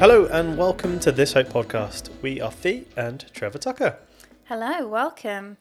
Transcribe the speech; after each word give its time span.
Hello 0.00 0.24
and 0.24 0.56
welcome 0.56 0.98
to 1.00 1.12
This 1.12 1.34
Hope 1.34 1.48
podcast. 1.48 2.08
We 2.22 2.40
are 2.40 2.50
Fi 2.50 2.86
and 2.96 3.26
Trevor 3.34 3.58
Tucker. 3.58 3.98
Hello, 4.44 4.88
welcome. 4.88 5.58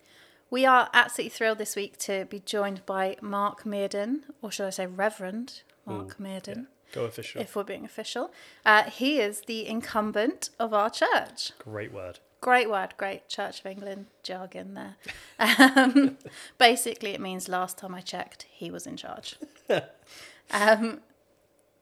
We 0.49 0.65
are 0.65 0.89
absolutely 0.93 1.31
thrilled 1.31 1.57
this 1.57 1.75
week 1.75 1.97
to 1.97 2.23
be 2.23 2.39
joined 2.39 2.85
by 2.85 3.17
Mark 3.19 3.65
Meardon, 3.65 4.21
or 4.41 4.49
should 4.49 4.67
I 4.67 4.69
say 4.69 4.87
Reverend 4.87 5.63
Mark 5.85 6.17
Meardon, 6.21 6.67
Go 6.93 7.03
official. 7.03 7.41
if 7.41 7.53
we're 7.53 7.65
being 7.65 7.83
official. 7.83 8.31
Uh, 8.65 8.83
he 8.83 9.19
is 9.19 9.41
the 9.41 9.67
incumbent 9.67 10.51
of 10.57 10.73
our 10.73 10.89
church. 10.89 11.51
Great 11.59 11.91
word. 11.91 12.19
Great 12.39 12.69
word, 12.69 12.93
great 12.95 13.27
Church 13.27 13.59
of 13.59 13.65
England 13.65 14.05
jargon 14.23 14.73
there. 14.73 14.95
Um, 15.37 16.17
basically, 16.57 17.09
it 17.09 17.19
means 17.19 17.49
last 17.49 17.77
time 17.77 17.93
I 17.93 17.99
checked, 17.99 18.43
he 18.49 18.71
was 18.71 18.87
in 18.87 18.95
charge. 18.95 19.35
um, 20.51 21.01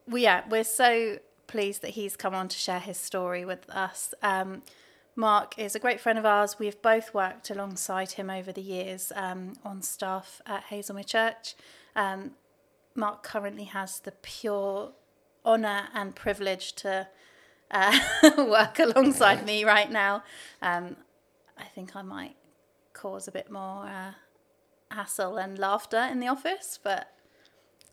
we, 0.08 0.24
yeah, 0.24 0.42
we're 0.50 0.64
so 0.64 1.20
pleased 1.48 1.82
that 1.82 1.90
he's 1.90 2.14
come 2.16 2.34
on 2.34 2.46
to 2.48 2.56
share 2.56 2.78
his 2.78 2.96
story 2.96 3.44
with 3.44 3.68
us. 3.70 4.14
Um, 4.22 4.62
Mark 5.16 5.58
is 5.58 5.74
a 5.74 5.80
great 5.80 6.00
friend 6.00 6.16
of 6.18 6.24
ours. 6.24 6.56
We've 6.60 6.80
both 6.80 7.12
worked 7.12 7.50
alongside 7.50 8.12
him 8.12 8.30
over 8.30 8.52
the 8.52 8.60
years 8.60 9.10
um, 9.16 9.54
on 9.64 9.82
staff 9.82 10.40
at 10.46 10.66
Hazlemere 10.70 11.04
Church. 11.06 11.56
Um, 11.96 12.32
Mark 12.94 13.24
currently 13.24 13.64
has 13.64 13.98
the 13.98 14.12
pure 14.12 14.92
honour 15.44 15.88
and 15.92 16.14
privilege 16.14 16.72
to 16.76 17.08
uh, 17.72 17.98
work 18.38 18.78
alongside 18.78 19.44
me 19.44 19.64
right 19.64 19.90
now. 19.90 20.22
Um, 20.62 20.96
I 21.58 21.64
think 21.64 21.96
I 21.96 22.02
might 22.02 22.36
cause 22.92 23.26
a 23.26 23.32
bit 23.32 23.50
more 23.50 23.86
uh, 23.86 24.12
hassle 24.94 25.36
and 25.36 25.58
laughter 25.58 26.06
in 26.10 26.20
the 26.20 26.28
office, 26.28 26.78
but 26.82 27.12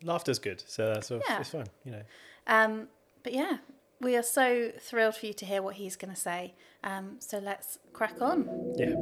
Laughter's 0.04 0.38
good, 0.40 0.62
so 0.68 0.94
that's 0.94 1.10
all, 1.10 1.22
Yeah. 1.28 1.40
it's 1.40 1.50
fine. 1.50 1.68
You 1.86 1.92
know. 1.94 2.02
um, 2.48 2.88
but 3.26 3.34
yeah, 3.34 3.58
we 4.00 4.16
are 4.16 4.24
so 4.24 4.72
thrilled 4.80 5.16
for 5.16 5.26
you 5.26 5.34
to 5.34 5.46
hear 5.46 5.60
what 5.60 5.76
he's 5.76 5.96
going 5.96 6.14
to 6.14 6.20
say. 6.20 6.54
Um, 6.84 7.16
so 7.18 7.40
let's 7.40 7.80
crack 7.92 8.22
on. 8.22 8.48
Yeah. 8.78 8.94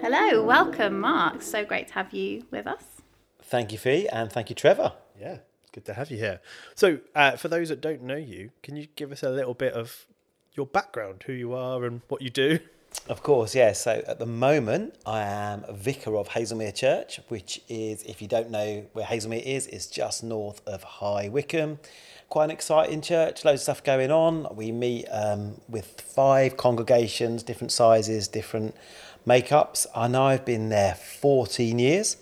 Hello, 0.00 0.44
welcome, 0.44 1.00
Mark. 1.00 1.42
So 1.42 1.64
great 1.64 1.88
to 1.88 1.94
have 1.94 2.14
you 2.14 2.46
with 2.52 2.68
us. 2.68 2.84
Thank 3.42 3.72
you, 3.72 3.78
Fi, 3.78 4.06
and 4.12 4.30
thank 4.30 4.48
you, 4.48 4.54
Trevor. 4.54 4.92
Yeah. 5.20 5.38
Good 5.72 5.86
to 5.86 5.94
have 5.94 6.08
you 6.12 6.18
here. 6.18 6.40
So, 6.76 7.00
uh, 7.16 7.32
for 7.32 7.48
those 7.48 7.68
that 7.70 7.80
don't 7.80 8.04
know 8.04 8.14
you, 8.14 8.50
can 8.62 8.76
you 8.76 8.86
give 8.94 9.10
us 9.10 9.24
a 9.24 9.30
little 9.30 9.54
bit 9.54 9.72
of 9.72 10.06
your 10.52 10.66
background, 10.66 11.24
who 11.26 11.32
you 11.32 11.52
are, 11.52 11.84
and 11.84 12.02
what 12.06 12.22
you 12.22 12.30
do? 12.30 12.60
Of 13.06 13.22
course, 13.22 13.54
yes. 13.54 13.82
So 13.82 14.02
at 14.06 14.18
the 14.18 14.26
moment, 14.26 14.94
I 15.04 15.20
am 15.20 15.64
vicar 15.70 16.16
of 16.16 16.30
Hazlemere 16.30 16.74
Church, 16.74 17.20
which 17.28 17.60
is, 17.68 18.02
if 18.04 18.22
you 18.22 18.28
don't 18.28 18.50
know 18.50 18.86
where 18.94 19.04
Hazlemere 19.04 19.42
is, 19.42 19.66
is 19.66 19.86
just 19.86 20.24
north 20.24 20.66
of 20.66 20.82
High 20.82 21.28
Wycombe. 21.28 21.78
Quite 22.30 22.44
an 22.44 22.50
exciting 22.50 23.02
church, 23.02 23.44
loads 23.44 23.60
of 23.60 23.62
stuff 23.64 23.84
going 23.84 24.10
on. 24.10 24.48
We 24.56 24.72
meet 24.72 25.06
um, 25.10 25.60
with 25.68 26.00
five 26.00 26.56
congregations, 26.56 27.42
different 27.42 27.72
sizes, 27.72 28.26
different 28.26 28.74
makeups. 29.26 29.86
Know 30.10 30.22
I've 30.22 30.46
been 30.46 30.70
there 30.70 30.94
14 30.94 31.78
years. 31.78 32.16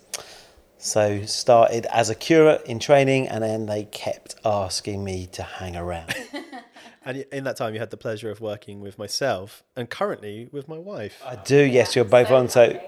So 0.77 1.23
started 1.23 1.85
as 1.85 2.09
a 2.09 2.15
curate 2.15 2.61
in 2.65 2.77
training, 2.79 3.29
and 3.29 3.41
then 3.41 3.67
they 3.67 3.85
kept 3.85 4.35
asking 4.43 5.01
me 5.05 5.27
to 5.27 5.41
hang 5.41 5.77
around. 5.77 6.13
And 7.05 7.25
in 7.31 7.43
that 7.43 7.57
time, 7.57 7.73
you 7.73 7.79
had 7.79 7.89
the 7.89 7.97
pleasure 7.97 8.31
of 8.31 8.39
working 8.41 8.79
with 8.79 8.97
myself 8.97 9.63
and 9.75 9.89
currently 9.89 10.47
with 10.51 10.67
my 10.67 10.77
wife. 10.77 11.21
I 11.25 11.35
do, 11.35 11.57
yes, 11.63 11.95
you're 11.95 12.05
both 12.05 12.31
on. 12.31 12.47
So, 12.49 12.79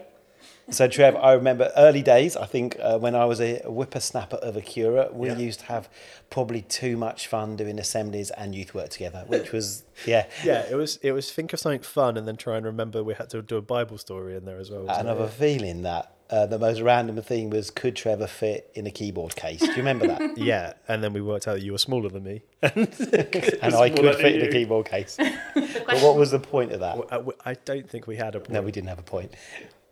so 0.70 0.88
Trev, 0.88 1.16
I 1.16 1.34
remember 1.34 1.72
early 1.76 2.02
days. 2.02 2.36
I 2.38 2.46
think 2.46 2.78
uh, 2.82 2.98
when 2.98 3.14
I 3.14 3.26
was 3.26 3.40
a 3.42 3.58
whippersnapper 3.66 4.38
of 4.38 4.56
a 4.56 4.62
curate, 4.62 5.14
we 5.14 5.28
Yeah. 5.28 5.38
used 5.38 5.60
to 5.62 5.66
have 5.68 5.90
probably 6.30 6.62
too 6.62 6.98
much 6.98 7.28
fun 7.28 7.56
doing 7.56 7.78
assemblies 7.78 8.32
and 8.32 8.56
youth 8.56 8.74
work 8.74 8.90
together, 8.90 9.26
which 9.28 9.52
was 9.52 9.84
yeah. 10.06 10.26
Yeah, 10.44 10.66
it 10.70 10.76
was. 10.76 10.98
It 11.04 11.12
was 11.12 11.32
think 11.32 11.54
of 11.54 11.60
something 11.60 11.82
fun 11.82 12.18
and 12.18 12.28
then 12.28 12.36
try 12.38 12.58
and 12.58 12.66
remember 12.66 13.04
we 13.04 13.14
had 13.14 13.30
to 13.32 13.42
do 13.42 13.58
a 13.58 13.62
Bible 13.62 13.98
story 13.98 14.36
in 14.36 14.46
there 14.46 14.58
as 14.60 14.72
well. 14.72 14.90
I 14.90 15.02
it? 15.02 15.06
have 15.06 15.20
a 15.20 15.28
feeling 15.28 15.84
that 15.84 16.15
uh, 16.30 16.46
the 16.46 16.58
most 16.58 16.82
random 16.82 17.22
thing 17.22 17.50
was 17.50 17.70
could 17.70 17.96
Trevor 17.96 18.28
fit 18.28 18.72
in 18.74 18.88
a 18.88 18.92
keyboard 18.92 19.36
case? 19.36 19.60
Do 19.60 19.68
you 19.68 19.76
remember 19.78 20.08
that? 20.08 20.38
Yeah, 20.38 20.74
and 20.88 21.04
then 21.04 21.14
we 21.14 21.22
worked 21.22 21.48
out 21.48 21.56
that 21.56 21.64
you 21.64 21.72
were 21.72 21.78
smaller 21.78 22.10
than 22.10 22.24
me. 22.24 22.42
and 22.62 23.76
I 23.76 23.90
could 23.90 24.16
fit 24.16 24.36
in 24.42 24.48
a 24.48 24.52
keyboard 24.52 24.88
case. 24.88 25.18
but 25.56 26.02
what 26.02 26.16
was 26.16 26.32
the 26.32 26.40
point 26.40 26.72
of 26.72 26.80
that? 26.82 26.98
I, 27.12 27.52
I 27.52 27.54
don't 27.54 27.90
think 27.90 28.08
we 28.08 28.16
had 28.16 28.36
a 28.36 28.40
point. 28.40 28.52
No, 28.52 28.62
we 28.62 28.72
didn't 28.72 28.90
have 28.90 29.00
a 29.00 29.04
point. 29.04 29.34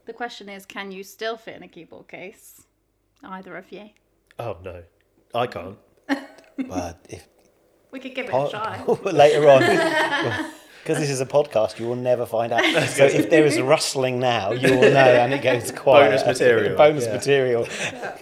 The 0.06 0.14
question 0.14 0.50
is 0.50 0.66
can 0.66 0.92
you 0.92 1.04
still 1.04 1.38
fit 1.38 1.56
in 1.56 1.64
a 1.64 1.68
keyboard 1.68 2.08
case? 2.08 2.66
Either 3.24 3.56
of 3.56 3.72
you. 3.72 3.92
Oh 4.40 4.58
no, 4.64 4.84
I 5.34 5.48
can't. 5.48 5.78
But 6.08 7.06
if 7.10 7.28
We 7.92 8.00
could 8.00 8.16
give 8.16 8.26
it 8.26 8.34
a 8.34 8.50
try. 8.50 8.84
later 9.12 9.50
on. 9.50 10.52
Because 10.84 10.98
this 11.00 11.10
is 11.10 11.22
a 11.22 11.26
podcast, 11.26 11.80
you 11.80 11.88
will 11.88 11.96
never 11.96 12.26
find 12.26 12.52
out. 12.52 12.62
So 12.90 13.06
if 13.06 13.30
there 13.30 13.46
is 13.46 13.60
rustling 13.62 14.20
now, 14.20 14.52
you 14.52 14.70
will 14.76 14.92
know, 14.92 15.14
and 15.24 15.34
it 15.34 15.42
goes 15.42 15.72
quiet. 15.72 16.10
Bonus 16.10 16.26
material, 16.26 16.76
Bonus 16.78 17.06
yeah. 17.06 17.14
material. 17.14 17.68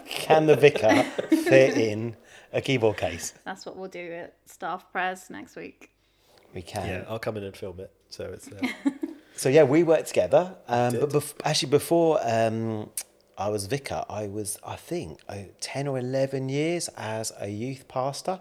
Can 0.06 0.46
the 0.46 0.56
vicar 0.56 1.02
fit 1.30 1.76
in 1.76 2.16
a 2.54 2.62
keyboard 2.62 2.98
case? 2.98 3.34
That's 3.46 3.66
what 3.66 3.78
we'll 3.78 3.90
do 3.90 4.12
at 4.12 4.36
staff 4.46 4.92
prayers 4.92 5.32
next 5.32 5.56
week. 5.56 5.90
We 6.54 6.62
can. 6.62 6.88
Yeah, 6.88 7.06
I'll 7.10 7.18
come 7.18 7.36
in 7.38 7.44
and 7.44 7.58
film 7.58 7.80
it. 7.80 7.92
So 8.10 8.26
it's 8.26 8.48
uh, 8.48 8.62
So 9.36 9.50
yeah, 9.50 9.64
we 9.64 9.82
worked 9.82 10.08
together. 10.10 10.56
Um, 10.68 11.00
but 11.00 11.10
bef- 11.10 11.34
actually, 11.44 11.72
before 11.72 12.20
um, 12.22 12.92
I 13.40 13.50
was 13.50 13.66
vicar, 13.66 14.06
I 14.08 14.28
was, 14.28 14.60
I 14.64 14.76
think, 14.76 15.20
uh, 15.28 15.38
ten 15.60 15.88
or 15.88 15.98
eleven 15.98 16.48
years 16.48 16.90
as 16.96 17.32
a 17.40 17.48
youth 17.50 17.88
pastor. 17.88 18.40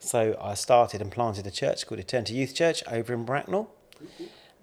So 0.00 0.36
I 0.40 0.54
started 0.54 1.00
and 1.02 1.10
planted 1.10 1.46
a 1.46 1.50
church 1.50 1.86
called 1.86 2.00
Eternity 2.00 2.34
Youth 2.34 2.54
Church 2.54 2.82
over 2.90 3.12
in 3.12 3.24
Bracknell, 3.24 3.70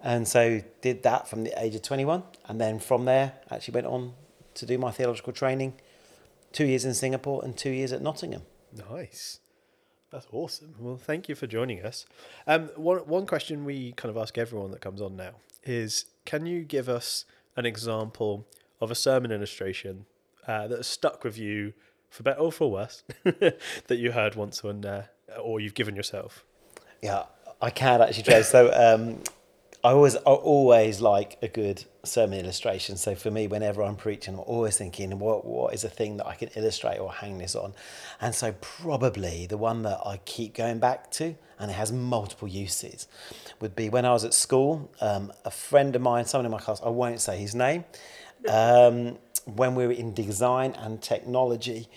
and 0.02 0.26
so 0.26 0.62
did 0.80 1.02
that 1.02 1.28
from 1.28 1.44
the 1.44 1.52
age 1.62 1.74
of 1.74 1.82
twenty-one, 1.82 2.22
and 2.46 2.60
then 2.60 2.78
from 2.78 3.04
there 3.04 3.34
actually 3.50 3.74
went 3.74 3.86
on 3.86 4.14
to 4.54 4.66
do 4.66 4.78
my 4.78 4.90
theological 4.90 5.32
training. 5.32 5.74
Two 6.52 6.64
years 6.64 6.84
in 6.84 6.94
Singapore 6.94 7.44
and 7.44 7.56
two 7.56 7.70
years 7.70 7.92
at 7.92 8.00
Nottingham. 8.00 8.42
nice. 8.90 9.40
That's 10.12 10.26
awesome. 10.32 10.74
Well, 10.78 10.96
thank 10.96 11.28
you 11.28 11.34
for 11.34 11.46
joining 11.46 11.84
us. 11.84 12.06
Um, 12.46 12.68
one 12.76 12.98
one 13.00 13.26
question 13.26 13.64
we 13.64 13.92
kind 13.92 14.10
of 14.10 14.16
ask 14.16 14.38
everyone 14.38 14.70
that 14.70 14.80
comes 14.80 15.02
on 15.02 15.16
now 15.16 15.32
is: 15.64 16.06
Can 16.24 16.46
you 16.46 16.62
give 16.62 16.88
us 16.88 17.24
an 17.56 17.66
example 17.66 18.46
of 18.80 18.90
a 18.90 18.94
sermon 18.94 19.32
illustration 19.32 20.06
uh, 20.46 20.68
that 20.68 20.78
has 20.78 20.86
stuck 20.86 21.24
with 21.24 21.36
you 21.36 21.72
for 22.08 22.22
better 22.22 22.40
or 22.40 22.52
for 22.52 22.70
worse 22.70 23.02
that 23.24 23.96
you 23.98 24.12
heard 24.12 24.34
once 24.36 24.62
when, 24.62 24.84
uh, 24.84 25.06
or 25.40 25.60
you've 25.60 25.74
given 25.74 25.96
yourself? 25.96 26.44
Yeah, 27.02 27.24
I 27.60 27.70
can 27.70 28.00
actually, 28.00 28.24
Trev. 28.24 28.44
So 28.44 28.72
um, 28.72 29.22
I 29.84 29.90
always, 29.90 30.16
I 30.16 30.20
always 30.30 31.00
like 31.00 31.38
a 31.42 31.48
good 31.48 31.84
sermon 32.04 32.40
illustration. 32.40 32.96
So 32.96 33.14
for 33.14 33.30
me, 33.30 33.46
whenever 33.46 33.82
I'm 33.82 33.96
preaching, 33.96 34.34
I'm 34.34 34.40
always 34.40 34.76
thinking, 34.76 35.16
what, 35.18 35.44
what 35.44 35.74
is 35.74 35.84
a 35.84 35.88
thing 35.88 36.16
that 36.16 36.26
I 36.26 36.34
can 36.34 36.48
illustrate 36.56 36.98
or 36.98 37.12
hang 37.12 37.38
this 37.38 37.54
on? 37.54 37.74
And 38.20 38.34
so 38.34 38.52
probably 38.60 39.46
the 39.46 39.56
one 39.56 39.82
that 39.82 40.00
I 40.04 40.18
keep 40.24 40.54
going 40.54 40.78
back 40.78 41.10
to, 41.12 41.36
and 41.58 41.70
it 41.70 41.74
has 41.74 41.92
multiple 41.92 42.48
uses, 42.48 43.06
would 43.60 43.76
be 43.76 43.88
when 43.88 44.04
I 44.04 44.12
was 44.12 44.24
at 44.24 44.34
school. 44.34 44.90
Um, 45.00 45.32
a 45.44 45.50
friend 45.50 45.94
of 45.94 46.02
mine, 46.02 46.24
someone 46.24 46.46
in 46.46 46.52
my 46.52 46.58
class, 46.58 46.80
I 46.84 46.88
won't 46.88 47.20
say 47.20 47.38
his 47.38 47.54
name. 47.54 47.84
Um, 48.48 49.18
when 49.44 49.74
we 49.74 49.86
were 49.86 49.92
in 49.92 50.14
design 50.14 50.72
and 50.72 51.00
technology, 51.00 51.88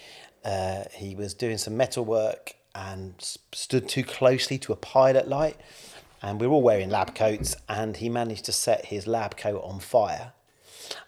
uh, 0.46 0.84
he 0.94 1.16
was 1.16 1.34
doing 1.34 1.57
some 1.57 1.75
metal 1.75 2.06
work 2.06 2.56
and 2.75 3.13
stood 3.52 3.90
too 3.90 4.03
closely 4.03 4.57
to 4.59 4.73
a 4.73 4.76
pilot 4.76 5.28
light. 5.28 5.58
And 6.22 6.40
we 6.40 6.47
were 6.47 6.55
all 6.55 6.61
wearing 6.61 6.90
lab 6.90 7.16
coats, 7.16 7.55
and 7.67 7.96
he 7.97 8.09
managed 8.09 8.46
to 8.46 8.52
set 8.52 8.85
his 8.85 9.08
lab 9.08 9.38
coat 9.38 9.61
on 9.64 9.79
fire. 9.79 10.34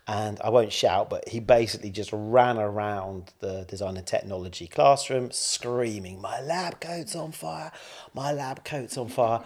And 0.08 0.40
I 0.42 0.50
won't 0.50 0.72
shout, 0.72 1.10
but 1.10 1.28
he 1.30 1.40
basically 1.40 1.90
just 1.90 2.12
ran 2.14 2.58
around 2.58 3.34
the 3.40 3.66
design 3.68 3.98
and 3.98 4.06
technology 4.06 4.68
classroom 4.68 5.32
screaming, 5.32 6.22
My 6.22 6.42
lab 6.42 6.80
coat's 6.80 7.16
on 7.16 7.32
fire! 7.32 7.72
My 8.14 8.32
lab 8.32 8.64
coat's 8.64 8.98
on 8.98 9.10
fire! 9.10 9.44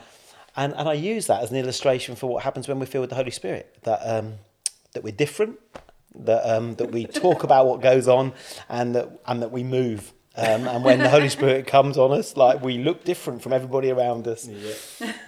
And, 0.56 0.74
and 0.74 0.88
I 0.88 0.94
use 0.94 1.28
that 1.28 1.44
as 1.44 1.52
an 1.52 1.58
illustration 1.58 2.16
for 2.16 2.28
what 2.28 2.44
happens 2.44 2.68
when 2.68 2.80
we're 2.80 2.86
filled 2.86 3.04
with 3.04 3.10
the 3.10 3.16
Holy 3.18 3.32
Spirit 3.32 3.78
that, 3.84 4.00
um, 4.04 4.36
that 4.94 5.04
we're 5.04 5.12
different, 5.12 5.60
that, 6.16 6.50
um, 6.50 6.76
that 6.76 6.92
we 6.92 7.06
talk 7.06 7.44
about 7.44 7.68
what 7.68 7.82
goes 7.82 8.08
on, 8.08 8.34
and 8.70 8.96
that, 8.96 9.20
and 9.28 9.42
that 9.42 9.52
we 9.52 9.64
move. 9.64 10.14
Um, 10.38 10.68
and 10.68 10.84
when 10.84 11.00
the 11.00 11.10
Holy 11.10 11.30
Spirit 11.30 11.66
comes 11.68 11.98
on 11.98 12.12
us, 12.12 12.36
like 12.36 12.62
we 12.62 12.78
look 12.78 13.04
different 13.06 13.42
from 13.42 13.54
everybody 13.54 13.90
around 13.92 14.28
us. 14.28 14.48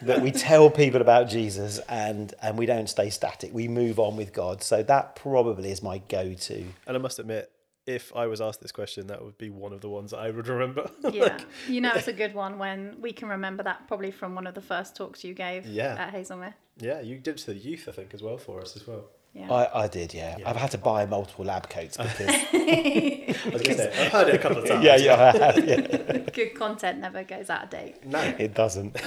That 0.02 0.22
we 0.22 0.32
tell 0.32 0.70
people 0.70 1.02
about 1.02 1.30
Jesus, 1.30 1.80
and 1.90 2.34
and 2.42 2.58
we 2.58 2.66
don't 2.66 2.88
stay 2.90 3.10
static. 3.10 3.54
We 3.54 3.68
move 3.68 4.00
on 4.00 4.16
with 4.18 4.34
God. 4.34 4.62
So 4.64 4.84
that 4.84 5.16
probably 5.16 5.72
is 5.72 5.82
my 5.82 6.00
go-to. 6.10 6.66
And 6.86 6.96
I 6.96 7.00
must 7.00 7.20
admit, 7.20 7.50
if 7.86 8.14
I 8.16 8.28
was 8.28 8.42
asked 8.42 8.62
this 8.62 8.72
question, 8.74 9.08
that 9.08 9.24
would 9.24 9.38
be 9.38 9.50
one 9.50 9.72
of 9.74 9.80
the 9.82 9.90
ones 9.90 10.14
I 10.14 10.30
would 10.30 10.48
remember. 10.48 10.90
Yeah, 11.12 11.38
you 11.70 11.80
know 11.82 11.92
it's 11.96 12.10
a 12.10 12.14
good 12.14 12.34
one 12.34 12.58
when 12.60 12.98
we 13.00 13.14
can 13.14 13.30
remember 13.30 13.64
that 13.64 13.88
probably 13.88 14.12
from 14.12 14.36
one 14.36 14.46
of 14.46 14.56
the 14.56 14.62
first 14.62 14.96
talks 14.96 15.24
you 15.24 15.34
gave 15.34 15.66
Yeah. 15.66 15.96
at 15.98 16.14
Hazlemere. 16.14 16.54
yeah, 16.80 17.00
you 17.00 17.18
did 17.18 17.38
to 17.38 17.46
the 17.54 17.56
youth, 17.60 17.88
I 17.88 17.94
think, 17.94 18.14
as 18.14 18.22
well 18.22 18.38
for 18.38 18.60
us 18.62 18.76
as 18.76 18.86
well. 18.86 19.06
Yeah. 19.38 19.54
I, 19.54 19.84
I 19.84 19.88
did, 19.88 20.16
yeah. 20.16 20.38
I've 20.46 20.56
had 20.56 20.72
to 20.72 20.80
buy 20.80 21.06
multiple 21.06 21.46
lab 21.46 21.70
coats 21.70 21.96
because. 21.98 22.20
I 22.54 23.50
was 23.54 23.62
say, 23.62 24.06
I've 24.06 24.12
heard 24.12 24.30
it 24.30 24.36
a 24.36 24.38
couple 24.40 24.58
of 24.58 24.68
times. 24.68 24.84
yeah, 24.84 24.96
yeah, 24.96 25.14
I 25.14 25.38
have, 25.38 25.66
yeah. 25.66 26.18
Good 26.34 26.56
content 26.56 27.00
never 27.00 27.24
goes 27.24 27.50
out 27.50 27.66
of 27.66 27.70
date. 27.70 28.04
No. 28.04 28.20
It 28.40 28.56
doesn't. 28.56 28.98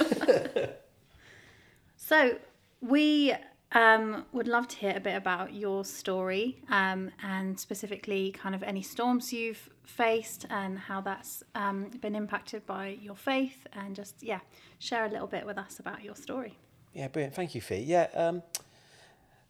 So 1.97 2.37
we 2.81 3.33
um, 3.71 4.25
would 4.31 4.47
love 4.47 4.67
to 4.69 4.77
hear 4.77 4.93
a 4.95 4.99
bit 4.99 5.15
about 5.15 5.53
your 5.53 5.85
story 5.85 6.57
um, 6.69 7.11
and 7.23 7.59
specifically 7.59 8.31
kind 8.31 8.55
of 8.55 8.63
any 8.63 8.81
storms 8.81 9.31
you've 9.31 9.69
faced 9.83 10.45
and 10.49 10.77
how 10.77 11.01
that's 11.01 11.43
um, 11.55 11.89
been 12.01 12.15
impacted 12.15 12.65
by 12.65 12.97
your 13.01 13.15
faith 13.15 13.67
and 13.73 13.95
just 13.95 14.21
yeah 14.23 14.39
share 14.79 15.05
a 15.05 15.09
little 15.09 15.27
bit 15.27 15.45
with 15.45 15.57
us 15.57 15.79
about 15.79 16.03
your 16.03 16.15
story. 16.15 16.57
Yeah, 16.93 17.07
brilliant. 17.07 17.35
Thank 17.35 17.55
you, 17.55 17.61
Fi. 17.61 17.75
Yeah. 17.75 18.07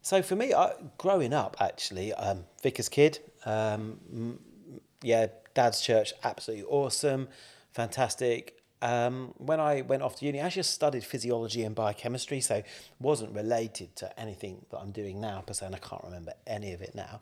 So 0.01 0.21
for 0.21 0.35
me, 0.35 0.53
I, 0.53 0.73
growing 0.97 1.33
up, 1.33 1.57
actually, 1.59 2.13
um, 2.13 2.45
vicar's 2.63 2.89
kid. 2.89 3.19
Um, 3.45 4.39
yeah, 5.01 5.27
dad's 5.53 5.81
church, 5.81 6.13
absolutely 6.23 6.65
awesome, 6.65 7.27
fantastic. 7.71 8.57
Um, 8.81 9.33
when 9.37 9.59
I 9.59 9.81
went 9.81 10.01
off 10.01 10.15
to 10.17 10.25
uni, 10.25 10.41
I 10.41 10.49
just 10.49 10.71
studied 10.71 11.03
physiology 11.03 11.63
and 11.63 11.75
biochemistry, 11.75 12.41
so 12.41 12.63
wasn't 12.99 13.35
related 13.35 13.95
to 13.97 14.19
anything 14.19 14.65
that 14.71 14.79
I'm 14.79 14.91
doing 14.91 15.21
now 15.21 15.41
per 15.45 15.53
se, 15.53 15.67
and 15.67 15.75
I 15.75 15.79
can't 15.79 16.03
remember 16.03 16.33
any 16.47 16.73
of 16.73 16.81
it 16.81 16.95
now. 16.95 17.19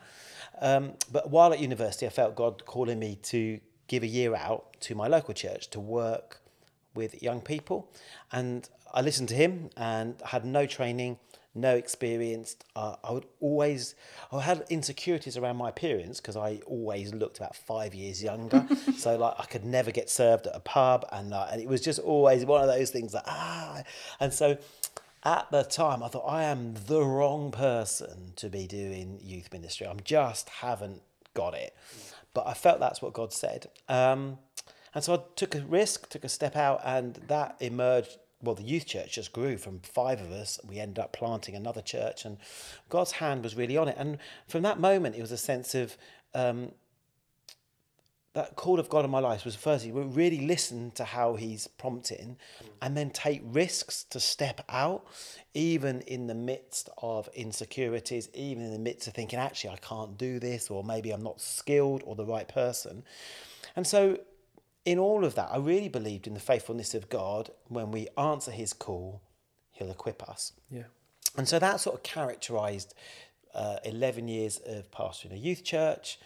Um, 0.62 0.94
but 1.12 1.30
while 1.30 1.52
at 1.52 1.60
university, 1.60 2.06
I 2.06 2.10
felt 2.10 2.36
God 2.36 2.66
calling 2.66 2.98
me 2.98 3.18
to 3.24 3.60
give 3.88 4.04
a 4.04 4.08
year 4.08 4.36
out 4.36 4.80
to 4.82 4.96
my 4.96 5.08
local 5.08 5.34
church 5.34 5.70
to 5.72 5.80
work 5.82 6.40
with 6.96 7.22
young 7.22 7.42
people. 7.42 7.92
And 8.32 8.70
I 8.94 9.02
listened 9.02 9.30
to 9.30 9.36
him 9.36 9.70
and 9.76 10.16
had 10.26 10.46
no 10.46 10.66
training, 10.66 11.18
no 11.56 11.76
experience. 11.76 12.56
Uh, 12.76 12.96
I 13.04 13.12
would 13.12 13.26
always, 13.40 13.96
I 14.32 14.42
had 14.42 14.66
insecurities 14.70 15.38
around 15.38 15.58
my 15.58 15.70
appearance 15.70 16.20
because 16.20 16.38
I 16.38 16.62
always 16.66 17.14
looked 17.14 17.38
about 17.38 17.56
five 17.56 17.94
years 17.94 18.22
younger. 18.24 18.68
so 18.98 19.18
like 19.18 19.36
I 19.38 19.46
could 19.46 19.66
never 19.66 19.92
get 19.92 20.10
served 20.10 20.48
at 20.48 20.56
a 20.56 20.60
pub, 20.60 21.06
and 21.12 21.34
uh, 21.34 21.48
and 21.52 21.62
it 21.62 21.68
was 21.68 21.82
just 21.82 22.00
always 22.00 22.46
one 22.46 22.62
of 22.62 22.68
those 22.68 22.92
things 22.92 23.14
that 23.14 23.24
ah. 23.26 23.84
And 24.20 24.34
so 24.34 24.58
at 25.24 25.52
the 25.52 25.64
time, 25.64 26.02
I 26.02 26.08
thought 26.08 26.26
I 26.28 26.44
am 26.44 26.76
the 26.88 27.04
wrong 27.04 27.52
person 27.52 28.34
to 28.38 28.50
be 28.50 28.68
doing 28.68 29.20
youth 29.22 29.52
ministry. 29.52 29.86
I'm 29.88 30.00
just 30.04 30.50
haven't 30.50 31.02
got 31.34 31.54
it. 31.54 31.76
But 32.34 32.48
I 32.48 32.54
felt 32.54 32.80
that's 32.80 33.02
what 33.02 33.14
God 33.14 33.34
said. 33.34 33.68
Um, 33.90 34.38
and 34.94 35.04
so 35.04 35.14
I 35.16 35.20
took 35.36 35.56
a 35.56 35.62
risk, 35.62 36.10
took 36.10 36.24
a 36.24 36.30
step 36.30 36.56
out, 36.56 36.82
and 36.86 37.16
that 37.28 37.58
emerged. 37.60 38.18
Well, 38.42 38.56
the 38.56 38.64
youth 38.64 38.86
church 38.86 39.14
just 39.14 39.34
grew 39.34 39.58
from 39.58 39.80
five 39.82 40.22
of 40.22 40.32
us. 40.32 40.60
We 40.68 40.80
ended 40.80 41.00
up 41.00 41.12
planting 41.12 41.56
another 41.56 41.82
church, 41.82 42.24
and 42.24 42.38
God's 42.88 43.14
hand 43.14 43.44
was 43.44 43.56
really 43.56 43.76
on 43.76 43.88
it. 43.90 43.96
And 43.98 44.18
from 44.48 44.62
that 44.64 44.80
moment, 44.80 45.16
it 45.16 45.22
was 45.22 45.32
a 45.32 45.38
sense 45.38 45.76
of 45.76 45.98
um, 46.34 46.72
that 48.34 48.56
call 48.56 48.80
of 48.80 48.90
God 48.90 49.04
in 49.04 49.12
my 49.12 49.20
life 49.20 49.44
was 49.44 49.56
firstly 49.56 49.92
really 49.92 50.46
listen 50.46 50.92
to 50.92 51.04
how 51.04 51.36
He's 51.36 51.68
prompting, 51.68 52.38
and 52.82 52.96
then 52.96 53.10
take 53.10 53.42
risks 53.44 54.04
to 54.06 54.20
step 54.20 54.64
out, 54.70 55.06
even 55.54 56.02
in 56.02 56.28
the 56.28 56.36
midst 56.36 56.90
of 57.00 57.28
insecurities, 57.34 58.30
even 58.34 58.64
in 58.64 58.72
the 58.72 58.80
midst 58.80 59.08
of 59.08 59.14
thinking 59.14 59.40
actually 59.40 59.72
I 59.72 59.78
can't 59.78 60.18
do 60.18 60.40
this, 60.40 60.70
or 60.70 60.84
maybe 60.84 61.12
I'm 61.12 61.24
not 61.24 61.42
skilled 61.42 62.04
or 62.06 62.16
the 62.16 62.26
right 62.26 62.48
person. 62.48 63.04
And 63.76 63.86
so, 63.86 64.20
in 64.90 64.98
all 64.98 65.24
of 65.24 65.36
that, 65.36 65.50
I 65.52 65.58
really 65.58 65.90
believed 65.90 66.26
in 66.26 66.34
the 66.34 66.40
faithfulness 66.40 66.96
of 66.96 67.10
God. 67.10 67.52
When 67.68 67.92
we 67.92 68.08
answer 68.18 68.52
His 68.52 68.74
call, 68.74 69.22
He'll 69.72 69.92
equip 69.92 70.28
us. 70.28 70.54
Yeah. 70.72 70.84
And 71.38 71.48
so 71.48 71.60
that 71.60 71.80
sort 71.80 71.96
of 71.96 72.04
characterised 72.04 72.96
uh, 73.54 73.78
11 73.86 74.28
years 74.28 74.60
of 74.66 74.90
pastoring 74.92 75.34
a 75.34 75.38
youth 75.38 75.64
church. 75.64 76.20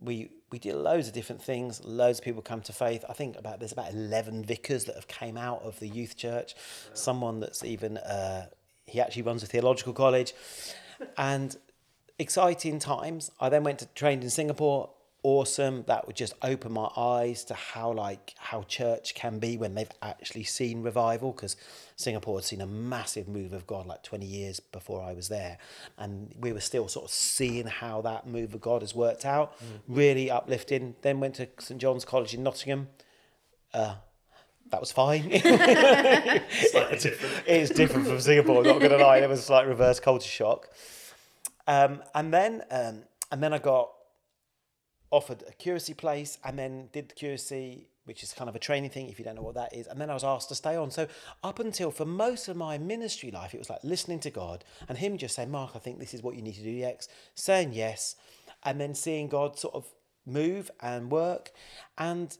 We 0.00 0.30
we 0.50 0.58
did 0.58 0.74
loads 0.74 1.06
of 1.08 1.14
different 1.14 1.42
things. 1.42 1.82
Loads 1.84 2.18
of 2.18 2.24
people 2.24 2.42
come 2.42 2.60
to 2.62 2.72
faith. 2.72 3.04
I 3.08 3.12
think 3.12 3.38
about 3.38 3.58
there's 3.58 3.72
about 3.72 3.92
11 3.92 4.44
vicars 4.44 4.84
that 4.84 4.96
have 4.96 5.08
came 5.08 5.36
out 5.36 5.62
of 5.62 5.78
the 5.78 5.88
youth 5.88 6.16
church. 6.16 6.54
Someone 6.92 7.40
that's 7.40 7.64
even 7.64 7.96
uh, 7.98 8.46
he 8.86 9.00
actually 9.00 9.22
runs 9.22 9.42
a 9.42 9.46
theological 9.46 9.92
college, 9.92 10.34
and 11.16 11.56
exciting 12.18 12.78
times. 12.78 13.30
I 13.40 13.48
then 13.48 13.64
went 13.64 13.78
to 13.78 13.86
trained 13.86 14.22
in 14.24 14.30
Singapore. 14.30 14.90
Awesome. 15.22 15.84
That 15.86 16.06
would 16.06 16.16
just 16.16 16.32
open 16.40 16.72
my 16.72 16.88
eyes 16.96 17.44
to 17.44 17.54
how 17.54 17.92
like 17.92 18.34
how 18.38 18.62
church 18.62 19.14
can 19.14 19.38
be 19.38 19.58
when 19.58 19.74
they've 19.74 19.90
actually 20.00 20.44
seen 20.44 20.82
revival. 20.82 21.32
Because 21.32 21.56
Singapore 21.96 22.38
had 22.38 22.44
seen 22.44 22.62
a 22.62 22.66
massive 22.66 23.28
move 23.28 23.52
of 23.52 23.66
God 23.66 23.86
like 23.86 24.02
20 24.02 24.24
years 24.24 24.60
before 24.60 25.02
I 25.02 25.12
was 25.12 25.28
there, 25.28 25.58
and 25.98 26.34
we 26.40 26.52
were 26.52 26.60
still 26.60 26.88
sort 26.88 27.04
of 27.04 27.10
seeing 27.10 27.66
how 27.66 28.00
that 28.00 28.26
move 28.26 28.54
of 28.54 28.62
God 28.62 28.80
has 28.80 28.94
worked 28.94 29.26
out. 29.26 29.56
Really 29.86 30.30
uplifting. 30.30 30.94
Then 31.02 31.20
went 31.20 31.34
to 31.34 31.48
St 31.58 31.78
John's 31.78 32.06
College 32.06 32.32
in 32.32 32.42
Nottingham. 32.42 32.88
Uh, 33.74 33.96
that 34.70 34.80
was 34.80 34.92
fine. 34.92 35.22
Slightly 35.40 36.98
different. 36.98 37.44
it's 37.46 37.70
different 37.70 38.06
from 38.06 38.20
Singapore. 38.20 38.62
Not 38.62 38.80
gonna 38.80 38.96
lie, 38.96 39.18
it 39.18 39.28
was 39.28 39.50
like 39.50 39.66
reverse 39.66 40.00
culture 40.00 40.28
shock. 40.28 40.68
Um, 41.66 42.02
and 42.14 42.32
then 42.32 42.62
um, 42.70 43.02
and 43.30 43.42
then 43.42 43.52
I 43.52 43.58
got 43.58 43.90
offered 45.10 45.42
a 45.48 45.52
curacy 45.52 45.94
place, 45.94 46.38
and 46.44 46.58
then 46.58 46.88
did 46.92 47.08
the 47.08 47.14
curacy, 47.14 47.88
which 48.04 48.22
is 48.22 48.32
kind 48.32 48.48
of 48.48 48.56
a 48.56 48.60
training 48.60 48.90
thing 48.90 49.08
if 49.08 49.18
you 49.18 49.24
don't 49.24 49.36
know 49.36 49.42
what 49.42 49.54
that 49.54 49.74
is. 49.74 49.86
And 49.86 50.00
then 50.00 50.10
I 50.10 50.14
was 50.14 50.24
asked 50.24 50.48
to 50.48 50.54
stay 50.54 50.76
on. 50.76 50.90
So 50.90 51.06
up 51.42 51.58
until 51.58 51.90
for 51.90 52.04
most 52.04 52.48
of 52.48 52.56
my 52.56 52.78
ministry 52.78 53.30
life, 53.30 53.54
it 53.54 53.58
was 53.58 53.70
like 53.70 53.82
listening 53.82 54.20
to 54.20 54.30
God 54.30 54.64
and 54.88 54.98
Him 54.98 55.18
just 55.18 55.34
saying, 55.34 55.50
"Mark, 55.50 55.72
I 55.74 55.78
think 55.78 55.98
this 55.98 56.14
is 56.14 56.22
what 56.22 56.34
you 56.36 56.42
need 56.42 56.54
to 56.54 56.62
do 56.62 56.80
next," 56.80 57.10
saying 57.34 57.72
yes, 57.72 58.16
and 58.62 58.80
then 58.80 58.94
seeing 58.94 59.28
God 59.28 59.58
sort 59.58 59.74
of 59.74 59.86
move 60.26 60.70
and 60.80 61.10
work. 61.10 61.52
And 61.98 62.36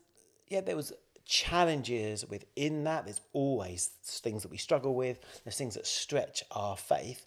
yeah, 0.48 0.60
there 0.60 0.76
was 0.76 0.92
challenges 1.24 2.26
within 2.28 2.84
that. 2.84 3.04
There's 3.04 3.20
always 3.32 3.86
things 4.04 4.42
that 4.42 4.50
we 4.50 4.58
struggle 4.58 4.94
with. 4.94 5.20
There's 5.44 5.56
things 5.56 5.74
that 5.74 5.86
stretch 5.86 6.42
our 6.50 6.76
faith. 6.76 7.24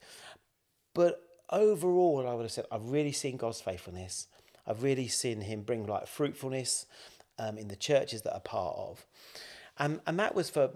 But 0.93 1.21
overall, 1.49 2.27
I 2.27 2.33
would 2.33 2.43
have 2.43 2.51
said 2.51 2.65
I've 2.71 2.89
really 2.89 3.13
seen 3.13 3.37
God's 3.37 3.61
faithfulness. 3.61 4.27
I've 4.67 4.83
really 4.83 5.07
seen 5.07 5.41
Him 5.41 5.61
bring 5.61 5.85
like 5.85 6.07
fruitfulness 6.07 6.85
um, 7.39 7.57
in 7.57 7.67
the 7.67 7.75
churches 7.75 8.21
that 8.23 8.33
are 8.33 8.39
part 8.39 8.75
of, 8.77 9.05
and 9.77 10.01
and 10.05 10.19
that 10.19 10.35
was 10.35 10.49
for 10.49 10.71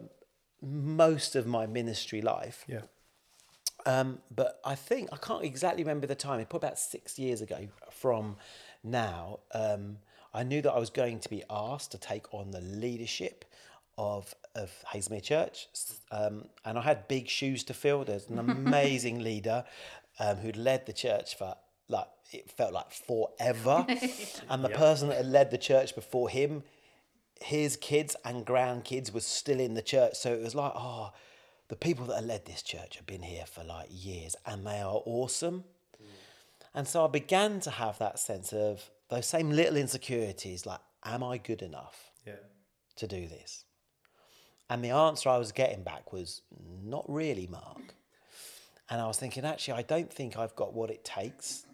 most 0.61 1.35
of 1.35 1.45
my 1.45 1.65
ministry 1.65 2.21
life. 2.21 2.65
Yeah. 2.67 2.81
Um, 3.85 4.19
but 4.35 4.59
I 4.65 4.75
think 4.75 5.09
I 5.13 5.17
can't 5.17 5.43
exactly 5.43 5.83
remember 5.83 6.07
the 6.07 6.15
time. 6.15 6.39
It 6.39 6.49
probably 6.49 6.67
about 6.67 6.79
six 6.79 7.17
years 7.17 7.41
ago 7.41 7.67
from 7.91 8.35
now. 8.83 9.39
Um, 9.53 9.99
I 10.33 10.43
knew 10.43 10.61
that 10.61 10.71
I 10.71 10.79
was 10.79 10.89
going 10.89 11.19
to 11.19 11.29
be 11.29 11.43
asked 11.49 11.91
to 11.91 11.97
take 11.97 12.33
on 12.33 12.51
the 12.51 12.61
leadership 12.61 13.45
of 13.97 14.35
of 14.55 14.71
Hazlemere 14.91 15.23
Church, 15.23 15.67
um, 16.11 16.45
and 16.65 16.77
I 16.77 16.81
had 16.81 17.07
big 17.07 17.27
shoes 17.27 17.63
to 17.65 17.73
fill. 17.73 18.03
There's 18.03 18.27
an 18.27 18.39
amazing 18.49 19.19
leader 19.19 19.63
um, 20.19 20.37
who'd 20.37 20.57
led 20.57 20.85
the 20.85 20.93
church 20.93 21.35
for 21.35 21.55
like 21.89 22.07
it 22.31 22.49
felt 22.51 22.73
like 22.73 22.91
forever, 22.91 23.85
and 24.49 24.63
the 24.63 24.69
person 24.69 25.09
that 25.09 25.17
had 25.17 25.27
led 25.27 25.51
the 25.51 25.57
church 25.57 25.95
before 25.95 26.29
him 26.29 26.63
his 27.41 27.77
kids 27.77 28.15
and 28.25 28.47
grandkids 28.47 29.13
were 29.13 29.19
still 29.19 29.59
in 29.59 29.75
the 29.75 29.81
church. 29.83 30.15
So 30.15 30.33
it 30.33 30.41
was 30.41 30.55
like, 30.55 30.71
oh, 30.75 31.11
the 31.67 31.75
people 31.75 32.05
that 32.07 32.15
have 32.15 32.25
led 32.25 32.45
this 32.45 32.63
church 32.63 32.95
have 32.97 33.05
been 33.05 33.21
here 33.21 33.45
for 33.45 33.63
like 33.63 33.89
years 33.91 34.35
and 34.43 34.65
they 34.65 34.79
are 34.81 35.01
awesome. 35.05 35.63
And 36.73 36.87
so 36.87 37.05
I 37.05 37.07
began 37.09 37.59
to 37.59 37.69
have 37.69 37.99
that 37.99 38.17
sense 38.17 38.53
of 38.53 38.89
those 39.09 39.27
same 39.27 39.51
little 39.51 39.77
insecurities 39.77 40.65
like, 40.65 40.79
am 41.05 41.23
I 41.23 41.37
good 41.37 41.61
enough 41.61 42.09
Yeah. 42.25 42.33
to 42.95 43.05
do 43.05 43.27
this? 43.27 43.65
And 44.67 44.83
the 44.83 44.89
answer 44.89 45.29
I 45.29 45.37
was 45.37 45.51
getting 45.51 45.83
back 45.83 46.11
was, 46.11 46.41
not 46.83 47.05
really, 47.07 47.45
Mark. 47.45 47.93
And 48.89 48.99
I 48.99 49.05
was 49.05 49.17
thinking, 49.19 49.45
actually, 49.45 49.75
I 49.77 49.83
don't 49.83 50.11
think 50.11 50.37
I've 50.39 50.55
got 50.55 50.73
what 50.73 50.89
it 50.89 51.05
takes 51.05 51.66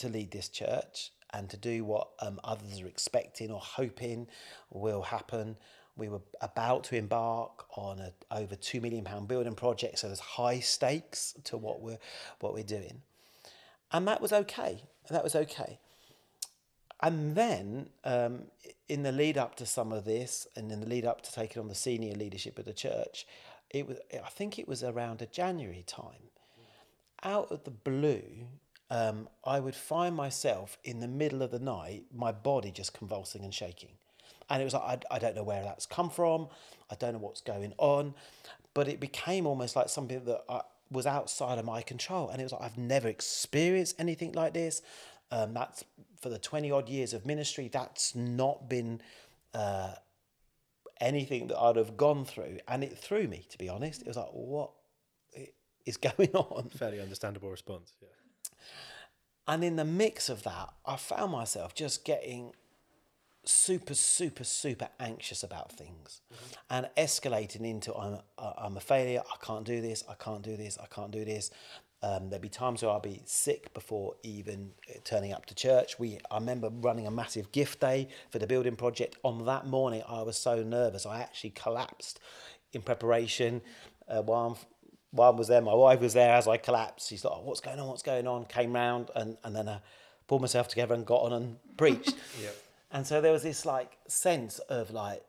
to 0.00 0.08
lead 0.08 0.30
this 0.30 0.48
church 0.48 1.12
and 1.32 1.48
to 1.50 1.56
do 1.56 1.84
what 1.84 2.08
um, 2.20 2.40
others 2.44 2.80
are 2.80 2.86
expecting 2.86 3.50
or 3.50 3.60
hoping 3.60 4.26
will 4.70 5.02
happen. 5.02 5.56
We 5.96 6.08
were 6.08 6.22
about 6.40 6.84
to 6.84 6.96
embark 6.96 7.66
on 7.76 8.00
a 8.00 8.12
over 8.30 8.54
two 8.54 8.80
million 8.80 9.04
pound 9.04 9.28
building 9.28 9.54
project, 9.54 9.98
so 9.98 10.06
there's 10.06 10.20
high 10.20 10.60
stakes 10.60 11.34
to 11.44 11.56
what 11.56 11.80
we're 11.80 11.98
what 12.40 12.54
we're 12.54 12.62
doing, 12.64 13.02
and 13.92 14.06
that 14.08 14.20
was 14.20 14.32
okay. 14.32 14.82
That 15.10 15.24
was 15.24 15.34
okay. 15.34 15.78
And 17.02 17.34
then, 17.34 17.88
um, 18.04 18.44
in 18.88 19.02
the 19.02 19.12
lead 19.12 19.38
up 19.38 19.54
to 19.56 19.66
some 19.66 19.90
of 19.90 20.04
this, 20.04 20.46
and 20.54 20.70
in 20.70 20.80
the 20.80 20.86
lead 20.86 21.06
up 21.06 21.22
to 21.22 21.32
taking 21.32 21.60
on 21.60 21.68
the 21.68 21.74
senior 21.74 22.14
leadership 22.14 22.58
of 22.58 22.66
the 22.66 22.72
church, 22.72 23.26
it 23.70 23.86
was 23.86 23.98
I 24.12 24.28
think 24.28 24.58
it 24.58 24.68
was 24.68 24.82
around 24.82 25.22
a 25.22 25.26
January 25.26 25.84
time. 25.86 26.30
Out 27.22 27.50
of 27.50 27.64
the 27.64 27.70
blue, 27.70 28.46
um, 28.90 29.28
I 29.44 29.60
would 29.60 29.76
find 29.76 30.14
myself 30.16 30.76
in 30.82 31.00
the 31.00 31.08
middle 31.08 31.42
of 31.42 31.52
the 31.52 31.60
night, 31.60 32.04
my 32.12 32.32
body 32.32 32.72
just 32.72 32.92
convulsing 32.92 33.44
and 33.44 33.54
shaking. 33.54 33.90
And 34.48 34.60
it 34.60 34.64
was 34.64 34.74
like, 34.74 35.04
I, 35.10 35.16
I 35.16 35.18
don't 35.20 35.36
know 35.36 35.44
where 35.44 35.62
that's 35.62 35.86
come 35.86 36.10
from. 36.10 36.48
I 36.90 36.96
don't 36.96 37.12
know 37.12 37.20
what's 37.20 37.40
going 37.40 37.72
on. 37.78 38.14
But 38.74 38.88
it 38.88 38.98
became 38.98 39.46
almost 39.46 39.76
like 39.76 39.88
something 39.88 40.24
that 40.24 40.42
I, 40.48 40.62
was 40.90 41.06
outside 41.06 41.58
of 41.58 41.64
my 41.64 41.82
control. 41.82 42.30
And 42.30 42.40
it 42.40 42.44
was 42.44 42.52
like, 42.52 42.62
I've 42.62 42.78
never 42.78 43.06
experienced 43.06 43.94
anything 44.00 44.32
like 44.32 44.54
this. 44.54 44.82
Um, 45.30 45.54
that's 45.54 45.84
for 46.20 46.28
the 46.28 46.38
20 46.38 46.72
odd 46.72 46.88
years 46.88 47.14
of 47.14 47.24
ministry, 47.24 47.68
that's 47.72 48.16
not 48.16 48.68
been 48.68 49.00
uh, 49.54 49.92
anything 51.00 51.46
that 51.46 51.58
I'd 51.58 51.76
have 51.76 51.96
gone 51.96 52.24
through. 52.24 52.58
And 52.66 52.82
it 52.82 52.98
threw 52.98 53.28
me, 53.28 53.46
to 53.50 53.58
be 53.58 53.68
honest. 53.68 54.02
It 54.02 54.08
was 54.08 54.16
like, 54.16 54.30
what 54.32 54.72
is 55.86 55.96
going 56.16 56.34
on? 56.34 56.70
Fairly 56.70 57.00
understandable 57.00 57.50
response. 57.50 57.92
Yeah. 58.02 58.08
And 59.46 59.64
in 59.64 59.76
the 59.76 59.84
mix 59.84 60.28
of 60.28 60.42
that, 60.44 60.70
I 60.86 60.96
found 60.96 61.32
myself 61.32 61.74
just 61.74 62.04
getting 62.04 62.52
super, 63.44 63.94
super, 63.94 64.44
super 64.44 64.88
anxious 64.98 65.42
about 65.42 65.72
things 65.72 66.20
mm-hmm. 66.32 66.54
and 66.70 66.88
escalating 66.96 67.64
into 67.64 67.94
I'm, 67.94 68.18
I'm 68.38 68.76
a 68.76 68.80
failure, 68.80 69.22
I 69.28 69.44
can't 69.44 69.64
do 69.64 69.80
this, 69.80 70.04
I 70.08 70.14
can't 70.14 70.42
do 70.42 70.56
this, 70.56 70.78
I 70.78 70.86
can't 70.86 71.10
do 71.10 71.24
this. 71.24 71.50
Um, 72.02 72.30
there'd 72.30 72.40
be 72.40 72.48
times 72.48 72.82
where 72.82 72.92
I'd 72.92 73.02
be 73.02 73.20
sick 73.26 73.74
before 73.74 74.14
even 74.22 74.70
uh, 74.88 74.98
turning 75.04 75.32
up 75.32 75.44
to 75.46 75.54
church. 75.54 75.98
We, 75.98 76.18
I 76.30 76.36
remember 76.36 76.70
running 76.70 77.06
a 77.06 77.10
massive 77.10 77.52
gift 77.52 77.80
day 77.80 78.08
for 78.30 78.38
the 78.38 78.46
building 78.46 78.76
project. 78.76 79.16
On 79.22 79.44
that 79.44 79.66
morning, 79.66 80.02
I 80.08 80.22
was 80.22 80.38
so 80.38 80.62
nervous, 80.62 81.04
I 81.04 81.20
actually 81.20 81.50
collapsed 81.50 82.20
in 82.72 82.82
preparation. 82.82 83.60
Uh, 84.08 84.22
while, 84.22 84.58
I 85.18 85.30
was 85.30 85.48
there, 85.48 85.60
my 85.60 85.74
wife 85.74 86.00
was 86.00 86.14
there 86.14 86.34
as 86.34 86.46
I 86.46 86.56
collapsed. 86.56 87.08
She's 87.08 87.24
like, 87.24 87.34
oh, 87.36 87.42
"What's 87.42 87.60
going 87.60 87.80
on? 87.80 87.88
What's 87.88 88.02
going 88.02 88.26
on?" 88.26 88.44
Came 88.44 88.74
round 88.74 89.10
and 89.14 89.36
and 89.42 89.54
then 89.54 89.68
I 89.68 89.80
pulled 90.28 90.40
myself 90.40 90.68
together 90.68 90.94
and 90.94 91.04
got 91.04 91.22
on 91.22 91.32
and 91.32 91.76
preached. 91.76 92.14
yeah. 92.42 92.50
And 92.92 93.06
so 93.06 93.20
there 93.20 93.32
was 93.32 93.42
this 93.42 93.66
like 93.66 93.98
sense 94.06 94.58
of 94.60 94.90
like 94.90 95.24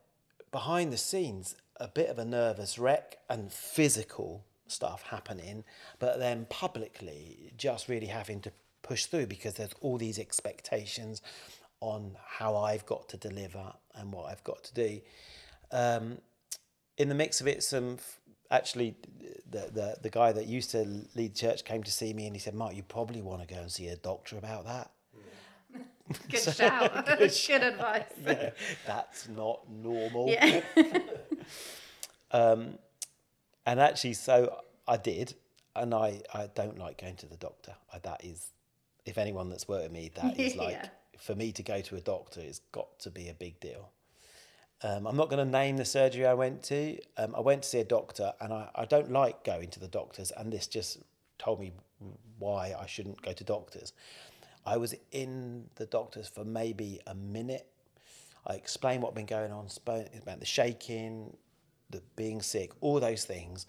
behind 0.52 0.92
the 0.94 0.98
scenes, 0.98 1.56
a 1.78 1.88
bit 1.88 2.10
of 2.10 2.20
a 2.20 2.26
nervous 2.26 2.78
wreck 2.78 3.18
and 3.30 3.52
physical 3.52 4.44
stuff 4.68 5.04
happening, 5.10 5.64
but 6.00 6.20
then 6.20 6.46
publicly 6.50 7.52
just 7.58 7.88
really 7.88 8.08
having 8.08 8.42
to 8.42 8.52
push 8.82 9.06
through 9.06 9.28
because 9.28 9.56
there's 9.56 9.74
all 9.82 9.98
these 9.98 10.20
expectations 10.20 11.22
on 11.80 12.16
how 12.38 12.56
I've 12.56 12.86
got 12.86 13.10
to 13.10 13.18
deliver 13.18 13.74
and 13.96 14.12
what 14.12 14.32
I've 14.32 14.44
got 14.44 14.64
to 14.66 14.74
do. 14.74 15.02
Um, 15.72 16.20
in 16.98 17.10
the 17.10 17.16
mix 17.16 17.42
of 17.42 17.48
it, 17.48 17.64
some 17.64 17.98
actually 18.52 18.96
the, 19.50 19.70
the 19.74 19.98
the 20.02 20.10
guy 20.10 20.32
that 20.32 20.46
used 20.46 20.72
to 20.72 20.86
lead 21.16 21.36
church 21.36 21.66
came 21.66 21.84
to 21.84 21.92
see 21.92 22.14
me 22.14 22.28
and 22.28 22.36
he 22.36 22.40
said, 22.40 22.54
"Mark, 22.54 22.76
you 22.76 22.84
probably 22.84 23.22
want 23.22 23.42
to 23.48 23.54
go 23.54 23.60
and 23.60 23.72
see 23.72 23.88
a 23.88 23.96
doctor 23.96 24.38
about 24.38 24.66
that." 24.66 24.92
Good 26.30 26.40
so, 26.40 26.52
shout. 26.52 27.06
good, 27.18 27.32
good 27.48 27.64
advice. 27.64 28.04
Yeah, 28.26 28.50
that's 28.86 29.30
not 29.30 29.62
normal. 29.70 30.28
Yeah. 30.30 30.62
um, 32.32 32.78
and 33.66 33.80
actually, 33.80 34.14
so 34.14 34.58
I 34.88 34.98
did, 34.98 35.36
and 35.76 35.94
I, 35.94 36.22
I 36.34 36.50
don't 36.54 36.78
like 36.78 37.00
going 37.00 37.16
to 37.18 37.28
the 37.28 37.38
doctor. 37.38 37.76
I, 37.94 38.00
that 38.00 38.26
is, 38.26 38.48
if 39.06 39.18
anyone 39.18 39.50
that's 39.50 39.70
worked 39.70 39.84
with 39.84 39.94
me, 39.94 40.12
that 40.16 40.38
is 40.38 40.58
like, 40.58 40.72
yeah. 40.72 40.90
for 41.18 41.34
me 41.34 41.54
to 41.54 41.64
go 41.64 41.80
to 41.80 41.96
a 41.96 42.02
doctor, 42.02 42.42
it's 42.42 42.60
got 42.74 43.00
to 43.00 43.10
be 43.10 43.30
a 43.30 43.34
big 43.34 43.60
deal. 43.62 43.92
Um, 44.84 45.06
I'm 45.06 45.16
not 45.16 45.30
going 45.30 45.46
to 45.46 45.52
name 45.52 45.78
the 45.78 45.86
surgery 45.86 46.26
I 46.26 46.34
went 46.34 46.64
to. 46.64 46.98
Um, 47.18 47.36
I 47.36 47.40
went 47.40 47.64
to 47.64 47.70
see 47.70 47.80
a 47.80 47.84
doctor, 47.86 48.34
and 48.42 48.52
I, 48.52 48.70
I 48.74 48.86
don't 48.86 49.12
like 49.12 49.44
going 49.44 49.70
to 49.70 49.80
the 49.80 49.88
doctors, 49.88 50.32
and 50.32 50.52
this 50.52 50.68
just 50.68 51.00
told 51.38 51.60
me 51.60 51.72
why 52.40 52.74
I 52.80 52.88
shouldn't 52.88 53.22
go 53.22 53.32
to 53.32 53.44
doctors. 53.44 53.94
I 54.66 54.78
was 54.78 54.96
in 55.12 55.66
the 55.76 55.86
doctors 55.86 56.28
for 56.28 56.44
maybe 56.44 57.00
a 57.06 57.16
minute. 57.16 57.68
I 58.46 58.54
explained 58.54 59.04
what 59.04 59.10
had 59.10 59.16
been 59.16 59.26
going 59.28 59.52
on, 59.52 59.68
about 59.86 60.40
the 60.40 60.46
shaking, 60.46 61.38
the 61.92 62.02
being 62.16 62.42
sick, 62.42 62.72
all 62.82 63.00
those 63.00 63.26
things. 63.26 63.68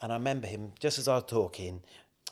And 0.00 0.12
I 0.12 0.16
remember 0.16 0.46
him, 0.46 0.72
just 0.80 0.98
as 0.98 1.08
I 1.08 1.16
was 1.16 1.24
talking, 1.26 1.82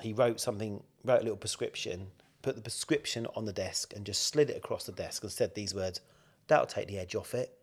he 0.00 0.12
wrote 0.12 0.40
something, 0.40 0.82
wrote 1.04 1.20
a 1.20 1.24
little 1.24 1.36
prescription, 1.36 2.08
put 2.40 2.56
the 2.56 2.62
prescription 2.62 3.26
on 3.36 3.44
the 3.44 3.52
desk 3.52 3.92
and 3.94 4.04
just 4.04 4.26
slid 4.28 4.50
it 4.50 4.56
across 4.56 4.84
the 4.84 4.92
desk 4.92 5.22
and 5.22 5.30
said 5.32 5.54
these 5.54 5.74
words, 5.74 6.00
that'll 6.48 6.66
take 6.66 6.88
the 6.88 6.98
edge 6.98 7.14
off 7.14 7.34
it. 7.34 7.56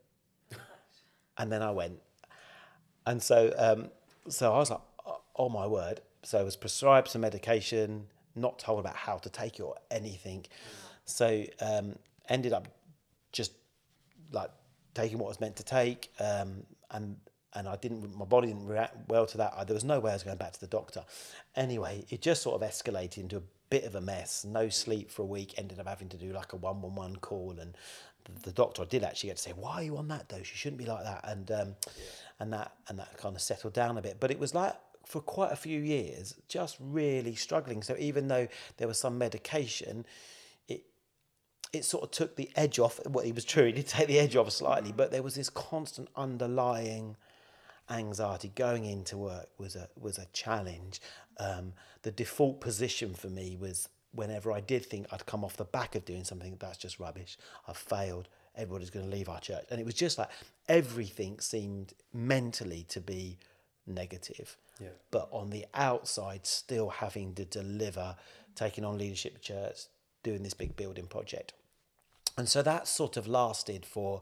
And 1.39 1.51
then 1.51 1.63
I 1.63 1.72
went. 1.72 2.00
And 3.08 3.24
so, 3.24 3.53
um, 3.58 3.89
so 4.29 4.53
I 4.53 4.58
was 4.58 4.69
like, 4.69 4.81
oh 5.36 5.50
my 5.50 5.65
word. 5.65 6.01
So 6.22 6.38
I 6.38 6.43
was 6.43 6.55
prescribed 6.55 7.08
some 7.08 7.22
medication, 7.22 8.05
not 8.36 8.60
told 8.60 8.79
about 8.79 8.96
how 8.96 9.17
to 9.17 9.29
take 9.29 9.58
it 9.60 9.63
or 9.63 9.75
anything. 9.89 10.46
So 11.05 11.46
um, 11.62 11.96
ended 12.27 12.53
up 12.53 12.67
just 13.31 13.53
like 14.31 14.51
taking 14.93 15.17
what 15.17 15.27
I 15.27 15.29
was 15.29 15.39
meant 15.39 15.55
to 15.55 15.63
take, 15.63 16.12
um, 16.19 16.65
and 16.91 17.15
and 17.53 17.67
I 17.67 17.77
didn't, 17.77 18.15
my 18.15 18.25
body 18.25 18.48
didn't 18.50 18.67
react 18.67 19.10
well 19.10 19.25
to 19.25 19.38
that. 19.38 19.53
I, 19.58 19.63
there 19.63 19.74
was 19.74 19.84
no 19.84 20.00
way 20.00 20.12
I 20.12 20.13
was 20.13 20.22
going 20.22 20.38
back 20.38 20.53
to 20.53 20.60
the 20.60 20.67
doctor. 20.67 21.03
Anyway, 21.55 22.05
it 22.10 22.22
just 22.22 22.43
sort 22.43 22.62
of 22.62 22.69
escalated 22.69 23.17
into 23.17 23.38
a 23.38 23.41
bit 23.69 23.83
of 23.83 23.95
a 23.95 24.01
mess. 24.01 24.45
No 24.45 24.69
sleep 24.69 25.11
for 25.11 25.23
a 25.23 25.25
week. 25.25 25.53
Ended 25.57 25.79
up 25.79 25.88
having 25.88 26.09
to 26.09 26.17
do 26.17 26.31
like 26.31 26.53
a 26.53 26.55
one 26.55 26.81
one 26.81 26.95
one 26.95 27.15
call, 27.17 27.55
and 27.59 27.75
the, 28.43 28.51
doctor 28.51 28.85
did 28.85 29.03
actually 29.03 29.29
get 29.29 29.38
to 29.38 29.43
say, 29.43 29.53
"Why 29.53 29.75
are 29.75 29.83
you 29.83 29.97
on 29.97 30.07
that 30.09 30.27
dose? 30.27 30.39
You 30.39 30.55
shouldn't 30.55 30.79
be 30.79 30.85
like 30.85 31.03
that." 31.03 31.21
And 31.23 31.49
um, 31.51 31.67
yeah. 31.85 32.03
and 32.39 32.53
that 32.53 32.73
and 32.88 32.99
that 32.99 33.17
kind 33.17 33.35
of 33.35 33.41
settled 33.41 33.73
down 33.73 33.97
a 33.97 34.01
bit. 34.01 34.17
But 34.19 34.31
it 34.31 34.39
was 34.39 34.53
like 34.53 34.75
for 35.05 35.21
quite 35.21 35.51
a 35.51 35.55
few 35.55 35.79
years, 35.79 36.35
just 36.47 36.77
really 36.79 37.35
struggling. 37.35 37.81
So 37.81 37.95
even 37.97 38.27
though 38.27 38.47
there 38.77 38.88
was 38.88 38.99
some 38.99 39.17
medication, 39.17 40.05
it 40.67 40.83
it 41.73 41.85
sort 41.85 42.03
of 42.03 42.11
took 42.11 42.35
the 42.35 42.49
edge 42.55 42.79
off. 42.79 42.99
Well, 43.07 43.25
it 43.25 43.35
was 43.35 43.45
true; 43.45 43.65
it 43.65 43.75
did 43.75 43.88
take 43.88 44.07
the 44.07 44.19
edge 44.19 44.35
off 44.35 44.51
slightly, 44.51 44.91
but 44.91 45.11
there 45.11 45.23
was 45.23 45.35
this 45.35 45.49
constant 45.49 46.09
underlying 46.15 47.15
anxiety 47.89 48.51
going 48.55 48.86
into 48.86 49.17
work 49.17 49.50
was 49.58 49.75
a 49.75 49.89
was 50.00 50.17
a 50.17 50.25
challenge. 50.34 51.01
Um, 51.39 51.74
the 52.01 52.12
default 52.12 52.62
position 52.62 53.13
for 53.13 53.27
me 53.27 53.58
was 53.60 53.89
whenever 54.12 54.51
I 54.51 54.60
did 54.60 54.86
think 54.86 55.08
I'd 55.12 55.25
come 55.25 55.43
off 55.43 55.58
the 55.58 55.65
back 55.65 55.96
of 55.96 56.05
doing 56.05 56.24
something 56.24 56.58
that's 56.60 56.77
just 56.77 57.00
rubbish, 57.00 57.38
I've 57.67 57.77
failed. 57.77 58.27
Everybody's 58.55 58.89
going 58.89 59.10
to 59.10 59.15
leave 59.15 59.29
our 59.29 59.39
church, 59.39 59.65
and 59.69 59.79
it 59.79 59.86
was 59.86 59.96
just 59.96 60.17
like 60.17 60.29
everything 60.67 61.39
seemed 61.39 61.93
mentally 62.13 62.86
to 62.89 63.00
be 63.00 63.38
negative. 63.88 64.58
Yeah. 64.79 64.89
But 65.12 65.29
on 65.31 65.50
the 65.50 65.65
outside, 65.74 66.46
still 66.46 66.89
having 66.89 67.36
to 67.36 67.46
deliver, 67.46 68.15
taking 68.55 68.84
on 68.86 68.98
leadership 68.98 69.41
church, 69.41 69.86
doing 70.24 70.43
this 70.43 70.53
big 70.53 70.75
building 70.75 71.05
project. 71.08 71.53
And 72.38 72.48
so 72.48 72.62
that 72.62 72.88
sort 72.88 73.17
of 73.17 73.27
lasted 73.27 73.86
for 73.86 74.22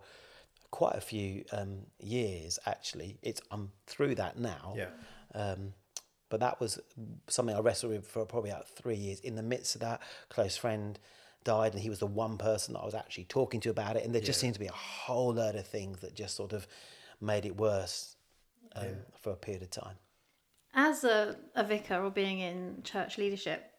quite 0.72 0.96
a 0.96 1.02
few 1.02 1.46
um, 1.52 1.88
years 2.00 2.60
actually. 2.66 3.18
It's 3.22 3.42
I'm 3.52 3.72
through 3.86 4.16
that 4.16 4.38
now. 4.38 4.76
Yeah. 4.78 4.90
Um, 5.34 5.74
but 6.30 6.42
that 6.42 6.60
was 6.60 6.80
something 7.28 7.56
I 7.56 7.60
wrestled 7.60 7.94
with 7.94 8.06
for 8.06 8.26
probably 8.26 8.50
about 8.50 8.68
three 8.68 8.96
years. 8.96 9.20
In 9.22 9.36
the 9.36 9.44
midst 9.44 9.76
of 9.76 9.82
that, 9.82 10.02
close 10.30 10.58
friend 10.58 11.00
died, 11.44 11.74
and 11.74 11.82
he 11.82 11.90
was 11.90 12.00
the 12.00 12.08
one 12.08 12.38
person 12.38 12.74
that 12.74 12.82
I 12.82 12.86
was 12.86 12.94
actually 12.94 13.24
talking 13.26 13.62
to 13.62 13.70
about 13.70 13.96
it. 13.96 14.04
And 14.04 14.14
there 14.14 14.22
just 14.22 14.40
seemed 14.40 14.56
to 14.56 14.60
be 14.60 14.68
a 14.68 14.74
whole 14.74 15.34
load 15.34 15.56
of 15.56 15.66
things 15.66 16.02
that 16.02 16.16
just 16.16 16.36
sort 16.36 16.52
of 16.52 16.68
made 17.22 17.46
it 17.46 17.56
worse 17.56 18.18
um, 18.76 18.86
yeah. 18.86 18.92
for 19.22 19.32
a 19.32 19.36
period 19.36 19.64
of 19.64 19.72
time. 19.72 19.96
As 20.74 21.06
a, 21.06 21.38
a 21.56 21.64
vicar 21.64 22.04
or 22.04 22.12
being 22.12 22.40
in 22.40 22.82
church 22.84 23.18
leadership, 23.18 23.72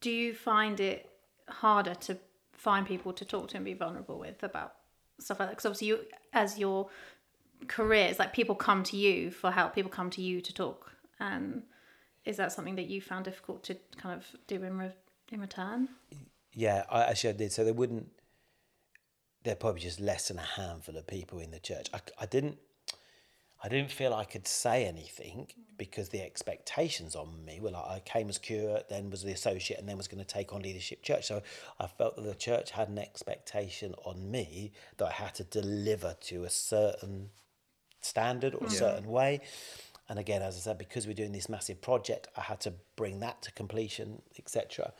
do 0.00 0.10
you 0.10 0.34
find 0.34 0.80
it 0.80 1.10
harder 1.48 1.94
to 1.94 2.16
find 2.54 2.86
people 2.86 3.12
to 3.12 3.24
talk 3.24 3.48
to 3.48 3.56
and 3.56 3.64
be 3.64 3.74
vulnerable 3.74 4.18
with 4.18 4.42
about 4.42 4.74
stuff 5.22 5.40
like 5.40 5.48
that. 5.48 5.52
Because 5.56 5.66
obviously 5.66 5.88
you 5.88 5.98
as 6.32 6.58
your 6.58 6.88
career 7.68 8.08
it's 8.08 8.18
like 8.18 8.32
people 8.32 8.56
come 8.56 8.82
to 8.82 8.96
you 8.96 9.30
for 9.30 9.52
help 9.52 9.74
people 9.74 9.90
come 9.90 10.10
to 10.10 10.22
you 10.22 10.40
to 10.40 10.52
talk. 10.52 10.92
And 11.20 11.62
is 12.24 12.36
that 12.36 12.52
something 12.52 12.76
that 12.76 12.86
you 12.86 13.00
found 13.00 13.24
difficult 13.24 13.62
to 13.64 13.76
kind 13.96 14.18
of 14.18 14.26
do 14.46 14.62
in, 14.62 14.78
re- 14.78 14.96
in 15.30 15.40
return? 15.40 15.88
Yeah 16.54 16.84
I 16.90 17.04
actually 17.04 17.30
I 17.30 17.34
did. 17.34 17.52
So 17.52 17.64
they 17.64 17.72
wouldn't 17.72 18.08
they're 19.44 19.56
probably 19.56 19.80
just 19.80 20.00
less 20.00 20.28
than 20.28 20.38
a 20.38 20.42
handful 20.42 20.96
of 20.96 21.06
people 21.06 21.38
in 21.40 21.50
the 21.50 21.58
church. 21.58 21.88
I, 21.92 22.00
I 22.20 22.26
didn't 22.26 22.58
I 23.64 23.68
didn't 23.68 23.92
feel 23.92 24.12
I 24.12 24.24
could 24.24 24.48
say 24.48 24.86
anything 24.86 25.46
because 25.78 26.08
the 26.08 26.20
expectations 26.20 27.14
on 27.14 27.44
me 27.44 27.60
were 27.60 27.70
like 27.70 27.84
I 27.84 28.00
came 28.04 28.28
as 28.28 28.38
curate, 28.38 28.86
then 28.88 29.08
was 29.08 29.22
the 29.22 29.32
associate, 29.32 29.78
and 29.78 29.88
then 29.88 29.96
was 29.96 30.08
going 30.08 30.24
to 30.24 30.26
take 30.26 30.52
on 30.52 30.62
leadership 30.62 31.02
church. 31.02 31.26
So 31.26 31.42
I 31.78 31.86
felt 31.86 32.16
that 32.16 32.24
the 32.24 32.34
church 32.34 32.72
had 32.72 32.88
an 32.88 32.98
expectation 32.98 33.94
on 34.04 34.30
me 34.30 34.72
that 34.96 35.06
I 35.06 35.12
had 35.12 35.34
to 35.36 35.44
deliver 35.44 36.16
to 36.22 36.44
a 36.44 36.50
certain 36.50 37.30
standard 38.00 38.54
or 38.56 38.66
a 38.66 38.70
certain 38.70 39.06
way. 39.06 39.40
And 40.08 40.18
again, 40.18 40.42
as 40.42 40.56
I 40.56 40.58
said, 40.58 40.78
because 40.78 41.06
we're 41.06 41.14
doing 41.14 41.32
this 41.32 41.48
massive 41.48 41.80
project, 41.80 42.26
I 42.36 42.40
had 42.40 42.60
to 42.62 42.74
bring 42.96 43.20
that 43.20 43.42
to 43.42 43.52
completion, 43.52 44.22
etc. 44.38 44.92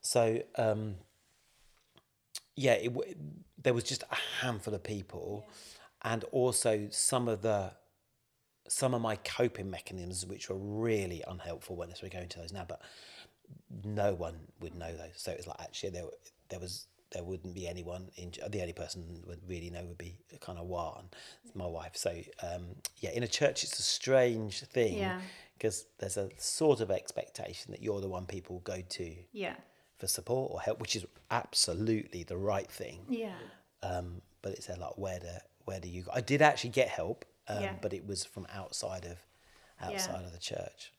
So 0.00 0.42
um, 0.56 0.94
yeah, 2.56 2.72
it, 2.72 2.92
there 3.62 3.74
was 3.74 3.84
just 3.84 4.02
a 4.10 4.16
handful 4.40 4.74
of 4.74 4.82
people, 4.82 5.46
and 6.02 6.24
also 6.32 6.88
some 6.90 7.28
of 7.28 7.42
the 7.42 7.72
some 8.68 8.94
of 8.94 9.00
my 9.02 9.16
coping 9.16 9.70
mechanisms, 9.70 10.26
which 10.26 10.48
were 10.48 10.56
really 10.56 11.22
unhelpful 11.26 11.76
when 11.76 11.92
we 12.02 12.08
go 12.08 12.18
into 12.18 12.38
those 12.38 12.52
now, 12.52 12.64
but 12.68 12.80
no 13.84 14.14
one 14.14 14.36
would 14.60 14.74
know 14.74 14.92
those. 14.96 15.12
So 15.16 15.30
it 15.32 15.38
was 15.38 15.46
like 15.46 15.60
actually 15.60 15.90
there 15.90 16.04
there 16.50 16.60
was 16.60 16.86
there 17.12 17.24
wouldn't 17.24 17.54
be 17.54 17.66
anyone 17.66 18.10
in 18.16 18.32
the 18.50 18.60
only 18.60 18.72
person 18.72 19.22
would 19.26 19.40
really 19.48 19.70
know 19.70 19.84
would 19.84 19.96
be 19.98 20.18
kind 20.40 20.58
of 20.58 20.66
one 20.66 21.04
my 21.54 21.64
wife 21.66 21.92
so 21.94 22.10
um, 22.42 22.66
yeah 22.98 23.10
in 23.14 23.22
a 23.22 23.26
church 23.26 23.64
it's 23.64 23.78
a 23.78 23.82
strange 23.82 24.60
thing 24.64 24.98
yeah. 24.98 25.18
because 25.56 25.86
there's 25.98 26.18
a 26.18 26.28
sort 26.36 26.80
of 26.80 26.90
expectation 26.90 27.70
that 27.72 27.82
you're 27.82 28.02
the 28.02 28.08
one 28.08 28.26
people 28.26 28.60
go 28.60 28.82
to 28.90 29.14
Yeah. 29.32 29.54
for 29.96 30.06
support 30.06 30.52
or 30.52 30.60
help, 30.60 30.80
which 30.80 30.94
is 30.96 31.06
absolutely 31.30 32.22
the 32.24 32.36
right 32.36 32.70
thing. 32.70 33.00
Yeah. 33.08 33.32
Um, 33.82 34.20
but 34.42 34.52
it's 34.52 34.68
a 34.68 34.76
like 34.76 34.96
where 34.98 35.18
do 35.18 35.26
where 35.64 35.80
do 35.80 35.88
you? 35.88 36.02
Go? 36.02 36.10
I 36.14 36.20
did 36.20 36.42
actually 36.42 36.70
get 36.70 36.88
help, 36.88 37.24
um, 37.48 37.62
Yeah. 37.62 37.74
but 37.80 37.92
it 37.92 38.06
was 38.06 38.24
from 38.24 38.46
outside 38.52 39.04
of 39.04 39.18
outside 39.80 40.24
of 40.24 40.32
the 40.32 40.38
church. 40.38 40.92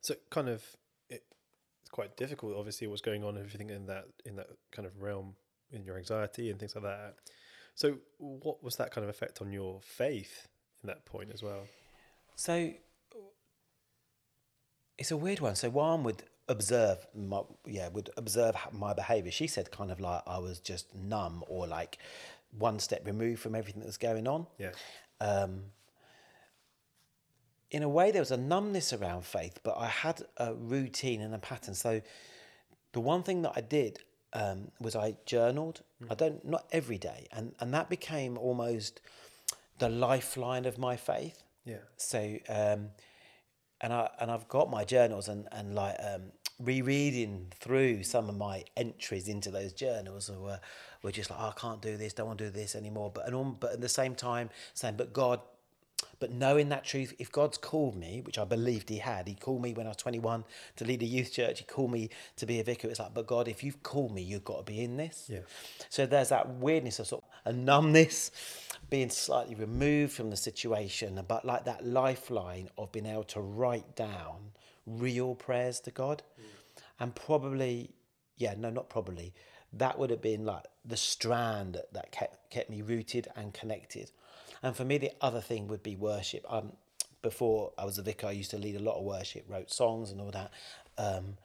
So 0.00 0.14
kind 0.30 0.48
of 0.48 0.64
it, 1.08 1.22
it's 1.80 1.90
quite 1.90 2.16
difficult. 2.16 2.56
Obviously, 2.56 2.86
what's 2.86 3.02
going 3.02 3.22
on, 3.24 3.36
everything 3.38 3.70
in 3.70 3.86
that 3.86 4.06
in 4.24 4.36
that 4.36 4.48
kind 4.72 4.86
of 4.86 5.00
realm, 5.00 5.36
in 5.70 5.84
your 5.84 5.96
anxiety 5.98 6.50
and 6.50 6.58
things 6.58 6.74
like 6.74 6.84
that. 6.84 7.14
So, 7.74 7.98
what 8.18 8.62
was 8.62 8.76
that 8.76 8.90
kind 8.90 9.04
of 9.04 9.08
effect 9.10 9.40
on 9.40 9.52
your 9.52 9.80
faith 9.82 10.48
in 10.82 10.88
that 10.88 11.04
point 11.04 11.30
as 11.32 11.42
well? 11.42 11.66
So 12.34 12.72
it's 14.98 15.10
a 15.10 15.16
weird 15.16 15.40
one. 15.40 15.54
So 15.54 15.70
one 15.70 16.02
would 16.04 16.22
observe 16.48 17.06
my 17.14 17.42
yeah 17.66 17.88
would 17.88 18.10
observe 18.16 18.56
my 18.72 18.92
behavior. 18.92 19.30
She 19.30 19.46
said 19.46 19.70
kind 19.70 19.90
of 19.90 20.00
like 20.00 20.22
I 20.26 20.38
was 20.38 20.58
just 20.58 20.94
numb 20.94 21.44
or 21.46 21.66
like 21.66 21.98
one 22.56 22.78
step 22.78 23.06
removed 23.06 23.40
from 23.40 23.54
everything 23.54 23.80
that 23.80 23.86
was 23.86 23.98
going 23.98 24.28
on. 24.28 24.46
Yeah, 24.58 24.72
Um, 25.20 25.72
in 27.70 27.82
a 27.82 27.88
way, 27.88 28.10
there 28.10 28.20
was 28.20 28.30
a 28.30 28.36
numbness 28.36 28.92
around 28.92 29.24
faith, 29.24 29.60
but 29.62 29.76
I 29.78 29.86
had 29.86 30.22
a 30.36 30.54
routine 30.54 31.22
and 31.22 31.34
a 31.34 31.38
pattern. 31.38 31.74
So 31.74 32.02
the 32.92 33.00
one 33.00 33.22
thing 33.22 33.42
that 33.42 33.52
I 33.56 33.62
did 33.62 34.00
um, 34.34 34.70
was 34.80 34.94
I 34.94 35.16
journaled. 35.26 35.82
I 36.10 36.14
don't 36.14 36.44
not 36.44 36.66
every 36.72 36.98
day, 36.98 37.28
and 37.32 37.54
and 37.60 37.72
that 37.74 37.88
became 37.88 38.36
almost 38.36 39.00
the 39.78 39.88
lifeline 39.88 40.64
of 40.66 40.78
my 40.78 40.96
faith. 40.96 41.42
yeah, 41.64 41.76
So, 41.96 42.38
um, 42.48 42.90
and 43.80 43.92
I 43.92 44.10
and 44.20 44.30
I've 44.30 44.48
got 44.48 44.70
my 44.70 44.84
journals 44.84 45.28
and 45.28 45.48
and 45.52 45.74
like 45.74 45.96
um, 46.00 46.32
rereading 46.64 47.46
through 47.60 48.02
some 48.02 48.28
of 48.28 48.36
my 48.36 48.64
entries 48.76 49.28
into 49.28 49.50
those 49.50 49.72
journals 49.72 50.30
were 50.30 50.60
were 51.02 51.12
just 51.12 51.30
like 51.30 51.40
oh, 51.40 51.52
I 51.56 51.60
can't 51.60 51.82
do 51.82 51.96
this, 51.96 52.12
don't 52.12 52.26
want 52.26 52.38
to 52.38 52.44
do 52.46 52.50
this 52.50 52.74
anymore. 52.74 53.10
But 53.12 53.26
and 53.26 53.34
on, 53.34 53.56
but 53.58 53.72
at 53.72 53.80
the 53.80 53.88
same 53.88 54.14
time 54.14 54.50
saying, 54.74 54.94
but 54.96 55.12
God, 55.12 55.40
but 56.20 56.30
knowing 56.30 56.68
that 56.68 56.84
truth, 56.84 57.14
if 57.18 57.32
God's 57.32 57.58
called 57.58 57.96
me, 57.96 58.20
which 58.24 58.38
I 58.38 58.44
believed 58.44 58.88
He 58.88 58.98
had, 58.98 59.26
He 59.26 59.34
called 59.34 59.62
me 59.62 59.72
when 59.72 59.86
I 59.86 59.90
was 59.90 59.96
twenty 59.96 60.18
one 60.18 60.44
to 60.76 60.84
lead 60.84 61.02
a 61.02 61.06
youth 61.06 61.32
church. 61.32 61.58
He 61.58 61.64
called 61.64 61.90
me 61.90 62.10
to 62.36 62.46
be 62.46 62.60
a 62.60 62.64
vicar. 62.64 62.88
It's 62.88 63.00
like, 63.00 63.14
but 63.14 63.26
God, 63.26 63.48
if 63.48 63.64
you've 63.64 63.82
called 63.82 64.14
me, 64.14 64.22
you've 64.22 64.44
got 64.44 64.58
to 64.58 64.72
be 64.72 64.80
in 64.80 64.96
this. 64.96 65.28
Yeah. 65.32 65.40
So 65.88 66.06
there's 66.06 66.28
that 66.28 66.48
weirdness 66.48 66.98
of 66.98 67.08
sort 67.08 67.24
of 67.24 67.52
a 67.52 67.56
numbness, 67.56 68.30
being 68.90 69.10
slightly 69.10 69.54
removed 69.54 70.12
from 70.12 70.30
the 70.30 70.36
situation, 70.36 71.20
but 71.26 71.44
like 71.44 71.64
that 71.64 71.84
lifeline 71.84 72.68
of 72.78 72.92
being 72.92 73.06
able 73.06 73.24
to 73.24 73.40
write 73.40 73.96
down 73.96 74.52
real 74.86 75.34
prayers 75.34 75.80
to 75.80 75.90
God. 75.90 76.22
Mm. 76.40 76.44
And 77.02 77.12
probably, 77.16 77.90
yeah, 78.36 78.54
no, 78.56 78.70
not 78.70 78.88
probably, 78.88 79.34
that 79.72 79.98
would 79.98 80.10
have 80.10 80.22
been 80.22 80.44
like 80.44 80.64
the 80.84 80.96
strand 80.96 81.74
that, 81.74 81.92
that 81.94 82.12
kept, 82.12 82.48
kept 82.48 82.70
me 82.70 82.80
rooted 82.80 83.26
and 83.34 83.52
connected. 83.52 84.12
And 84.62 84.76
for 84.76 84.84
me, 84.84 84.98
the 84.98 85.10
other 85.20 85.40
thing 85.40 85.66
would 85.66 85.82
be 85.82 85.96
worship. 85.96 86.46
Um, 86.48 86.74
before 87.20 87.72
I 87.76 87.84
was 87.84 87.98
a 87.98 88.02
vicar, 88.02 88.28
I 88.28 88.30
used 88.30 88.52
to 88.52 88.56
lead 88.56 88.76
a 88.76 88.78
lot 88.78 88.98
of 88.98 89.02
worship, 89.02 89.46
wrote 89.48 89.72
songs 89.72 90.12
and 90.12 90.20
all 90.20 90.30
that. 90.30 90.52
Um, 90.96 91.38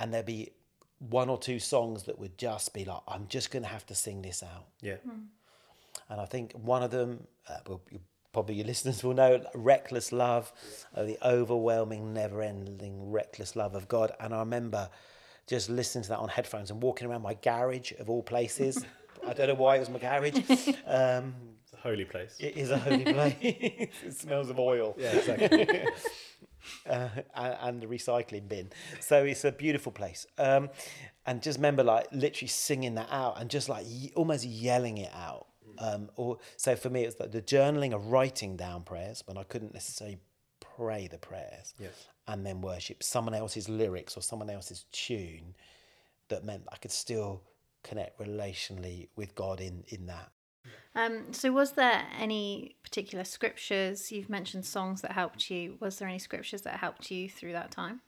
and 0.00 0.12
there'd 0.12 0.26
be 0.26 0.50
one 0.98 1.28
or 1.28 1.38
two 1.38 1.60
songs 1.60 2.02
that 2.04 2.18
would 2.18 2.36
just 2.36 2.74
be 2.74 2.84
like, 2.84 3.02
I'm 3.06 3.28
just 3.28 3.52
going 3.52 3.62
to 3.62 3.68
have 3.68 3.86
to 3.86 3.94
sing 3.94 4.22
this 4.22 4.42
out. 4.42 4.66
yeah, 4.80 4.96
And 6.10 6.20
I 6.20 6.26
think 6.26 6.52
one 6.52 6.82
of 6.82 6.90
them, 6.90 7.28
uh, 7.48 7.58
well, 7.68 7.80
you, 7.92 8.00
probably 8.36 8.56
your 8.56 8.66
listeners 8.66 9.02
will 9.02 9.14
know, 9.14 9.42
Reckless 9.54 10.12
Love, 10.12 10.52
uh, 10.94 11.04
the 11.04 11.16
overwhelming, 11.26 12.12
never 12.12 12.42
ending, 12.42 13.10
reckless 13.10 13.56
love 13.56 13.74
of 13.74 13.88
God. 13.88 14.12
And 14.20 14.34
I 14.34 14.40
remember 14.40 14.90
just 15.46 15.70
listening 15.70 16.02
to 16.02 16.10
that 16.10 16.18
on 16.18 16.28
headphones 16.28 16.70
and 16.70 16.82
walking 16.82 17.08
around 17.08 17.22
my 17.22 17.32
garage 17.32 17.92
of 17.98 18.10
all 18.10 18.22
places. 18.22 18.84
I 19.26 19.32
don't 19.32 19.48
know 19.48 19.54
why 19.54 19.76
it 19.76 19.78
was 19.78 19.88
my 19.88 19.98
garage. 19.98 20.34
Um, 20.86 21.34
it's 21.62 21.72
a 21.72 21.76
holy 21.78 22.04
place. 22.04 22.36
it 22.38 22.58
is 22.58 22.70
a 22.70 22.76
holy 22.76 23.04
place. 23.14 23.36
it 23.40 24.12
smells 24.14 24.50
of 24.50 24.58
oil. 24.58 24.94
yeah, 24.98 25.16
exactly. 25.16 25.66
uh, 26.90 27.08
and, 27.34 27.56
and 27.62 27.80
the 27.80 27.86
recycling 27.86 28.46
bin. 28.46 28.68
So 29.00 29.24
it's 29.24 29.46
a 29.46 29.52
beautiful 29.52 29.92
place. 29.92 30.26
Um, 30.36 30.68
and 31.24 31.40
just 31.40 31.56
remember, 31.56 31.84
like 31.84 32.08
literally 32.12 32.48
singing 32.48 32.96
that 32.96 33.08
out 33.10 33.40
and 33.40 33.48
just 33.48 33.70
like 33.70 33.86
ye- 33.88 34.12
almost 34.14 34.44
yelling 34.44 34.98
it 34.98 35.12
out. 35.14 35.46
Um, 35.78 36.10
or 36.16 36.38
so 36.56 36.76
for 36.76 36.90
me, 36.90 37.04
it's 37.04 37.18
like 37.20 37.32
the 37.32 37.42
journaling 37.42 37.94
of 37.94 38.06
writing 38.08 38.56
down 38.56 38.82
prayers 38.82 39.22
when 39.26 39.36
I 39.36 39.42
couldn't 39.44 39.74
necessarily 39.74 40.18
pray 40.60 41.06
the 41.08 41.18
prayers, 41.18 41.74
Yes. 41.78 42.06
and 42.26 42.44
then 42.44 42.60
worship 42.60 43.02
someone 43.02 43.34
else's 43.34 43.68
lyrics 43.68 44.16
or 44.16 44.20
someone 44.22 44.50
else's 44.50 44.84
tune. 44.92 45.54
That 46.28 46.44
meant 46.44 46.64
I 46.72 46.76
could 46.76 46.90
still 46.90 47.42
connect 47.82 48.18
relationally 48.18 49.08
with 49.16 49.34
God 49.34 49.60
in 49.60 49.84
in 49.88 50.06
that. 50.06 50.30
Um, 50.96 51.32
so, 51.32 51.52
was 51.52 51.72
there 51.72 52.04
any 52.18 52.76
particular 52.82 53.22
scriptures? 53.24 54.10
You've 54.10 54.30
mentioned 54.30 54.64
songs 54.64 55.02
that 55.02 55.12
helped 55.12 55.50
you. 55.50 55.76
Was 55.78 55.98
there 55.98 56.08
any 56.08 56.18
scriptures 56.18 56.62
that 56.62 56.80
helped 56.80 57.10
you 57.10 57.28
through 57.28 57.52
that 57.52 57.70
time? 57.70 58.00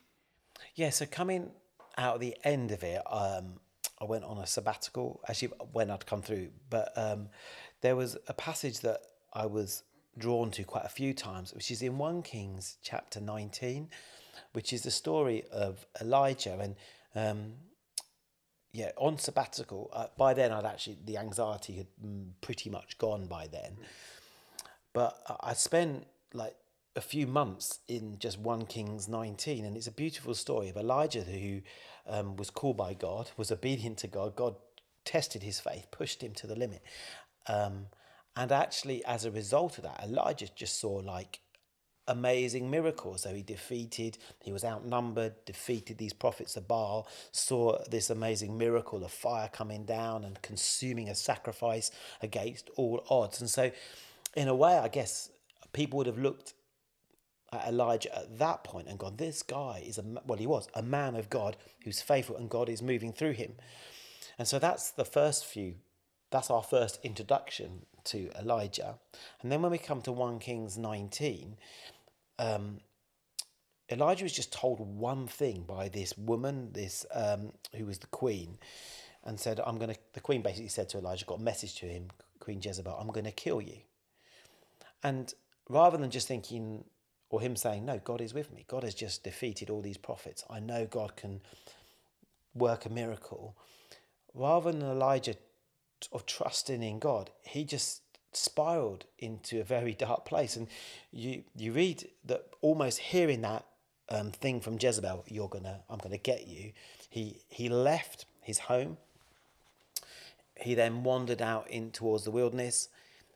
Yeah, 0.75 0.89
so 0.89 1.05
coming 1.05 1.51
out 1.97 2.15
at 2.15 2.19
the 2.19 2.35
end 2.43 2.71
of 2.71 2.83
it, 2.83 3.01
um, 3.09 3.59
I 4.01 4.05
went 4.05 4.23
on 4.23 4.37
a 4.37 4.47
sabbatical, 4.47 5.21
actually, 5.27 5.49
when 5.71 5.91
I'd 5.91 6.05
come 6.05 6.21
through, 6.21 6.49
but 6.69 6.91
um, 6.95 7.29
there 7.81 7.95
was 7.95 8.17
a 8.27 8.33
passage 8.33 8.79
that 8.81 9.01
I 9.33 9.45
was 9.45 9.83
drawn 10.17 10.51
to 10.51 10.63
quite 10.63 10.85
a 10.85 10.89
few 10.89 11.13
times, 11.13 11.53
which 11.53 11.71
is 11.71 11.81
in 11.81 11.97
1 11.97 12.21
Kings 12.23 12.77
chapter 12.81 13.19
19, 13.19 13.89
which 14.53 14.73
is 14.73 14.83
the 14.83 14.91
story 14.91 15.43
of 15.51 15.85
Elijah. 16.01 16.57
And 16.59 16.75
um, 17.15 17.53
yeah, 18.71 18.91
on 18.97 19.17
sabbatical, 19.17 19.89
uh, 19.93 20.07
by 20.17 20.33
then 20.33 20.51
I'd 20.51 20.65
actually, 20.65 20.97
the 21.05 21.17
anxiety 21.17 21.73
had 21.73 21.87
mm, 22.03 22.31
pretty 22.41 22.69
much 22.69 22.97
gone 22.97 23.27
by 23.27 23.47
then. 23.47 23.77
But 24.93 25.21
I- 25.27 25.51
I 25.51 25.53
spent 25.53 26.07
like 26.33 26.55
a 26.95 27.01
few 27.01 27.27
months 27.27 27.79
in 27.87 28.17
just 28.19 28.39
1 28.39 28.65
Kings 28.65 29.07
19, 29.07 29.65
and 29.65 29.77
it's 29.77 29.87
a 29.87 29.91
beautiful 29.91 30.33
story 30.33 30.69
of 30.69 30.77
Elijah 30.77 31.21
who 31.21 31.61
um, 32.07 32.35
was 32.35 32.49
called 32.49 32.77
by 32.77 32.93
God, 32.93 33.31
was 33.37 33.51
obedient 33.51 33.97
to 33.99 34.07
God. 34.07 34.35
God 34.35 34.55
tested 35.05 35.43
his 35.43 35.59
faith, 35.59 35.87
pushed 35.91 36.23
him 36.23 36.33
to 36.35 36.47
the 36.47 36.55
limit. 36.55 36.81
Um, 37.47 37.87
and 38.35 38.51
actually, 38.51 39.03
as 39.05 39.25
a 39.25 39.31
result 39.31 39.77
of 39.77 39.83
that, 39.83 40.01
Elijah 40.03 40.47
just 40.55 40.79
saw 40.79 40.95
like 40.95 41.39
amazing 42.07 42.69
miracles. 42.69 43.21
So 43.23 43.33
he 43.33 43.43
defeated, 43.43 44.17
he 44.43 44.51
was 44.51 44.65
outnumbered, 44.65 45.33
defeated 45.45 45.97
these 45.97 46.13
prophets 46.13 46.57
of 46.57 46.67
Baal, 46.67 47.07
saw 47.31 47.77
this 47.89 48.09
amazing 48.09 48.57
miracle 48.57 49.03
of 49.03 49.11
fire 49.11 49.49
coming 49.51 49.85
down 49.85 50.25
and 50.25 50.41
consuming 50.41 51.09
a 51.09 51.15
sacrifice 51.15 51.91
against 52.21 52.69
all 52.75 53.05
odds. 53.09 53.39
And 53.39 53.49
so, 53.49 53.71
in 54.35 54.47
a 54.47 54.55
way, 54.55 54.77
I 54.77 54.87
guess 54.87 55.29
people 55.71 55.97
would 55.97 56.07
have 56.07 56.17
looked 56.19 56.53
Elijah 57.53 58.15
at 58.15 58.39
that 58.39 58.63
point 58.63 58.87
and 58.87 58.99
gone, 58.99 59.15
This 59.17 59.43
guy 59.43 59.83
is 59.85 59.97
a, 59.97 60.03
well, 60.25 60.37
he 60.37 60.47
was 60.47 60.67
a 60.73 60.83
man 60.83 61.15
of 61.15 61.29
God 61.29 61.57
who's 61.83 62.01
faithful 62.01 62.37
and 62.37 62.49
God 62.49 62.69
is 62.69 62.81
moving 62.81 63.11
through 63.11 63.31
him. 63.31 63.53
And 64.37 64.47
so 64.47 64.59
that's 64.59 64.91
the 64.91 65.05
first 65.05 65.45
few, 65.45 65.75
that's 66.31 66.49
our 66.49 66.63
first 66.63 66.99
introduction 67.03 67.85
to 68.05 68.29
Elijah. 68.39 68.95
And 69.41 69.51
then 69.51 69.61
when 69.61 69.71
we 69.71 69.77
come 69.77 70.01
to 70.03 70.11
1 70.11 70.39
Kings 70.39 70.77
19, 70.77 71.57
um, 72.37 72.79
Elijah 73.91 74.23
was 74.23 74.33
just 74.33 74.53
told 74.53 74.79
one 74.79 75.27
thing 75.27 75.63
by 75.67 75.89
this 75.89 76.17
woman, 76.17 76.69
this 76.73 77.05
um, 77.13 77.51
who 77.75 77.85
was 77.85 77.97
the 77.99 78.07
queen, 78.07 78.57
and 79.23 79.39
said, 79.39 79.59
"I'm 79.59 79.77
going 79.77 79.93
to." 79.93 79.99
The 80.13 80.21
queen 80.21 80.41
basically 80.41 80.69
said 80.69 80.89
to 80.89 80.99
Elijah, 80.99 81.25
got 81.25 81.39
a 81.39 81.43
message 81.43 81.75
to 81.79 81.87
him, 81.87 82.09
Queen 82.39 82.61
Jezebel, 82.63 82.95
"I'm 82.99 83.07
going 83.07 83.25
to 83.25 83.31
kill 83.31 83.61
you." 83.61 83.77
And 85.03 85.33
rather 85.69 85.97
than 85.97 86.11
just 86.11 86.27
thinking, 86.27 86.83
or 87.29 87.41
him 87.41 87.55
saying, 87.55 87.85
"No, 87.85 87.99
God 87.99 88.21
is 88.21 88.33
with 88.33 88.51
me. 88.51 88.65
God 88.67 88.83
has 88.83 88.95
just 88.95 89.23
defeated 89.23 89.69
all 89.69 89.81
these 89.81 89.97
prophets. 89.97 90.43
I 90.49 90.59
know 90.59 90.85
God 90.85 91.15
can 91.15 91.41
work 92.53 92.85
a 92.85 92.89
miracle." 92.89 93.55
Rather 94.33 94.71
than 94.71 94.81
Elijah 94.81 95.35
of 96.11 96.25
trusting 96.25 96.83
in 96.83 96.99
God, 96.99 97.31
he 97.41 97.63
just 97.63 98.01
spiraled 98.31 99.05
into 99.17 99.59
a 99.59 99.63
very 99.63 99.93
dark 99.93 100.25
place. 100.25 100.55
And 100.55 100.67
you 101.11 101.43
you 101.55 101.73
read 101.73 102.09
that 102.25 102.45
almost 102.61 102.99
hearing 102.99 103.41
that 103.41 103.65
um, 104.09 104.31
thing 104.31 104.59
from 104.59 104.77
Jezebel, 104.79 105.25
you're 105.27 105.47
gonna, 105.47 105.81
I'm 105.89 105.99
gonna 105.99 106.17
get 106.17 106.47
you. 106.47 106.71
He 107.09 107.41
he 107.47 107.69
left 107.69 108.25
his 108.41 108.59
home. 108.59 108.97
He 110.55 110.75
then 110.75 111.03
wandered 111.03 111.41
out 111.41 111.69
in 111.69 111.91
towards 111.91 112.23
the 112.23 112.31
wilderness. 112.31 112.89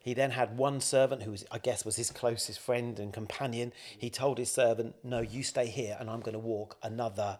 He 0.03 0.13
then 0.13 0.31
had 0.31 0.57
one 0.57 0.81
servant 0.81 1.23
who 1.23 1.31
was, 1.31 1.45
I 1.51 1.57
guess, 1.57 1.83
was 1.83 1.95
his 1.95 2.11
closest 2.11 2.59
friend 2.59 2.99
and 2.99 3.11
companion. 3.11 3.73
He 3.97 4.09
told 4.11 4.37
his 4.37 4.51
servant, 4.51 4.95
"No, 5.03 5.21
you 5.21 5.41
stay 5.41 5.65
here, 5.67 5.97
and 5.99 6.09
I'm 6.09 6.19
going 6.19 6.33
to 6.33 6.39
walk 6.39 6.77
another 6.83 7.39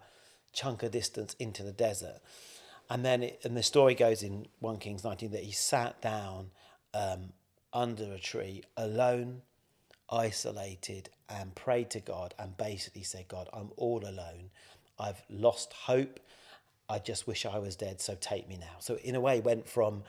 chunk 0.52 0.82
of 0.82 0.90
distance 0.90 1.36
into 1.38 1.62
the 1.62 1.72
desert." 1.72 2.20
And 2.90 3.04
then, 3.04 3.22
it, 3.22 3.40
and 3.44 3.56
the 3.56 3.62
story 3.62 3.94
goes 3.94 4.22
in 4.22 4.46
one 4.60 4.78
Kings 4.78 5.04
19 5.04 5.30
that 5.32 5.42
he 5.42 5.52
sat 5.52 6.00
down 6.00 6.50
um, 6.92 7.32
under 7.72 8.12
a 8.12 8.18
tree 8.18 8.62
alone, 8.76 9.42
isolated 10.10 11.10
and 11.28 11.54
prayed 11.54 11.90
to 11.90 12.00
God 12.00 12.34
and 12.38 12.56
basically 12.56 13.02
said, 13.02 13.28
God, 13.28 13.48
I'm 13.52 13.70
all 13.76 14.04
alone. 14.04 14.50
I've 14.98 15.22
lost 15.28 15.72
hope. 15.72 16.20
I 16.88 16.98
just 16.98 17.26
wish 17.26 17.46
I 17.46 17.58
was 17.58 17.76
dead, 17.76 18.00
so 18.00 18.16
take 18.20 18.48
me 18.48 18.56
now. 18.58 18.76
So, 18.78 18.96
in 18.96 19.14
a 19.14 19.20
way, 19.20 19.40
went 19.40 19.66
from 19.66 20.04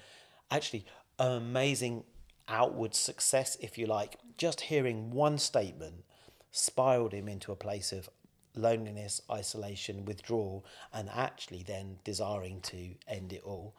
actually 0.51 0.85
an 1.17 1.31
amazing 1.31 2.03
outward 2.47 2.95
success, 2.95 3.57
if 3.61 3.77
you 3.77 3.85
like, 3.85 4.17
just 4.37 4.61
hearing 4.61 5.11
one 5.11 5.37
statement 5.37 6.03
spiraled 6.51 7.13
him 7.13 7.27
into 7.27 7.51
a 7.51 7.55
place 7.55 7.91
of 7.91 8.09
loneliness, 8.55 9.21
isolation, 9.29 10.05
withdrawal, 10.05 10.65
and 10.93 11.09
actually 11.09 11.63
then 11.63 11.97
desiring 12.03 12.61
to 12.61 12.91
end 13.07 13.33
it 13.33 13.41
all. 13.43 13.75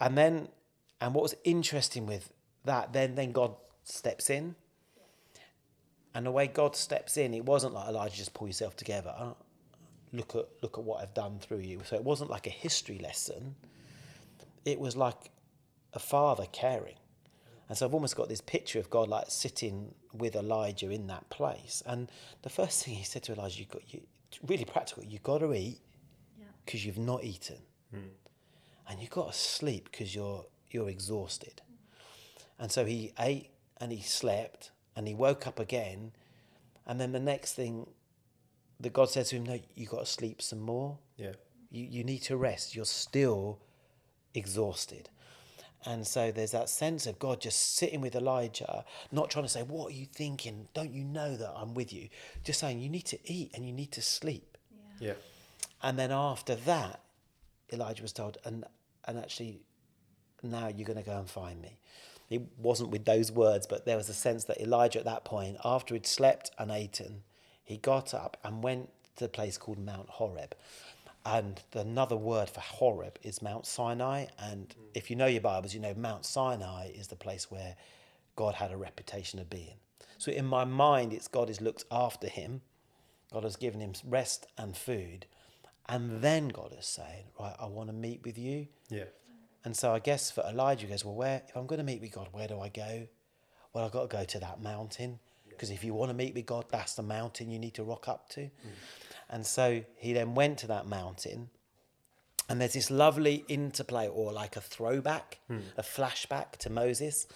And 0.00 0.16
then, 0.16 0.48
and 1.00 1.14
what 1.14 1.22
was 1.22 1.34
interesting 1.44 2.06
with 2.06 2.32
that, 2.64 2.92
then 2.92 3.14
then 3.14 3.32
God 3.32 3.54
steps 3.84 4.30
in. 4.30 4.54
And 6.14 6.26
the 6.26 6.30
way 6.30 6.46
God 6.46 6.76
steps 6.76 7.16
in, 7.16 7.34
it 7.34 7.44
wasn't 7.44 7.74
like 7.74 7.88
Elijah 7.88 8.16
just 8.16 8.34
pull 8.34 8.46
yourself 8.46 8.76
together. 8.76 9.14
Look 10.12 10.36
at 10.36 10.46
look 10.62 10.78
at 10.78 10.84
what 10.84 11.02
I've 11.02 11.14
done 11.14 11.38
through 11.40 11.58
you. 11.58 11.82
So 11.84 11.96
it 11.96 12.04
wasn't 12.04 12.30
like 12.30 12.46
a 12.46 12.50
history 12.50 12.98
lesson. 12.98 13.56
It 14.64 14.78
was 14.78 14.96
like 14.96 15.30
a 15.92 15.98
father 15.98 16.46
caring. 16.52 16.94
And 17.74 17.78
so 17.80 17.86
I've 17.86 17.94
almost 17.94 18.14
got 18.14 18.28
this 18.28 18.40
picture 18.40 18.78
of 18.78 18.88
God 18.88 19.08
like 19.08 19.24
sitting 19.26 19.92
with 20.12 20.36
Elijah 20.36 20.92
in 20.92 21.08
that 21.08 21.28
place. 21.28 21.82
And 21.84 22.08
the 22.42 22.48
first 22.48 22.84
thing 22.84 22.94
he 22.94 23.02
said 23.02 23.24
to 23.24 23.32
Elijah, 23.32 23.58
you 23.58 23.66
got 23.66 23.82
you 23.92 24.00
really 24.46 24.64
practical, 24.64 25.02
you've 25.02 25.24
got 25.24 25.38
to 25.38 25.52
eat 25.52 25.80
because 26.64 26.86
you've 26.86 26.98
not 26.98 27.24
eaten. 27.24 27.56
Hmm. 27.90 27.98
And 28.88 29.00
you've 29.00 29.10
got 29.10 29.32
to 29.32 29.36
sleep 29.36 29.88
because 29.90 30.14
you're 30.14 30.46
you're 30.70 30.88
exhausted. 30.88 31.62
And 32.60 32.70
so 32.70 32.84
he 32.84 33.12
ate 33.18 33.50
and 33.80 33.90
he 33.90 34.02
slept 34.02 34.70
and 34.94 35.08
he 35.08 35.14
woke 35.16 35.48
up 35.48 35.58
again. 35.58 36.12
And 36.86 37.00
then 37.00 37.10
the 37.10 37.18
next 37.18 37.54
thing 37.54 37.88
that 38.78 38.92
God 38.92 39.10
said 39.10 39.26
to 39.26 39.34
him, 39.34 39.46
No, 39.46 39.58
you've 39.74 39.90
got 39.90 39.98
to 39.98 40.06
sleep 40.06 40.42
some 40.42 40.60
more. 40.60 40.98
Yeah. 41.16 41.32
You, 41.72 41.86
you 41.90 42.04
need 42.04 42.20
to 42.20 42.36
rest. 42.36 42.76
You're 42.76 42.84
still 42.84 43.58
exhausted. 44.32 45.08
And 45.86 46.06
so 46.06 46.30
there's 46.30 46.52
that 46.52 46.68
sense 46.70 47.06
of 47.06 47.18
God 47.18 47.40
just 47.40 47.76
sitting 47.76 48.00
with 48.00 48.14
Elijah, 48.14 48.84
not 49.12 49.30
trying 49.30 49.44
to 49.44 49.50
say, 49.50 49.62
What 49.62 49.90
are 49.90 49.94
you 49.94 50.06
thinking? 50.06 50.68
Don't 50.72 50.92
you 50.92 51.04
know 51.04 51.36
that 51.36 51.52
I'm 51.54 51.74
with 51.74 51.92
you? 51.92 52.08
Just 52.42 52.60
saying, 52.60 52.80
You 52.80 52.88
need 52.88 53.06
to 53.06 53.18
eat 53.24 53.50
and 53.54 53.66
you 53.66 53.72
need 53.72 53.92
to 53.92 54.02
sleep. 54.02 54.56
Yeah. 54.98 55.14
And 55.82 55.98
then 55.98 56.10
after 56.10 56.54
that, 56.54 57.00
Elijah 57.72 58.02
was 58.02 58.12
told, 58.12 58.38
And, 58.44 58.64
and 59.06 59.18
actually, 59.18 59.60
now 60.42 60.68
you're 60.68 60.86
going 60.86 60.98
to 60.98 61.04
go 61.04 61.18
and 61.18 61.28
find 61.28 61.60
me. 61.60 61.78
It 62.30 62.42
wasn't 62.58 62.90
with 62.90 63.04
those 63.04 63.30
words, 63.30 63.66
but 63.66 63.84
there 63.84 63.96
was 63.96 64.08
a 64.08 64.14
sense 64.14 64.44
that 64.44 64.60
Elijah 64.60 64.98
at 64.98 65.04
that 65.04 65.24
point, 65.24 65.58
after 65.64 65.94
he'd 65.94 66.06
slept 66.06 66.50
and 66.58 66.70
eaten, 66.70 67.22
he 67.62 67.76
got 67.76 68.14
up 68.14 68.38
and 68.42 68.62
went 68.62 68.88
to 69.16 69.26
a 69.26 69.28
place 69.28 69.58
called 69.58 69.78
Mount 69.78 70.08
Horeb. 70.08 70.54
And 71.26 71.60
another 71.72 72.16
word 72.16 72.50
for 72.50 72.60
Horeb 72.60 73.18
is 73.22 73.40
Mount 73.40 73.66
Sinai. 73.66 74.26
And 74.38 74.68
mm. 74.68 74.74
if 74.94 75.10
you 75.10 75.16
know 75.16 75.26
your 75.26 75.40
Bibles, 75.40 75.72
you 75.72 75.80
know 75.80 75.94
Mount 75.94 76.26
Sinai 76.26 76.88
is 76.88 77.08
the 77.08 77.16
place 77.16 77.50
where 77.50 77.76
God 78.36 78.54
had 78.54 78.72
a 78.72 78.76
reputation 78.76 79.38
of 79.38 79.48
being. 79.48 79.76
So 80.18 80.32
in 80.32 80.44
my 80.44 80.64
mind, 80.64 81.12
it's 81.12 81.28
God 81.28 81.48
has 81.48 81.60
looked 81.60 81.84
after 81.90 82.28
him, 82.28 82.60
God 83.32 83.44
has 83.44 83.56
given 83.56 83.80
him 83.80 83.92
rest 84.04 84.46
and 84.58 84.76
food. 84.76 85.26
And 85.88 86.22
then 86.22 86.48
God 86.48 86.74
is 86.78 86.86
saying, 86.86 87.24
Right, 87.38 87.54
I 87.58 87.66
want 87.66 87.88
to 87.88 87.92
meet 87.94 88.22
with 88.24 88.38
you. 88.38 88.68
Yeah. 88.88 89.04
And 89.64 89.76
so 89.76 89.92
I 89.92 89.98
guess 89.98 90.30
for 90.30 90.42
Elijah, 90.42 90.86
he 90.86 90.90
goes, 90.90 91.04
Well, 91.04 91.14
where, 91.14 91.42
if 91.48 91.56
I'm 91.56 91.66
going 91.66 91.78
to 91.78 91.84
meet 91.84 92.00
with 92.00 92.12
God, 92.12 92.28
where 92.32 92.48
do 92.48 92.60
I 92.60 92.68
go? 92.68 93.06
Well, 93.72 93.84
I've 93.84 93.92
got 93.92 94.08
to 94.08 94.16
go 94.16 94.24
to 94.24 94.38
that 94.40 94.62
mountain. 94.62 95.18
Because 95.48 95.70
if 95.70 95.84
you 95.84 95.94
want 95.94 96.10
to 96.10 96.14
meet 96.14 96.34
with 96.34 96.46
God, 96.46 96.64
that's 96.70 96.94
the 96.94 97.02
mountain 97.02 97.50
you 97.50 97.58
need 97.58 97.74
to 97.74 97.84
rock 97.84 98.08
up 98.08 98.28
to. 98.30 98.40
Mm. 98.40 98.50
And 99.34 99.44
so 99.44 99.82
he 99.96 100.12
then 100.12 100.36
went 100.36 100.58
to 100.58 100.68
that 100.68 100.86
mountain. 100.86 101.50
And 102.48 102.60
there's 102.60 102.74
this 102.74 102.88
lovely 102.88 103.44
interplay 103.48 104.06
or 104.06 104.32
like 104.32 104.54
a 104.54 104.60
throwback, 104.60 105.40
hmm. 105.48 105.58
a 105.76 105.82
flashback 105.82 106.52
to 106.58 106.70
Moses. 106.70 107.26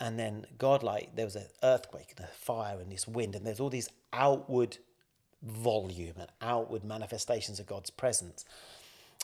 And 0.00 0.18
then 0.18 0.46
God, 0.58 0.82
like, 0.82 1.14
there 1.14 1.24
was 1.24 1.36
an 1.36 1.46
earthquake 1.62 2.12
and 2.16 2.26
a 2.26 2.28
fire 2.32 2.80
and 2.80 2.90
this 2.90 3.06
wind, 3.06 3.36
and 3.36 3.46
there's 3.46 3.60
all 3.60 3.70
these 3.70 3.88
outward 4.12 4.78
volume 5.40 6.14
and 6.18 6.28
outward 6.42 6.82
manifestations 6.82 7.60
of 7.60 7.66
God's 7.66 7.90
presence. 7.90 8.44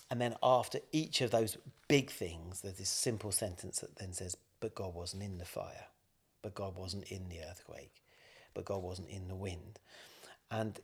And 0.08 0.20
then 0.20 0.36
after 0.40 0.78
each 0.92 1.20
of 1.20 1.32
those 1.32 1.56
big 1.88 2.10
things, 2.10 2.60
there's 2.60 2.78
this 2.78 2.90
simple 2.90 3.32
sentence 3.32 3.80
that 3.80 3.96
then 3.96 4.12
says, 4.12 4.36
But 4.60 4.76
God 4.76 4.94
wasn't 4.94 5.24
in 5.24 5.38
the 5.38 5.44
fire, 5.44 5.86
but 6.42 6.54
God 6.54 6.76
wasn't 6.76 7.10
in 7.10 7.28
the 7.28 7.40
earthquake, 7.50 8.04
but 8.54 8.64
God 8.64 8.84
wasn't 8.84 9.08
in 9.08 9.26
the 9.26 9.34
wind. 9.34 9.80
And 10.48 10.78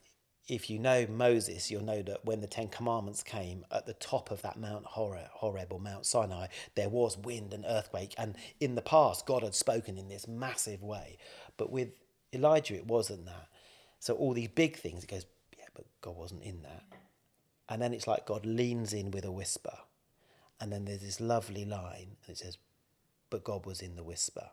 if 0.50 0.68
you 0.68 0.80
know 0.80 1.06
Moses, 1.08 1.70
you'll 1.70 1.84
know 1.84 2.02
that 2.02 2.24
when 2.24 2.40
the 2.40 2.48
Ten 2.48 2.66
Commandments 2.66 3.22
came 3.22 3.64
at 3.70 3.86
the 3.86 3.92
top 3.94 4.32
of 4.32 4.42
that 4.42 4.58
Mount 4.58 4.84
Horeb, 4.84 5.28
Horeb 5.30 5.72
or 5.72 5.78
Mount 5.78 6.04
Sinai, 6.04 6.48
there 6.74 6.88
was 6.88 7.16
wind 7.16 7.54
and 7.54 7.64
earthquake. 7.68 8.14
And 8.18 8.34
in 8.58 8.74
the 8.74 8.82
past, 8.82 9.26
God 9.26 9.44
had 9.44 9.54
spoken 9.54 9.96
in 9.96 10.08
this 10.08 10.26
massive 10.26 10.82
way. 10.82 11.18
But 11.56 11.70
with 11.70 11.90
Elijah, 12.32 12.74
it 12.74 12.88
wasn't 12.88 13.26
that. 13.26 13.46
So 14.00 14.14
all 14.14 14.32
these 14.32 14.48
big 14.48 14.76
things, 14.76 15.04
it 15.04 15.10
goes, 15.10 15.24
yeah, 15.56 15.66
but 15.72 15.84
God 16.00 16.16
wasn't 16.16 16.42
in 16.42 16.62
that. 16.62 16.82
And 17.68 17.80
then 17.80 17.94
it's 17.94 18.08
like 18.08 18.26
God 18.26 18.44
leans 18.44 18.92
in 18.92 19.12
with 19.12 19.24
a 19.24 19.30
whisper. 19.30 19.78
And 20.60 20.72
then 20.72 20.84
there's 20.84 21.00
this 21.00 21.20
lovely 21.20 21.64
line, 21.64 22.16
and 22.26 22.30
it 22.30 22.38
says, 22.38 22.58
but 23.30 23.44
God 23.44 23.66
was 23.66 23.80
in 23.82 23.94
the 23.94 24.02
whisper. 24.02 24.50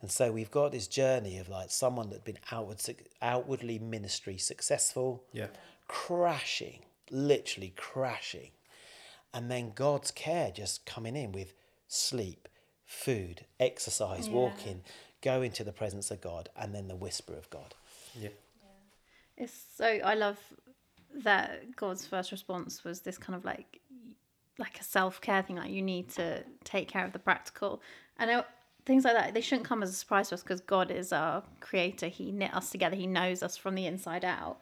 And 0.00 0.10
so 0.10 0.32
we've 0.32 0.50
got 0.50 0.72
this 0.72 0.88
journey 0.88 1.38
of 1.38 1.48
like 1.48 1.70
someone 1.70 2.08
that'd 2.10 2.24
been 2.24 2.38
outward, 2.50 2.80
outwardly 3.20 3.78
ministry 3.78 4.36
successful, 4.38 5.24
Yeah. 5.32 5.48
crashing, 5.88 6.84
literally 7.10 7.72
crashing. 7.76 8.50
And 9.34 9.50
then 9.50 9.72
God's 9.74 10.10
care 10.10 10.50
just 10.50 10.84
coming 10.86 11.16
in 11.16 11.32
with 11.32 11.54
sleep, 11.88 12.48
food, 12.84 13.46
exercise, 13.60 14.28
Yeah. 14.28 14.34
walking, 14.34 14.84
go 15.20 15.40
into 15.42 15.62
the 15.64 15.72
presence 15.72 16.10
of 16.10 16.20
God, 16.20 16.48
and 16.56 16.74
then 16.74 16.88
the 16.88 16.96
whisper 16.96 17.34
of 17.34 17.48
God. 17.50 17.74
Yeah. 18.14 18.30
It's 19.36 19.54
so 19.76 19.86
I 19.86 20.14
love 20.14 20.38
that 21.14 21.76
God's 21.76 22.06
first 22.06 22.32
response 22.32 22.84
was 22.84 23.00
this 23.02 23.18
kind 23.18 23.36
of 23.36 23.44
like 23.44 23.80
like 24.58 24.78
a 24.80 24.84
self 24.84 25.20
care 25.20 25.42
thing, 25.42 25.56
like 25.56 25.70
you 25.70 25.80
need 25.82 26.10
to 26.10 26.44
take 26.64 26.88
care 26.88 27.04
of 27.04 27.12
the 27.12 27.18
practical. 27.18 27.80
And 28.18 28.30
I, 28.30 28.44
things 28.84 29.04
like 29.04 29.14
that, 29.14 29.34
they 29.34 29.40
shouldn't 29.40 29.66
come 29.66 29.82
as 29.82 29.90
a 29.90 29.94
surprise 29.94 30.28
to 30.28 30.34
us 30.34 30.42
because 30.42 30.60
God 30.60 30.90
is 30.90 31.12
our 31.12 31.42
creator. 31.60 32.08
He 32.08 32.32
knit 32.32 32.54
us 32.54 32.70
together. 32.70 32.96
He 32.96 33.06
knows 33.06 33.42
us 33.42 33.56
from 33.56 33.74
the 33.74 33.86
inside 33.86 34.24
out. 34.24 34.58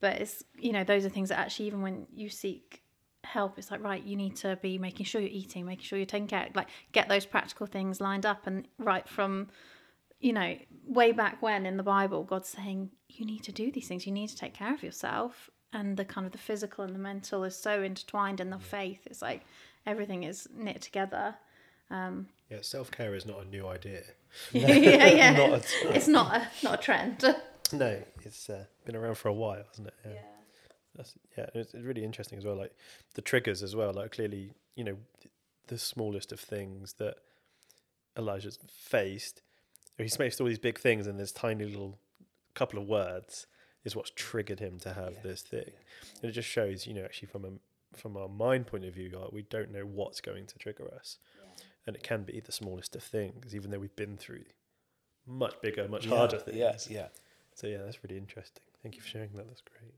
But 0.00 0.20
it's 0.20 0.44
you 0.58 0.72
know 0.72 0.84
those 0.84 1.04
are 1.04 1.10
things 1.10 1.28
that 1.28 1.38
actually 1.38 1.66
even 1.66 1.82
when 1.82 2.06
you 2.14 2.28
seek 2.30 2.82
help, 3.22 3.58
it's 3.58 3.70
like 3.70 3.82
right, 3.82 4.02
you 4.02 4.16
need 4.16 4.36
to 4.36 4.58
be 4.62 4.78
making 4.78 5.06
sure 5.06 5.20
you're 5.20 5.30
eating, 5.30 5.66
making 5.66 5.84
sure 5.84 5.98
you're 5.98 6.06
taking 6.06 6.26
care, 6.26 6.48
like 6.54 6.68
get 6.92 7.08
those 7.08 7.26
practical 7.26 7.66
things 7.66 8.00
lined 8.00 8.24
up 8.24 8.46
and 8.46 8.66
right 8.78 9.06
from 9.08 9.48
you 10.20 10.34
know, 10.34 10.56
way 10.86 11.12
back 11.12 11.40
when 11.40 11.66
in 11.66 11.76
the 11.78 11.82
Bible, 11.82 12.24
God's 12.24 12.48
saying 12.48 12.90
you 13.08 13.24
need 13.24 13.42
to 13.44 13.52
do 13.52 13.72
these 13.72 13.88
things. 13.88 14.06
You 14.06 14.12
need 14.12 14.28
to 14.28 14.36
take 14.36 14.54
care 14.54 14.72
of 14.72 14.82
yourself, 14.82 15.50
and 15.72 15.96
the 15.96 16.04
kind 16.04 16.26
of 16.26 16.32
the 16.32 16.38
physical 16.38 16.84
and 16.84 16.94
the 16.94 16.98
mental 16.98 17.42
is 17.44 17.56
so 17.56 17.82
intertwined 17.82 18.40
in 18.40 18.50
the 18.50 18.58
faith. 18.58 19.00
It's 19.06 19.22
like 19.22 19.42
everything 19.86 20.24
is 20.24 20.46
knit 20.54 20.82
together. 20.82 21.36
Yeah. 21.90 22.58
Self 22.62 22.90
care 22.90 23.14
is 23.14 23.26
not 23.26 23.42
a 23.44 23.48
new 23.48 23.66
idea. 23.66 24.02
yeah, 24.52 24.74
yeah. 24.74 25.32
Not. 25.32 25.66
It's 25.84 26.08
not 26.08 26.34
a 26.36 26.48
not 26.62 26.74
a 26.80 26.82
trend. 26.82 27.24
No, 27.72 28.02
it's 28.24 28.50
uh, 28.50 28.64
been 28.84 28.96
around 28.96 29.14
for 29.14 29.28
a 29.28 29.32
while, 29.32 29.62
hasn't 29.68 29.86
it? 29.86 29.94
Yeah. 30.04 30.12
That's, 30.96 31.14
yeah, 31.38 31.46
it's 31.54 31.72
really 31.72 32.02
interesting 32.02 32.36
as 32.36 32.44
well. 32.44 32.56
Like 32.56 32.74
the 33.14 33.22
triggers 33.22 33.62
as 33.62 33.76
well. 33.76 33.92
Like 33.92 34.10
clearly, 34.10 34.54
you 34.74 34.82
know, 34.82 34.96
the 35.68 35.78
smallest 35.78 36.32
of 36.32 36.40
things 36.40 36.94
that 36.94 37.18
Elijah's 38.18 38.58
faced. 38.68 39.42
He's 39.98 40.16
faced 40.16 40.40
all 40.40 40.48
these 40.48 40.58
big 40.58 40.80
things, 40.80 41.06
and 41.06 41.16
this 41.16 41.30
tiny 41.30 41.64
little 41.64 41.96
couple 42.54 42.80
of 42.80 42.88
words 42.88 43.46
is 43.84 43.94
what's 43.94 44.10
triggered 44.16 44.58
him 44.58 44.80
to 44.80 44.92
have 44.94 45.12
Yeah. 45.12 45.20
this 45.22 45.42
thing. 45.42 45.70
And 46.22 46.28
it 46.30 46.32
just 46.32 46.48
shows, 46.48 46.88
you 46.88 46.94
know, 46.94 47.04
actually 47.04 47.28
from 47.28 47.44
a 47.44 47.50
from 47.96 48.16
our 48.16 48.28
mind 48.28 48.66
point 48.66 48.84
of 48.84 48.94
view, 48.94 49.10
like 49.10 49.30
we 49.30 49.42
don't 49.42 49.70
know 49.70 49.82
what's 49.84 50.20
going 50.20 50.46
to 50.46 50.58
trigger 50.58 50.92
us, 50.92 51.18
and 51.86 51.96
it 51.96 52.02
can 52.02 52.22
be 52.22 52.40
the 52.40 52.52
smallest 52.52 52.94
of 52.96 53.02
things, 53.02 53.54
even 53.54 53.70
though 53.70 53.78
we've 53.78 53.96
been 53.96 54.16
through 54.16 54.44
much 55.26 55.60
bigger, 55.60 55.88
much 55.88 56.06
Yeah, 56.06 56.16
harder 56.16 56.38
things. 56.38 56.56
Yeah, 56.56 56.76
yeah. 56.88 57.06
So 57.54 57.66
yeah, 57.66 57.78
that's 57.84 58.02
really 58.02 58.18
interesting. 58.18 58.62
Thank 58.82 58.96
you 58.96 59.02
for 59.02 59.08
sharing 59.08 59.32
that. 59.34 59.46
That's 59.48 59.62
great. 59.62 59.94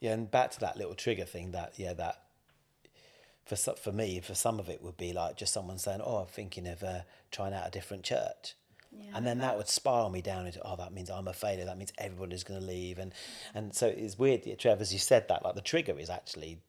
Yeah, 0.00 0.12
and 0.12 0.30
back 0.30 0.50
to 0.52 0.60
that 0.60 0.76
little 0.76 0.94
trigger 0.94 1.24
thing 1.24 1.52
that 1.52 1.74
yeah 1.76 1.92
that 1.94 2.22
for 3.44 3.56
for 3.56 3.92
me 3.92 4.20
for 4.20 4.34
some 4.34 4.58
of 4.58 4.68
it 4.68 4.82
would 4.82 4.96
be 4.96 5.12
like 5.12 5.36
just 5.36 5.52
someone 5.52 5.78
saying 5.78 6.00
oh 6.04 6.18
I'm 6.18 6.26
thinking 6.26 6.66
of 6.66 6.82
uh, 6.82 7.00
trying 7.30 7.54
out 7.54 7.66
a 7.66 7.70
different 7.70 8.04
church. 8.04 8.54
And 9.14 9.26
then 9.26 9.38
that 9.38 9.56
would 9.56 9.68
spiral 9.68 10.10
me 10.10 10.20
down 10.20 10.44
into 10.44 10.60
oh 10.66 10.76
that 10.76 10.92
means 10.92 11.08
I'm 11.08 11.26
a 11.26 11.32
failure 11.32 11.64
that 11.64 11.78
means 11.78 11.92
everybody's 11.96 12.44
going 12.44 12.60
to 12.60 12.66
leave 12.66 12.98
and 12.98 13.14
and 13.54 13.74
so 13.74 13.86
it's 13.86 14.18
weird 14.18 14.42
Trevor 14.58 14.82
as 14.82 14.92
you 14.92 14.98
said 14.98 15.28
that 15.28 15.42
like 15.42 15.54
the 15.54 15.62
trigger 15.62 15.98
is 15.98 16.10
actually 16.10 16.60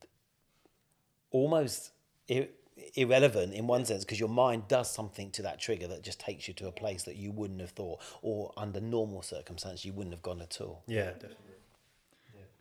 almost 1.31 1.91
it 2.29 2.62
irrelevant 2.95 3.53
in 3.53 3.67
one 3.67 3.85
sense 3.85 4.03
because 4.03 4.19
your 4.19 4.29
mind 4.29 4.67
does 4.67 4.91
something 4.91 5.31
to 5.31 5.41
that 5.43 5.59
trigger 5.59 5.87
that 5.87 6.03
just 6.03 6.19
takes 6.19 6.47
you 6.47 6.53
to 6.55 6.67
a 6.67 6.71
place 6.71 7.03
that 7.03 7.15
you 7.15 7.31
wouldn't 7.31 7.61
have 7.61 7.71
thought, 7.71 8.01
or 8.21 8.51
under 8.57 8.81
normal 8.81 9.21
circumstances 9.21 9.85
you 9.85 9.93
wouldn't 9.93 10.13
have 10.13 10.23
gone 10.23 10.41
at 10.41 10.59
all. 10.61 10.83
Yeah, 10.87 11.11
definitely. 11.11 11.37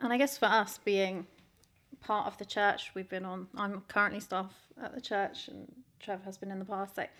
And 0.01 0.12
I 0.12 0.18
guess 0.18 0.37
for 0.37 0.46
us 0.46 0.79
being 0.85 1.27
part 2.01 2.27
of 2.27 2.37
the 2.38 2.44
church, 2.44 2.90
we've 2.94 3.09
been 3.09 3.25
on. 3.25 3.46
I'm 3.57 3.83
currently 3.88 4.20
staff 4.20 4.53
at 4.83 4.94
the 4.94 5.01
church, 5.01 5.48
and 5.48 5.72
trevor 6.01 6.25
has 6.25 6.37
been 6.37 6.51
in 6.51 6.59
the 6.59 6.64
past. 6.64 6.96
Like 6.96 7.11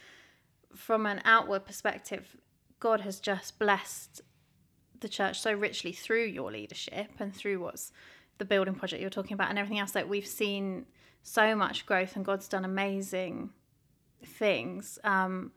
from 0.75 1.07
an 1.07 1.21
outward 1.25 1.65
perspective, 1.65 2.37
God 2.81 3.01
has 3.03 3.21
just 3.21 3.59
blessed 3.59 4.21
the 5.01 5.09
church 5.09 5.41
so 5.41 5.53
richly 5.53 5.93
through 5.93 6.25
your 6.25 6.51
leadership 6.51 7.11
and 7.19 7.35
through 7.35 7.61
what's 7.61 7.93
the 8.39 8.45
building 8.45 8.75
project 8.75 9.01
you're 9.01 9.11
talking 9.11 9.35
about 9.35 9.51
and 9.51 9.59
everything 9.59 9.79
else. 9.79 9.93
That 9.93 10.09
we've 10.09 10.27
seen 10.27 10.87
so 11.23 11.55
much 11.55 11.87
growth, 11.87 12.17
and 12.17 12.25
God's 12.25 12.49
done 12.49 12.65
amazing 12.65 13.51
things. 14.25 14.99
Um, 15.05 15.53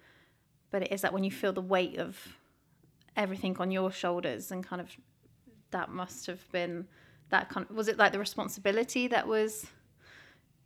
but 0.71 0.83
it 0.83 0.91
is 0.91 1.01
that 1.01 1.13
when 1.13 1.23
you 1.23 1.31
feel 1.31 1.53
the 1.53 1.61
weight 1.61 1.97
of 1.97 2.17
everything 3.15 3.57
on 3.59 3.71
your 3.71 3.91
shoulders, 3.91 4.51
and 4.51 4.63
kind 4.63 4.81
of 4.81 4.89
that 5.71 5.89
must 5.89 6.27
have 6.27 6.49
been 6.51 6.87
that 7.29 7.49
kind 7.49 7.65
of 7.69 7.75
was 7.75 7.87
it 7.87 7.97
like 7.97 8.11
the 8.11 8.19
responsibility 8.19 9.07
that 9.07 9.27
was 9.27 9.65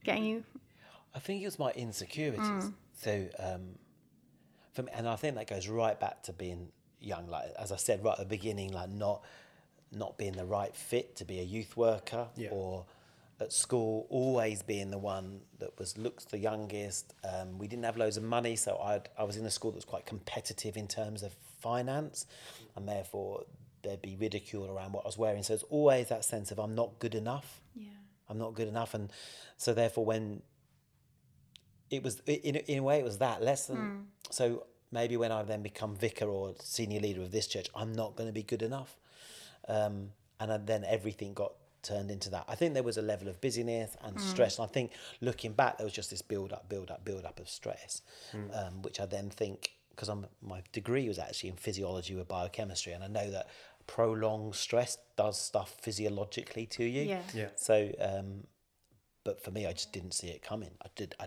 getting 0.03 0.25
you 0.25 0.43
I 1.15 1.19
think 1.19 1.41
it 1.41 1.45
was 1.45 1.57
my 1.57 1.71
insecurities. 1.71 2.71
So, 2.93 3.27
um, 3.39 3.75
for 4.73 4.83
me, 4.83 4.91
and 4.93 5.07
I 5.07 5.15
think 5.15 5.35
that 5.35 5.47
goes 5.47 5.67
right 5.67 5.99
back 5.99 6.21
to 6.23 6.33
being 6.33 6.69
young. 6.99 7.27
Like 7.27 7.45
as 7.57 7.71
I 7.71 7.77
said 7.77 8.03
right 8.03 8.12
at 8.12 8.19
the 8.19 8.25
beginning, 8.25 8.71
like 8.71 8.89
not 8.89 9.23
not 9.91 10.17
being 10.19 10.33
the 10.33 10.45
right 10.45 10.75
fit 10.75 11.15
to 11.15 11.25
be 11.25 11.39
a 11.39 11.43
youth 11.43 11.75
worker 11.75 12.27
Yeah. 12.35 12.49
or 12.51 12.85
at 13.39 13.54
school, 13.54 14.06
always 14.10 14.62
being 14.62 14.91
the 14.91 14.97
one 14.97 15.41
that 15.60 15.78
was 15.80 15.97
looked 15.97 16.30
the 16.30 16.38
youngest. 16.38 17.13
Um, 17.23 17.58
we 17.58 17.67
didn't 17.67 17.86
have 17.86 17.97
loads 17.97 18.17
of 18.17 18.23
money, 18.23 18.56
so 18.56 18.78
I 18.78 19.02
I 19.17 19.23
was 19.23 19.38
in 19.38 19.45
a 19.45 19.52
school 19.52 19.71
that 19.71 19.78
was 19.78 19.86
quite 19.86 20.06
competitive 20.06 20.75
in 20.78 20.88
terms 20.88 21.23
of 21.23 21.34
finance, 21.62 22.25
and 22.75 22.88
therefore 22.88 23.45
there'd 23.82 24.02
be 24.02 24.15
ridicule 24.15 24.69
around 24.69 24.91
what 24.91 25.06
I 25.06 25.08
was 25.08 25.17
wearing. 25.17 25.43
So 25.43 25.54
it's 25.54 25.63
always 25.63 26.10
that 26.10 26.25
sense 26.25 26.52
of 26.52 26.60
I'm 26.60 26.75
not 26.75 26.99
good 26.99 27.15
enough. 27.15 27.62
yeah 27.75 27.88
I'm 28.30 28.38
not 28.38 28.54
good 28.54 28.67
enough, 28.67 28.93
and 28.93 29.12
so 29.58 29.73
therefore, 29.73 30.06
when 30.06 30.41
it 31.89 32.04
was 32.04 32.21
in 32.28 32.56
in 32.56 32.80
a 32.80 32.84
way, 32.84 32.99
it 32.99 33.04
was 33.04 33.17
that 33.19 33.41
lesson. 33.41 34.08
So 34.30 34.65
maybe 34.91 35.17
when 35.17 35.32
I 35.32 35.43
then 35.43 35.62
become 35.63 35.95
vicar 35.95 36.28
or 36.28 36.54
senior 36.60 36.99
leader 36.99 37.21
of 37.21 37.32
this 37.32 37.47
church, 37.47 37.69
I'm 37.75 37.93
not 37.93 38.15
going 38.15 38.28
to 38.28 38.34
be 38.34 38.43
good 38.43 38.62
enough, 38.62 38.97
um, 39.67 40.12
and 40.39 40.67
then 40.67 40.84
everything 40.84 41.34
got 41.34 41.54
turned 41.83 42.11
into 42.11 42.29
that. 42.31 42.45
I 42.47 42.55
think 42.55 42.73
there 42.73 42.83
was 42.83 42.97
a 42.97 43.01
level 43.01 43.27
of 43.27 43.39
busyness 43.41 43.95
and 44.03 44.19
stress, 44.19 44.57
and 44.59 44.67
I 44.67 44.71
think 44.71 44.91
looking 45.21 45.53
back, 45.53 45.77
there 45.77 45.85
was 45.85 45.93
just 45.93 46.09
this 46.09 46.21
build 46.21 46.51
up, 46.53 46.69
build 46.69 46.91
up, 46.91 47.03
build 47.05 47.25
up 47.25 47.39
of 47.39 47.49
stress, 47.49 48.01
um, 48.33 48.81
which 48.81 48.99
I 48.99 49.05
then 49.05 49.29
think 49.29 49.71
because 49.91 50.09
I'm 50.09 50.25
my 50.41 50.61
degree 50.71 51.07
was 51.07 51.19
actually 51.19 51.49
in 51.49 51.55
physiology 51.57 52.15
with 52.15 52.27
biochemistry, 52.27 52.93
and 52.93 53.03
I 53.03 53.07
know 53.07 53.29
that 53.31 53.47
prolonged 53.87 54.55
stress 54.55 54.97
does 55.17 55.39
stuff 55.39 55.75
physiologically 55.81 56.65
to 56.67 56.83
you. 56.83 57.01
Yeah. 57.03 57.21
Yeah. 57.33 57.49
So, 57.55 57.91
um, 57.99 58.45
but 59.23 59.43
for 59.43 59.51
me, 59.51 59.65
I 59.65 59.73
just 59.73 59.91
didn't 59.91 60.13
see 60.13 60.27
it 60.27 60.41
coming. 60.41 60.71
I 60.83 60.87
did. 60.95 61.15
I, 61.19 61.25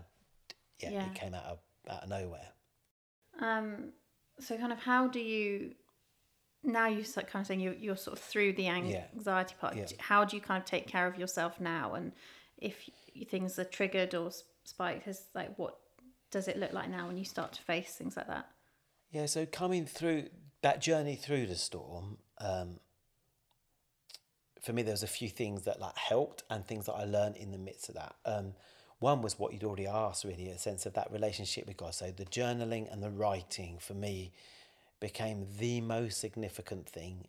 yeah, 0.79 0.89
Yeah. 0.91 1.05
it 1.07 1.13
came 1.15 1.33
out 1.33 1.45
of 1.45 1.59
out 1.89 2.03
of 2.03 2.09
nowhere. 2.09 2.47
um 3.41 3.91
so 4.39 4.57
kind 4.57 4.71
of 4.71 4.79
how 4.79 5.07
do 5.07 5.19
you 5.19 5.73
now 6.63 6.87
you 6.87 7.01
are 7.17 7.21
kind 7.23 7.41
of 7.43 7.47
saying 7.47 7.59
you're, 7.59 7.73
you're 7.73 7.97
sort 7.97 8.17
of 8.17 8.23
through 8.23 8.53
the 8.53 8.67
ang- 8.67 8.87
Yeah. 8.87 9.05
anxiety 9.15 9.55
part 9.59 9.75
Yeah. 9.75 9.85
how 9.99 10.23
do 10.25 10.35
you 10.35 10.41
kind 10.41 10.59
of 10.61 10.65
take 10.65 10.87
care 10.87 11.07
of 11.07 11.17
yourself 11.17 11.59
now 11.59 11.93
and 11.93 12.13
if 12.57 12.89
things 13.29 13.59
are 13.59 13.65
triggered 13.65 14.15
or 14.15 14.31
spiked 14.63 15.07
is 15.07 15.27
like 15.33 15.57
what 15.57 15.77
does 16.31 16.47
it 16.47 16.57
look 16.57 16.71
like 16.73 16.89
now 16.89 17.07
when 17.07 17.17
you 17.17 17.25
start 17.25 17.53
to 17.53 17.61
face 17.61 17.95
things 17.95 18.15
like 18.17 18.27
that 18.27 18.47
Yeah. 19.11 19.27
So 19.27 19.45
coming 19.45 19.85
through 19.85 20.29
that 20.61 20.81
journey 20.81 21.15
through 21.15 21.45
the 21.47 21.55
storm, 21.55 22.17
um, 22.39 22.79
for 24.61 24.71
me, 24.73 24.81
there 24.81 24.93
was 24.93 25.03
a 25.03 25.07
few 25.07 25.29
things 25.29 25.63
that 25.63 25.79
like 25.79 25.97
helped 25.97 26.43
and 26.49 26.65
things 26.65 26.85
that 26.85 26.93
I 26.93 27.03
learned 27.03 27.35
in 27.37 27.51
the 27.51 27.57
midst 27.57 27.89
of 27.89 27.95
that. 27.95 28.15
Um, 28.25 28.53
one 28.99 29.21
was 29.21 29.37
what 29.37 29.51
you'd 29.53 29.65
already 29.65 29.87
asked, 29.87 30.23
really, 30.23 30.47
a 30.49 30.57
sense 30.57 30.85
of 30.85 30.93
that 30.93 31.11
relationship 31.11 31.67
with 31.67 31.75
God. 31.77 31.93
So 31.93 32.11
the 32.11 32.25
journaling 32.25 32.91
and 32.91 33.03
the 33.03 33.09
writing 33.09 33.77
for 33.79 33.93
me 33.93 34.31
became 35.03 35.45
the 35.59 35.81
most 35.81 36.21
significant 36.21 36.87
thing 36.87 37.25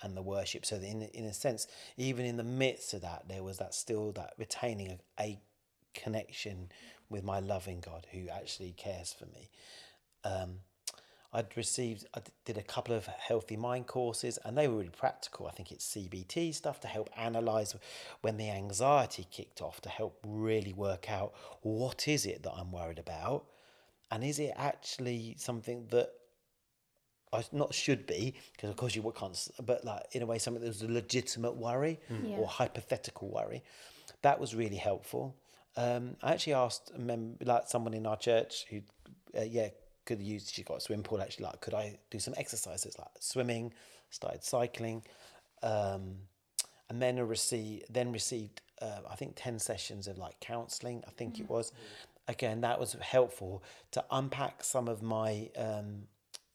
and 0.00 0.16
the 0.16 0.22
worship. 0.22 0.64
So 0.64 0.76
in 0.76 1.02
in 1.02 1.26
a 1.26 1.34
sense, 1.34 1.66
even 1.98 2.24
in 2.24 2.38
the 2.38 2.42
midst 2.42 2.94
of 2.94 3.02
that, 3.02 3.28
there 3.28 3.42
was 3.42 3.58
that 3.58 3.74
still 3.74 4.12
that 4.12 4.32
retaining 4.38 4.98
a, 5.20 5.22
a 5.22 5.40
connection 5.92 6.70
with 7.10 7.22
my 7.22 7.38
loving 7.38 7.80
God 7.80 8.06
who 8.12 8.30
actually 8.30 8.72
cares 8.72 9.12
for 9.12 9.26
me. 9.26 9.50
Um, 10.24 10.60
I'd 11.34 11.54
received, 11.54 12.06
I 12.14 12.20
did 12.46 12.56
a 12.56 12.62
couple 12.62 12.94
of 12.94 13.06
healthy 13.06 13.56
mind 13.56 13.86
courses, 13.86 14.38
and 14.44 14.56
they 14.56 14.68
were 14.68 14.78
really 14.78 14.98
practical. 15.04 15.46
I 15.46 15.50
think 15.50 15.70
it's 15.70 15.94
CBT 15.94 16.54
stuff 16.54 16.80
to 16.80 16.88
help 16.88 17.10
analyze 17.16 17.74
when 18.22 18.38
the 18.38 18.50
anxiety 18.50 19.26
kicked 19.30 19.60
off, 19.60 19.82
to 19.82 19.90
help 19.90 20.18
really 20.26 20.72
work 20.72 21.10
out 21.10 21.34
what 21.60 22.08
is 22.08 22.24
it 22.24 22.42
that 22.42 22.52
I'm 22.52 22.72
worried 22.72 22.98
about, 22.98 23.44
and 24.10 24.24
is 24.24 24.38
it 24.38 24.52
actually 24.56 25.34
something 25.38 25.86
that 25.90 26.12
not 27.52 27.72
should 27.74 28.06
be 28.06 28.34
because 28.52 28.70
of 28.70 28.76
course 28.76 28.94
you 28.94 29.02
can't, 29.16 29.48
but 29.64 29.84
like 29.84 30.02
in 30.12 30.22
a 30.22 30.26
way 30.26 30.38
something 30.38 30.62
that 30.62 30.68
was 30.68 30.82
a 30.82 30.88
legitimate 30.88 31.56
worry 31.56 31.98
Yeah. 32.10 32.36
or 32.36 32.46
hypothetical 32.46 33.28
worry. 33.28 33.62
That 34.22 34.38
was 34.38 34.54
really 34.54 34.76
helpful. 34.76 35.34
Um, 35.76 36.16
I 36.22 36.32
actually 36.32 36.52
asked 36.54 36.92
a 36.94 36.98
mem- 36.98 37.38
like 37.44 37.68
someone 37.68 37.94
in 37.94 38.06
our 38.06 38.16
church 38.16 38.66
who, 38.68 38.82
uh, 39.36 39.42
yeah, 39.42 39.68
could 40.04 40.20
use. 40.20 40.50
She 40.50 40.62
got 40.62 40.76
a 40.78 40.80
swim 40.80 41.02
pool 41.02 41.22
actually. 41.22 41.46
Like, 41.46 41.60
could 41.60 41.74
I 41.74 41.98
do 42.10 42.18
some 42.18 42.34
exercises 42.36 42.98
like 42.98 43.08
swimming? 43.20 43.72
Started 44.10 44.44
cycling, 44.44 45.02
um, 45.62 46.16
and 46.90 47.00
then 47.00 47.16
a 47.18 47.24
receive 47.24 47.82
then 47.88 48.12
received 48.12 48.60
uh, 48.82 48.98
I 49.10 49.14
think 49.16 49.32
ten 49.36 49.58
sessions 49.58 50.06
of 50.08 50.18
like 50.18 50.38
counselling. 50.40 51.02
I 51.06 51.10
think 51.12 51.40
it 51.40 51.48
was. 51.48 51.72
Again, 52.28 52.60
that 52.60 52.78
was 52.78 52.92
helpful 53.00 53.64
to 53.92 54.04
unpack 54.10 54.62
some 54.62 54.86
of 54.86 55.02
my 55.02 55.50
um, 55.56 56.02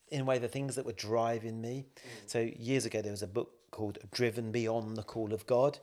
in 0.10 0.22
a 0.22 0.24
way 0.24 0.38
the 0.38 0.48
things 0.48 0.76
that 0.76 0.86
were 0.86 0.94
driving 0.94 1.62
me. 1.62 1.86
So 2.26 2.50
years 2.58 2.86
ago 2.86 3.02
there 3.02 3.12
was 3.12 3.24
a 3.24 3.28
book 3.28 3.52
called 3.72 3.98
Driven 4.12 4.52
Beyond 4.52 4.98
the 4.98 5.04
Call 5.04 5.34
of 5.34 5.46
God. 5.46 5.80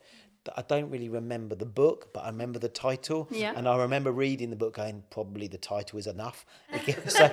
I 0.56 0.62
don't 0.62 0.90
really 0.90 1.08
remember 1.08 1.54
the 1.54 1.66
book, 1.66 2.12
but 2.12 2.24
I 2.24 2.26
remember 2.26 2.58
the 2.58 2.68
title. 2.68 3.28
Yeah. 3.30 3.54
And 3.56 3.66
I 3.66 3.78
remember 3.78 4.12
reading 4.12 4.50
the 4.50 4.56
book 4.56 4.74
going, 4.74 5.02
probably 5.10 5.46
the 5.46 5.58
title 5.58 5.98
is 5.98 6.06
enough. 6.06 6.44
so, 7.08 7.30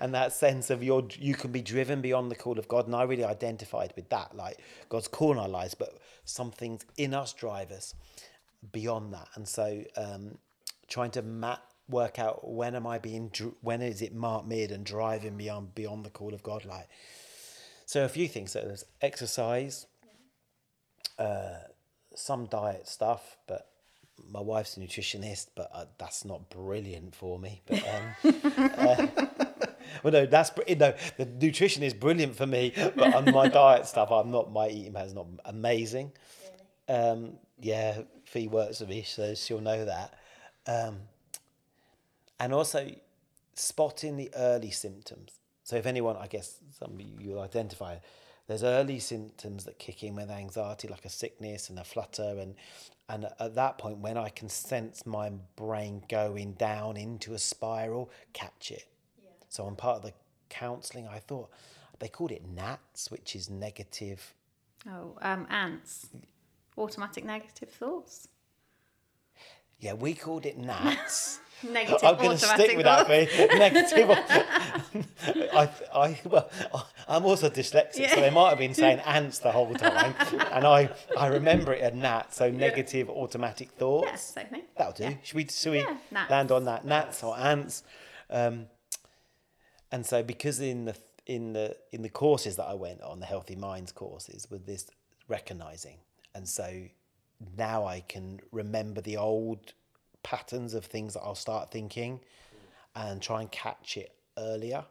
and 0.00 0.14
that 0.14 0.32
sense 0.32 0.70
of 0.70 0.82
your 0.82 1.04
you 1.18 1.34
can 1.34 1.50
be 1.50 1.62
driven 1.62 2.00
beyond 2.00 2.30
the 2.30 2.36
call 2.36 2.58
of 2.58 2.68
God. 2.68 2.86
And 2.86 2.94
I 2.94 3.02
really 3.02 3.24
identified 3.24 3.92
with 3.96 4.08
that. 4.10 4.36
Like 4.36 4.58
God's 4.88 5.08
call 5.08 5.32
in 5.32 5.38
our 5.38 5.48
lives, 5.48 5.74
but 5.74 5.98
some 6.24 6.50
things 6.50 6.84
in 6.96 7.14
us 7.14 7.32
drive 7.32 7.72
us 7.72 7.94
beyond 8.72 9.12
that. 9.14 9.28
And 9.34 9.48
so 9.48 9.82
um, 9.96 10.38
trying 10.86 11.10
to 11.12 11.22
map 11.22 11.62
work 11.88 12.18
out 12.18 12.48
when 12.48 12.74
am 12.74 12.86
I 12.86 12.98
being 12.98 13.30
when 13.60 13.82
is 13.82 14.02
it 14.02 14.14
marked 14.14 14.46
mid 14.46 14.70
and 14.70 14.84
driving 14.84 15.36
beyond 15.36 15.74
beyond 15.74 16.04
the 16.04 16.10
call 16.10 16.34
of 16.34 16.42
God 16.42 16.64
like 16.64 16.88
so 17.88 18.04
a 18.04 18.08
few 18.08 18.28
things. 18.28 18.52
So 18.52 18.60
there's 18.60 18.84
exercise 19.00 19.86
uh, 21.18 21.54
some 22.14 22.44
diet 22.46 22.86
stuff 22.86 23.38
but 23.46 23.68
my 24.30 24.40
wife's 24.40 24.76
a 24.76 24.80
nutritionist 24.80 25.46
but 25.56 25.70
uh, 25.72 25.86
that's 25.96 26.24
not 26.24 26.50
brilliant 26.50 27.14
for 27.14 27.38
me 27.38 27.62
but 27.66 27.82
um, 27.88 28.34
uh, 28.76 29.06
well 30.02 30.12
no 30.12 30.26
that's 30.26 30.50
no 30.56 30.92
the 31.16 31.24
nutrition 31.40 31.82
is 31.82 31.94
brilliant 31.94 32.36
for 32.36 32.46
me 32.46 32.74
but 32.76 33.14
on 33.14 33.32
my 33.32 33.48
diet 33.48 33.86
stuff 33.86 34.10
I'm 34.10 34.30
not 34.30 34.52
my 34.52 34.68
eating 34.68 34.92
pattern's 34.92 35.14
not 35.14 35.26
amazing. 35.46 36.12
Um, 36.88 37.38
yeah 37.60 38.02
Fi 38.24 38.48
works 38.48 38.80
with 38.80 38.90
me 38.90 39.02
so 39.02 39.34
she'll 39.34 39.60
know 39.60 39.86
that. 39.86 40.14
Um, 40.66 40.98
and 42.40 42.52
also 42.52 42.90
spotting 43.54 44.16
the 44.16 44.30
early 44.36 44.70
symptoms. 44.70 45.40
So 45.64 45.76
if 45.76 45.86
anyone, 45.86 46.16
I 46.16 46.26
guess 46.26 46.58
some 46.78 46.98
you'll 47.18 47.40
identify, 47.40 47.96
there's 48.46 48.62
early 48.64 48.98
symptoms 48.98 49.64
that 49.64 49.78
kick 49.78 50.02
in 50.02 50.14
with 50.14 50.30
anxiety, 50.30 50.88
like 50.88 51.04
a 51.04 51.10
sickness 51.10 51.68
and 51.68 51.78
a 51.78 51.84
flutter, 51.84 52.36
and 52.38 52.54
and 53.10 53.26
at 53.40 53.54
that 53.54 53.78
point, 53.78 53.98
when 53.98 54.18
I 54.18 54.28
can 54.28 54.48
sense 54.50 55.06
my 55.06 55.30
brain 55.56 56.02
going 56.10 56.52
down 56.52 56.96
into 56.98 57.32
a 57.32 57.38
spiral, 57.38 58.10
catch 58.34 58.70
it. 58.70 58.84
So 59.48 59.64
I'm 59.64 59.76
part 59.76 59.96
of 59.96 60.02
the 60.02 60.12
counselling. 60.50 61.08
I 61.08 61.18
thought 61.18 61.48
they 62.00 62.08
called 62.08 62.32
it 62.32 62.42
NATS, 62.46 63.10
which 63.10 63.34
is 63.34 63.48
negative. 63.50 64.34
oh 64.88 65.16
um 65.22 65.46
ants 65.50 66.08
automatic 66.76 67.24
negative 67.24 67.70
thoughts 67.70 68.28
Yeah, 69.80 69.94
we 69.94 70.14
called 70.14 70.46
it 70.46 70.56
gnats. 70.58 71.40
Negative 71.62 71.98
I'm 72.04 72.16
going 72.16 72.38
to 72.38 72.38
stick 72.38 72.76
with 72.76 72.84
that. 72.84 73.08
Negative. 73.58 74.10
I, 75.52 75.70
I, 75.92 76.20
well, 76.24 76.48
I'm 77.08 77.24
also 77.24 77.50
dyslexic, 77.50 78.10
so 78.10 78.20
they 78.20 78.30
might 78.30 78.50
have 78.50 78.58
been 78.58 78.74
saying 78.74 79.00
ants 79.00 79.38
the 79.40 79.50
whole 79.50 79.74
time, 79.74 80.14
and 80.52 80.66
I, 80.66 80.90
I 81.18 81.26
remember 81.28 81.72
it 81.72 81.80
as 81.80 81.94
gnat. 81.94 82.34
So 82.34 82.50
negative 82.50 83.10
automatic 83.10 83.70
thoughts. 83.72 84.22
Same 84.22 84.46
thing. 84.46 84.62
That'll 84.76 84.92
do. 84.92 85.04
Yeah. 85.04 85.14
Should 85.22 85.36
we, 85.36 85.46
should 85.46 85.72
we 85.72 85.78
Yeah, 85.78 86.26
land 86.30 86.52
on 86.52 86.64
that? 86.64 86.84
Gnats 86.84 87.22
or 87.22 87.36
ants? 87.38 87.82
Um, 88.30 88.66
and 89.90 90.04
so 90.04 90.22
because 90.22 90.60
in 90.60 90.84
the 90.84 90.96
in 91.26 91.52
the 91.52 91.76
in 91.92 92.02
the 92.02 92.08
courses 92.08 92.56
that 92.56 92.66
I 92.66 92.74
went 92.74 93.02
on, 93.02 93.20
the 93.20 93.26
Healthy 93.26 93.56
Minds 93.56 93.90
courses, 93.92 94.46
with 94.50 94.66
this 94.66 94.86
recognizing, 95.28 95.96
and 96.34 96.48
so 96.48 96.84
now 97.56 97.84
I 97.84 98.00
can 98.00 98.40
remember 98.52 99.00
the 99.00 99.16
old 99.16 99.72
patterns 100.22 100.74
of 100.74 100.84
things 100.84 101.14
that 101.14 101.20
I'll 101.20 101.34
start 101.34 101.70
thinking, 101.70 102.20
and 102.94 103.22
try 103.22 103.40
and 103.40 103.50
catch 103.50 103.96
it 103.96 104.12
earlier 104.36 104.84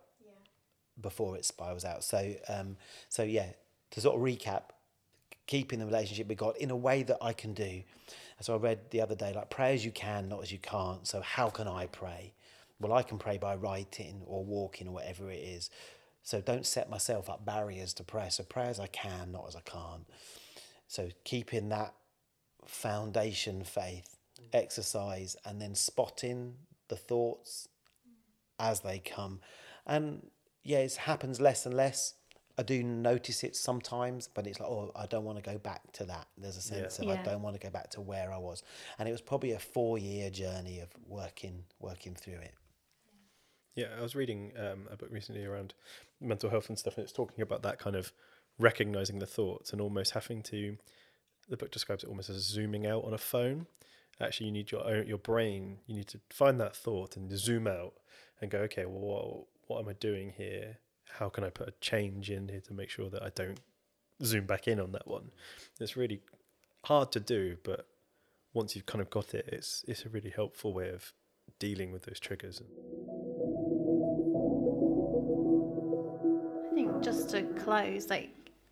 before 1.00 1.38
it 1.38 1.46
spirals 1.46 1.86
out. 1.86 2.04
So 2.04 2.34
um, 2.48 2.78
so 3.10 3.24
yeah, 3.24 3.48
to 3.92 4.02
sort 4.02 4.16
of 4.16 4.22
recap, 4.22 4.64
keeping 5.46 5.80
the 5.80 5.86
relationship 5.86 6.28
with 6.28 6.38
God 6.38 6.58
in 6.58 6.72
a 6.72 6.76
way 6.76 7.04
that 7.04 7.18
I 7.22 7.34
can 7.34 7.54
do. 7.54 7.84
So 8.42 8.54
I 8.54 8.58
read 8.58 8.92
the 8.92 9.02
other 9.02 9.16
day, 9.16 9.34
like 9.34 9.50
pray 9.50 9.74
as 9.74 9.84
you 9.84 9.92
can, 9.92 10.30
not 10.30 10.44
as 10.44 10.52
you 10.52 10.60
can't. 10.60 11.08
So 11.08 11.22
how 11.22 11.50
can 11.50 11.68
I 11.68 11.88
pray? 11.88 12.34
Well, 12.80 12.94
I 12.94 13.02
can 13.02 13.18
pray 13.18 13.38
by 13.40 13.56
writing 13.56 14.22
or 14.26 14.46
walking 14.46 14.88
or 14.88 14.92
whatever 14.92 15.32
it 15.32 15.40
is. 15.40 15.72
So 16.22 16.42
don't 16.42 16.66
set 16.66 16.90
myself 16.90 17.30
up 17.30 17.46
barriers 17.46 17.94
to 17.96 18.04
prayer. 18.04 18.30
So 18.30 18.44
pray 18.44 18.68
as 18.68 18.80
I 18.80 18.88
can, 18.88 19.32
not 19.32 19.46
as 19.48 19.56
I 19.56 19.62
can't. 19.62 20.06
So 20.88 21.10
keeping 21.24 21.70
that 21.70 21.94
foundation 22.66 23.64
faith, 23.64 24.17
exercise, 24.54 25.36
and 25.46 25.62
then 25.62 25.76
spotting 25.76 26.56
the 26.88 26.96
thoughts 26.96 27.68
as 28.60 28.82
they 28.82 29.00
come. 29.00 29.40
And 29.86 30.28
yeah, 30.64 30.80
it 30.80 30.96
happens 30.96 31.40
less 31.40 31.66
and 31.66 31.76
less. 31.76 32.14
I 32.60 32.64
do 32.64 32.82
notice 32.84 33.44
it 33.44 33.56
sometimes, 33.56 34.28
but 34.28 34.48
it's 34.48 34.60
like, 34.60 34.68
oh, 34.68 34.92
I 34.96 35.06
don't 35.06 35.24
want 35.24 35.38
to 35.38 35.48
go 35.48 35.60
back 35.60 35.92
to 35.94 36.06
that. 36.06 36.28
There's 36.38 36.58
a 36.58 36.62
sense 36.62 36.98
of 36.98 37.08
I 37.08 37.22
don't 37.22 37.44
want 37.44 37.56
to 37.56 37.60
go 37.60 37.70
back 37.70 37.92
to 37.92 38.02
where 38.02 38.34
I 38.34 38.38
was. 38.38 38.64
And 38.98 39.08
it 39.08 39.12
was 39.12 39.22
probably 39.22 39.52
a 39.52 39.60
four 39.60 40.00
year 40.00 40.32
journey 40.32 40.80
of 40.80 40.90
working 41.08 41.66
working 41.80 42.16
through 42.16 42.40
it. 42.40 42.56
Yeah, 43.76 43.88
I 43.98 44.02
was 44.02 44.16
reading 44.16 44.54
um, 44.58 44.88
a 44.92 44.98
book 44.98 45.10
recently 45.12 45.46
around 45.46 45.76
mental 46.20 46.50
health 46.50 46.68
and 46.70 46.80
stuff, 46.80 46.98
and 46.98 47.04
it's 47.04 47.14
talking 47.14 47.44
about 47.44 47.62
that 47.62 47.78
kind 47.78 47.96
of 47.96 48.12
recognizing 48.58 49.20
the 49.20 49.28
thoughts 49.28 49.72
and 49.72 49.80
almost 49.80 50.14
having 50.14 50.42
to. 50.44 50.78
The 51.48 51.58
book 51.58 51.72
describes 51.72 52.04
it 52.04 52.10
almost 52.10 52.32
as 52.32 52.38
zooming 52.38 52.88
out 52.88 53.04
on 53.06 53.14
a 53.14 53.20
phone. 53.20 53.68
Actually, 54.20 54.48
you 54.48 54.52
need 54.52 54.72
your 54.72 54.86
own, 54.86 55.08
your 55.08 55.18
brain. 55.18 55.78
You 55.86 55.96
need 55.96 56.08
to 56.08 56.20
find 56.30 56.60
that 56.60 56.76
thought 56.76 57.16
and 57.16 57.32
zoom 57.38 57.68
out 57.68 57.94
and 58.42 58.50
go, 58.50 58.60
okay, 58.60 58.86
well, 58.86 59.00
what, 59.00 59.46
what 59.68 59.80
am 59.82 59.90
I 59.90 59.94
doing 59.94 60.34
here? 60.36 60.78
How 61.20 61.30
can 61.30 61.44
I 61.44 61.50
put 61.50 61.68
a 61.70 61.74
change 61.82 62.30
in 62.30 62.50
here 62.50 62.62
to 62.62 62.74
make 62.74 62.90
sure 62.90 63.10
that 63.10 63.24
I 63.24 63.30
don't 63.34 63.60
zoom 64.24 64.46
back 64.46 64.68
in 64.68 64.80
on 64.80 64.92
that 64.94 65.08
one? 65.08 65.32
It's 65.80 65.96
really 65.96 66.22
hard 66.86 67.12
to 67.14 67.20
do, 67.20 67.58
but 67.64 67.88
once 68.54 68.76
you've 68.76 68.86
kind 68.86 69.02
of 69.02 69.10
got 69.10 69.34
it, 69.34 69.48
it's 69.52 69.86
it's 69.88 70.06
a 70.06 70.10
really 70.10 70.32
helpful 70.32 70.74
way 70.74 70.90
of 70.90 71.14
dealing 71.60 71.92
with 71.92 72.04
those 72.04 72.20
triggers. 72.20 72.62
I 76.72 76.74
think 76.74 77.04
just 77.04 77.30
to 77.30 77.44
close, 77.64 78.10
like 78.10 78.32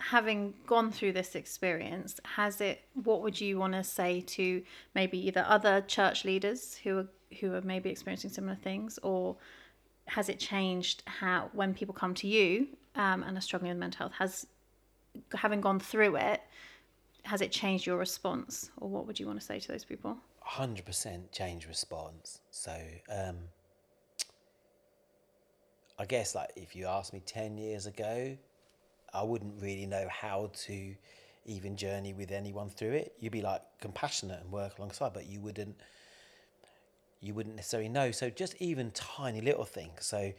having 0.09 0.53
gone 0.67 0.91
through 0.91 1.13
this 1.13 1.35
experience, 1.35 2.19
has 2.23 2.61
it? 2.61 2.81
What 2.93 3.21
would 3.23 3.39
you 3.39 3.57
want 3.57 3.73
to 3.73 3.83
say 3.83 4.21
to 4.21 4.63
maybe 4.93 5.17
either 5.27 5.43
other 5.47 5.81
church 5.81 6.25
leaders 6.25 6.75
who 6.83 6.97
are 6.99 7.07
who 7.39 7.53
are 7.53 7.61
maybe 7.61 7.89
experiencing 7.89 8.29
similar 8.29 8.55
things, 8.55 8.99
or 9.03 9.35
has 10.05 10.29
it 10.29 10.39
changed 10.39 11.03
how 11.05 11.49
when 11.53 11.73
people 11.73 11.93
come 11.93 12.13
to 12.15 12.27
you 12.27 12.67
um, 12.95 13.23
and 13.23 13.37
are 13.37 13.41
struggling 13.41 13.69
with 13.69 13.79
mental 13.79 13.99
health? 13.99 14.13
Has 14.19 14.47
having 15.33 15.61
gone 15.61 15.79
through 15.79 16.17
it, 16.17 16.41
has 17.23 17.41
it 17.41 17.51
changed 17.51 17.85
your 17.85 17.97
response, 17.97 18.69
or 18.77 18.89
what 18.89 19.07
would 19.07 19.19
you 19.19 19.25
want 19.25 19.39
to 19.39 19.45
say 19.45 19.59
to 19.59 19.67
those 19.67 19.85
people? 19.85 20.17
hundred 20.41 20.85
percent 20.85 21.31
change 21.31 21.67
response. 21.67 22.39
So 22.51 22.77
um, 23.09 23.37
I 25.97 26.05
guess 26.05 26.35
like 26.35 26.51
if 26.55 26.75
you 26.75 26.85
asked 26.85 27.13
me 27.13 27.21
ten 27.25 27.57
years 27.57 27.87
ago, 27.87 28.37
I 29.15 29.23
wouldn't 29.23 29.61
really 29.61 29.85
know 29.85 30.07
how 30.09 30.51
to 30.65 30.95
even 31.45 31.75
journey 31.75 32.13
with 32.13 32.31
anyone 32.31 32.69
through 32.69 32.93
it. 32.93 33.13
You'd 33.19 33.31
be 33.31 33.41
like 33.41 33.61
compassionate 33.79 34.41
and 34.41 34.51
work 34.51 34.77
alongside, 34.77 35.13
but 35.13 35.27
you 35.27 35.39
wouldn't 35.39 35.75
you 37.21 37.33
wouldn't 37.33 37.55
necessarily 37.55 37.89
know. 37.89 38.11
So 38.11 38.29
just 38.29 38.55
even 38.59 38.91
tiny 38.91 39.41
little 39.41 39.65
things. 39.65 40.05
So 40.05 40.31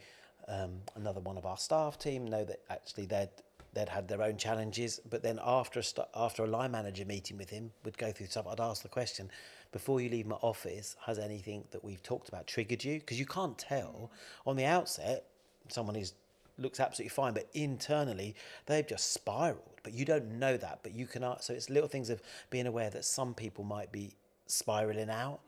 um, 0.47 0.79
another 0.95 1.19
one 1.19 1.37
of 1.37 1.45
our 1.45 1.57
staff 1.57 1.97
team 1.97 2.25
know 2.25 2.45
that 2.45 2.61
actually 2.69 3.05
they'd 3.05 3.29
they'd 3.73 3.89
had 3.89 4.07
their 4.07 4.21
own 4.23 4.37
challenges, 4.37 4.99
but 5.09 5.21
then 5.21 5.39
after 5.43 5.79
a 5.79 5.83
st- 5.83 6.07
after 6.15 6.43
a 6.43 6.47
line 6.47 6.71
manager 6.71 7.05
meeting 7.05 7.37
with 7.37 7.49
him, 7.49 7.71
would 7.83 7.97
go 7.97 8.11
through 8.11 8.27
stuff. 8.27 8.47
I'd 8.47 8.59
ask 8.59 8.81
the 8.81 8.89
question 8.89 9.29
before 9.71 10.01
you 10.01 10.09
leave 10.09 10.25
my 10.25 10.37
office: 10.37 10.95
Has 11.05 11.19
anything 11.19 11.65
that 11.71 11.83
we've 11.83 12.01
talked 12.01 12.29
about 12.29 12.47
triggered 12.47 12.83
you? 12.83 12.99
Because 12.99 13.19
you 13.19 13.25
can't 13.25 13.57
tell 13.57 14.11
on 14.45 14.55
the 14.55 14.65
outset. 14.65 15.25
Someone 15.69 15.97
is 15.97 16.13
looks 16.57 16.79
absolutely 16.79 17.09
fine, 17.09 17.33
but 17.33 17.47
internally 17.53 18.35
they've 18.65 18.87
just 18.87 19.13
spiraled. 19.13 19.61
But 19.83 19.93
you 19.93 20.05
don't 20.05 20.39
know 20.39 20.57
that. 20.57 20.79
But 20.83 20.93
you 20.93 21.05
can. 21.07 21.23
So 21.39 21.53
it's 21.53 21.69
little 21.69 21.89
things 21.89 22.09
of 22.09 22.21
being 22.49 22.67
aware 22.67 22.89
that 22.89 23.05
some 23.05 23.33
people 23.33 23.63
might 23.63 23.91
be 23.91 24.15
spiraling 24.47 25.09
out 25.09 25.39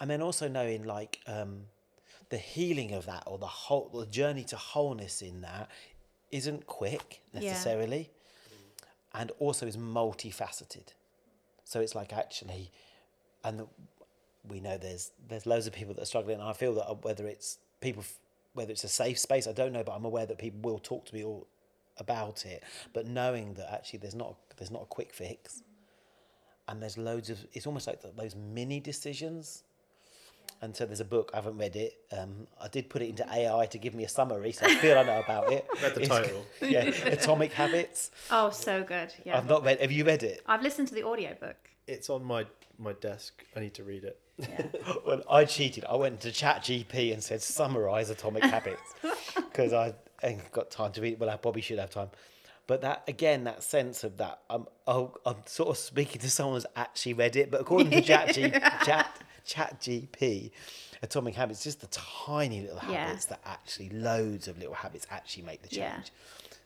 and 0.00 0.10
then 0.10 0.20
also 0.22 0.48
knowing 0.48 0.82
like 0.84 1.20
um, 1.26 1.62
the 2.28 2.36
healing 2.38 2.92
of 2.92 3.06
that 3.06 3.22
or 3.26 3.38
the 3.38 3.46
whole 3.46 3.88
the 3.92 4.06
journey 4.06 4.42
to 4.44 4.56
wholeness 4.56 5.22
in 5.22 5.42
that 5.42 5.68
isn't 6.32 6.66
quick 6.66 7.20
Yeah. 7.32 7.40
necessarily 7.40 8.10
and 9.14 9.30
also 9.38 9.66
is 9.66 9.76
multifaceted 9.76 10.88
so 11.64 11.80
it's 11.80 11.94
like 11.94 12.12
actually 12.12 12.70
and 13.44 13.60
the, 13.60 13.66
we 14.48 14.58
know 14.60 14.76
there's 14.78 15.12
there's 15.28 15.46
loads 15.46 15.66
of 15.66 15.72
people 15.72 15.94
that 15.94 16.02
are 16.02 16.06
struggling 16.06 16.40
and 16.40 16.48
i 16.48 16.52
feel 16.52 16.74
that 16.74 16.88
uh, 16.88 16.94
whether 16.94 17.26
it's 17.26 17.58
people 17.80 18.02
whether 18.54 18.70
it's 18.72 18.84
a 18.84 18.88
safe 18.88 19.18
space 19.18 19.46
i 19.46 19.52
don't 19.52 19.72
know 19.72 19.82
but 19.84 19.92
i'm 19.92 20.04
aware 20.04 20.26
that 20.26 20.38
people 20.38 20.60
will 20.62 20.78
talk 20.78 21.04
to 21.06 21.14
me 21.14 21.22
all 21.24 21.46
about 21.98 22.44
it 22.46 22.62
but 22.92 23.06
knowing 23.06 23.54
that 23.54 23.72
actually 23.72 23.98
there's 23.98 24.14
not 24.14 24.34
there's 24.56 24.70
not 24.70 24.82
a 24.82 24.86
quick 24.86 25.12
fix 25.12 25.62
and 26.68 26.82
there's 26.82 26.96
loads 26.96 27.30
of 27.30 27.38
it's 27.52 27.66
almost 27.66 27.86
like 27.86 28.00
th 28.02 28.14
those 28.16 28.34
mini 28.34 28.80
decisions 28.80 29.64
and 30.62 30.74
so 30.76 30.84
there's 30.86 31.00
a 31.00 31.04
book 31.16 31.30
i 31.32 31.36
haven't 31.36 31.56
read 31.58 31.76
it 31.76 31.92
um, 32.18 32.46
i 32.60 32.68
did 32.68 32.88
put 32.88 33.02
it 33.02 33.08
into 33.08 33.24
ai 33.32 33.66
to 33.66 33.78
give 33.78 33.94
me 33.94 34.04
a 34.04 34.08
summary 34.08 34.52
so 34.52 34.66
i 34.66 34.74
feel 34.76 34.98
i 34.98 35.02
know 35.02 35.20
about 35.20 35.50
it 35.52 35.66
Read 35.82 35.94
the 35.94 36.02
It's- 36.02 36.18
title. 36.18 36.46
yeah 36.74 36.82
atomic 37.16 37.52
habits 37.52 38.10
Oh, 38.30 38.50
so 38.50 38.82
good. 38.82 39.12
Yeah, 39.24 39.36
i've 39.38 39.48
not 39.48 39.64
read 39.64 39.80
have 39.80 39.92
you 39.92 40.04
read 40.04 40.22
it 40.22 40.42
I've 40.46 40.62
listened 40.62 40.88
to 40.88 40.94
the 40.94 41.04
audiobook. 41.04 41.56
It's 41.86 42.08
on 42.10 42.24
my 42.24 42.46
my 42.78 42.92
desk. 42.94 43.44
I 43.56 43.60
need 43.60 43.74
to 43.74 43.84
read 43.84 44.04
it. 44.04 44.16
Yeah. 44.48 44.66
well 45.06 45.22
i 45.30 45.44
cheated 45.44 45.84
i 45.84 45.94
went 45.96 46.20
to 46.22 46.32
chat 46.32 46.62
gp 46.62 47.12
and 47.12 47.22
said 47.22 47.42
summarize 47.42 48.10
atomic 48.10 48.44
habits 48.44 48.94
because 49.36 49.72
i 49.72 49.94
ain't 50.22 50.50
got 50.52 50.70
time 50.70 50.92
to 50.92 51.00
read 51.00 51.14
it. 51.14 51.20
well 51.20 51.30
i 51.30 51.36
probably 51.36 51.62
should 51.62 51.78
have 51.78 51.90
time 51.90 52.08
but 52.66 52.80
that 52.82 53.02
again 53.08 53.44
that 53.44 53.62
sense 53.62 54.04
of 54.04 54.16
that 54.18 54.40
i'm 54.48 54.66
oh, 54.86 55.14
i'm 55.26 55.36
sort 55.46 55.68
of 55.68 55.76
speaking 55.76 56.20
to 56.20 56.30
someone 56.30 56.54
who's 56.56 56.66
actually 56.76 57.12
read 57.14 57.36
it 57.36 57.50
but 57.50 57.60
according 57.60 57.90
to 57.90 58.00
chat, 58.10 58.32
G, 58.34 58.50
chat 58.84 59.18
chat 59.44 59.80
gp 59.80 60.50
atomic 61.02 61.34
habits 61.34 61.62
just 61.64 61.80
the 61.80 61.88
tiny 61.88 62.60
little 62.60 62.78
Yeah. 62.88 63.06
habits 63.06 63.24
that 63.26 63.40
actually 63.44 63.88
loads 63.90 64.48
of 64.48 64.58
little 64.58 64.74
habits 64.74 65.06
actually 65.10 65.44
make 65.44 65.62
the 65.62 65.68
change 65.68 65.78
Yeah. 65.78 66.00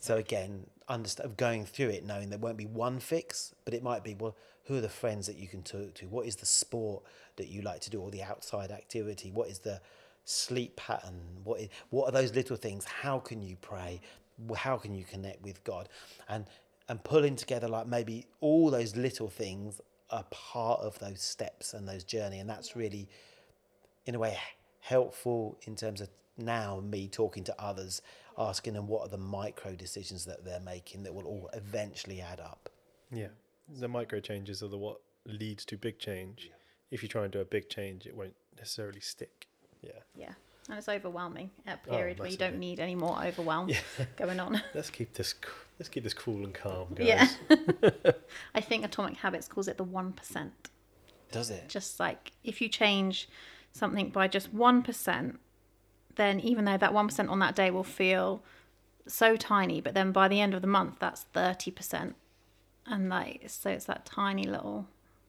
so 0.01 0.17
again 0.17 0.67
understand 0.89 1.31
of 1.31 1.37
going 1.39 1.65
through 1.65 1.89
it 1.89 2.05
knowing 2.05 2.29
there 2.31 2.39
won't 2.39 2.59
be 2.59 2.67
one 2.67 2.99
fix 3.01 3.55
but 3.65 3.73
it 3.73 3.83
might 3.83 4.05
be 4.05 4.15
well 4.15 4.37
who 4.65 4.77
are 4.77 4.81
the 4.81 4.89
friends 4.89 5.27
that 5.27 5.37
you 5.37 5.47
can 5.47 5.63
talk 5.63 5.95
to 5.95 6.07
what 6.09 6.27
is 6.27 6.37
the 6.37 6.47
sport 6.47 7.03
that 7.37 7.49
you 7.49 7.63
like 7.63 7.81
to 7.83 7.91
do 7.91 8.01
or 8.01 8.11
the 8.11 8.23
outside 8.23 8.71
activity? 8.71 9.31
What 9.31 9.49
is 9.49 9.59
the 9.59 9.81
sleep 10.25 10.77
pattern? 10.77 11.21
What 11.45 11.61
is, 11.61 11.69
what 11.91 12.09
are 12.09 12.13
those 12.13 12.35
little 12.35 12.57
things? 12.57 12.85
How 12.85 13.19
can 13.19 13.43
you 13.43 13.57
pray? 13.61 14.01
How 14.57 14.77
can 14.77 14.95
you 14.95 15.05
connect 15.05 15.43
with 15.43 15.63
god? 15.65 15.89
And 16.29 16.47
and 16.89 17.03
pulling 17.03 17.35
together 17.35 17.67
like 17.67 17.87
maybe 17.87 18.27
all 18.41 18.71
those 18.71 18.95
little 18.95 19.29
things 19.29 19.81
are 20.11 20.25
part 20.31 20.81
of 20.81 20.99
those 20.99 21.23
steps 21.23 21.73
and 21.73 21.89
those 21.89 22.05
journey 22.05 22.41
and 22.41 22.49
that's 22.49 22.77
really 22.77 23.09
in 24.05 24.15
a 24.15 24.19
way 24.19 24.37
helpful 24.81 25.57
in 25.63 25.75
terms 25.75 26.03
of 26.03 26.11
now 26.37 26.81
me 26.81 27.09
talking 27.09 27.43
to 27.43 27.55
others 27.59 28.03
asking 28.37 28.75
them 28.75 28.87
what 28.87 29.03
are 29.03 29.09
the 29.09 29.17
micro 29.17 29.75
decisions 29.75 30.25
that 30.25 30.45
they're 30.45 30.61
making 30.61 31.03
that 31.05 31.15
will 31.15 31.25
all 31.25 31.49
eventually 31.55 32.21
add 32.21 32.41
up. 32.41 32.69
Yeah, 33.11 33.29
the 33.69 33.89
micro 33.89 34.21
changes 34.21 34.63
are 34.63 34.69
the 34.69 34.79
what 34.79 35.01
leads 35.25 35.65
to 35.67 35.77
big 35.77 35.99
change. 35.99 36.51
If 36.95 37.03
you 37.03 37.09
try 37.09 37.25
and 37.25 37.33
do 37.33 37.41
a 37.41 37.45
big 37.45 37.69
change, 37.69 38.07
it 38.07 38.17
won't 38.17 38.37
necessarily 38.57 39.01
stick. 39.01 39.49
Yeah, 39.83 39.91
Yeah. 40.17 40.33
And 40.69 40.79
it's 40.79 40.89
overwhelming 40.89 41.51
at 41.67 41.81
a 41.87 41.91
Oh, 41.91 41.97
period 41.99 42.19
where 42.19 42.29
you 42.29 42.39
don't 42.39 42.59
need 42.59 42.81
any 42.81 42.95
more 42.95 43.23
overwhelm 43.23 43.71
going 44.17 44.41
on. 44.41 44.63
let's 44.75 44.89
keep 44.89 45.13
this 45.13 45.35
let's 45.79 45.91
keep 45.91 46.05
this 46.05 46.15
cool 46.15 46.43
and 46.45 46.55
calm, 46.55 46.89
guys. 46.95 47.07
Yeah. 47.07 47.29
I 48.55 48.61
think 48.63 48.85
Atomic 48.85 49.17
Habits 49.17 49.47
calls 49.47 49.69
it 49.69 49.77
the 49.77 49.85
1%. 49.85 50.51
Does 51.33 51.51
it? 51.51 51.69
Just 51.69 52.01
like 52.01 52.33
if 52.45 52.63
you 52.63 52.69
change 52.69 53.29
something 53.73 54.09
by 54.09 54.27
just 54.29 54.57
1%, 54.57 55.37
then 56.15 56.41
even 56.41 56.65
though 56.65 56.79
that 56.79 56.93
1% 56.93 57.29
on 57.29 57.39
that 57.41 57.55
day 57.57 57.71
will 57.71 57.85
feel 57.85 58.43
so 59.07 59.37
tiny, 59.37 59.81
but 59.83 59.93
then 59.95 60.13
by 60.13 60.29
the 60.29 60.41
end 60.41 60.55
of 60.55 60.63
the 60.63 60.69
month, 60.69 60.97
that's 60.99 61.27
30%. 61.35 62.15
And 62.87 63.09
like, 63.11 63.43
so 63.49 63.69
it's 63.71 63.85
that 63.87 64.07
tiny 64.07 64.45
little, 64.45 64.87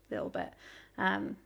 little 0.09 0.29
bit. 0.29 0.53
Um, 0.97 1.37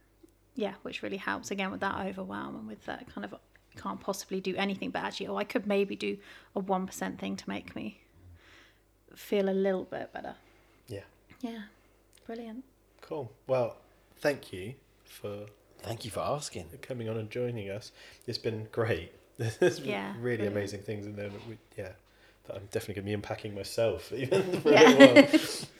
yeah, 0.59 0.73
which 0.81 1.01
really 1.01 1.17
helps 1.17 1.51
again 1.51 1.71
with 1.71 1.79
that 1.81 2.05
overwhelm 2.05 2.55
and 2.55 2.67
with 2.67 2.85
that 2.85 3.07
kind 3.13 3.25
of 3.25 3.35
can't 3.77 3.99
possibly 4.01 4.41
do 4.41 4.55
anything, 4.57 4.89
but 4.89 5.03
actually, 5.03 5.27
oh, 5.27 5.37
I 5.37 5.43
could 5.45 5.65
maybe 5.65 5.95
do 5.95 6.17
a 6.55 6.61
1% 6.61 7.17
thing 7.19 7.35
to 7.37 7.49
make 7.49 7.75
me 7.75 8.01
feel 9.15 9.49
a 9.49 9.51
little 9.51 9.85
bit 9.85 10.11
better. 10.13 10.35
Yeah. 10.87 11.01
Yeah, 11.41 11.61
brilliant. 12.25 12.63
Cool. 13.01 13.31
Well, 13.47 13.77
thank 14.17 14.51
you 14.51 14.73
for 15.05 15.45
Thank 15.81 16.03
you 16.03 16.11
for 16.11 16.19
asking. 16.19 16.65
coming 16.81 17.07
on 17.07 17.15
and 17.15 17.29
joining 17.29 17.69
us. 17.69 17.93
It's 18.27 18.37
been 18.37 18.67
great. 18.71 19.13
There's 19.37 19.79
Yeah, 19.79 20.11
really 20.19 20.37
brilliant. 20.37 20.57
amazing 20.57 20.81
things 20.81 21.05
in 21.05 21.15
there. 21.15 21.29
That 21.29 21.47
we, 21.47 21.57
yeah, 21.77 21.93
that 22.47 22.57
I'm 22.57 22.65
definitely 22.65 22.95
going 22.95 23.05
to 23.05 23.09
be 23.11 23.13
unpacking 23.13 23.55
myself 23.55 24.11
even 24.15 24.43
for 24.61 24.71
Yeah. 24.73 24.91
a 24.91 24.95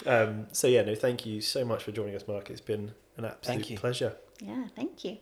while. 0.06 0.22
Um, 0.22 0.48
so 0.54 0.68
yeah, 0.68 0.84
no, 0.84 0.96
thank 0.96 1.26
you 1.26 1.42
so 1.42 1.66
much 1.66 1.84
for 1.84 1.92
joining 1.92 2.16
us, 2.16 2.26
Mark. 2.30 2.50
It's 2.50 2.62
been 2.62 2.94
an 3.18 3.26
absolute 3.26 3.56
Thank 3.58 3.70
you. 3.72 3.78
pleasure. 3.78 4.16
Yeah, 4.42 4.68
thank 4.76 5.04
you. 5.04 5.18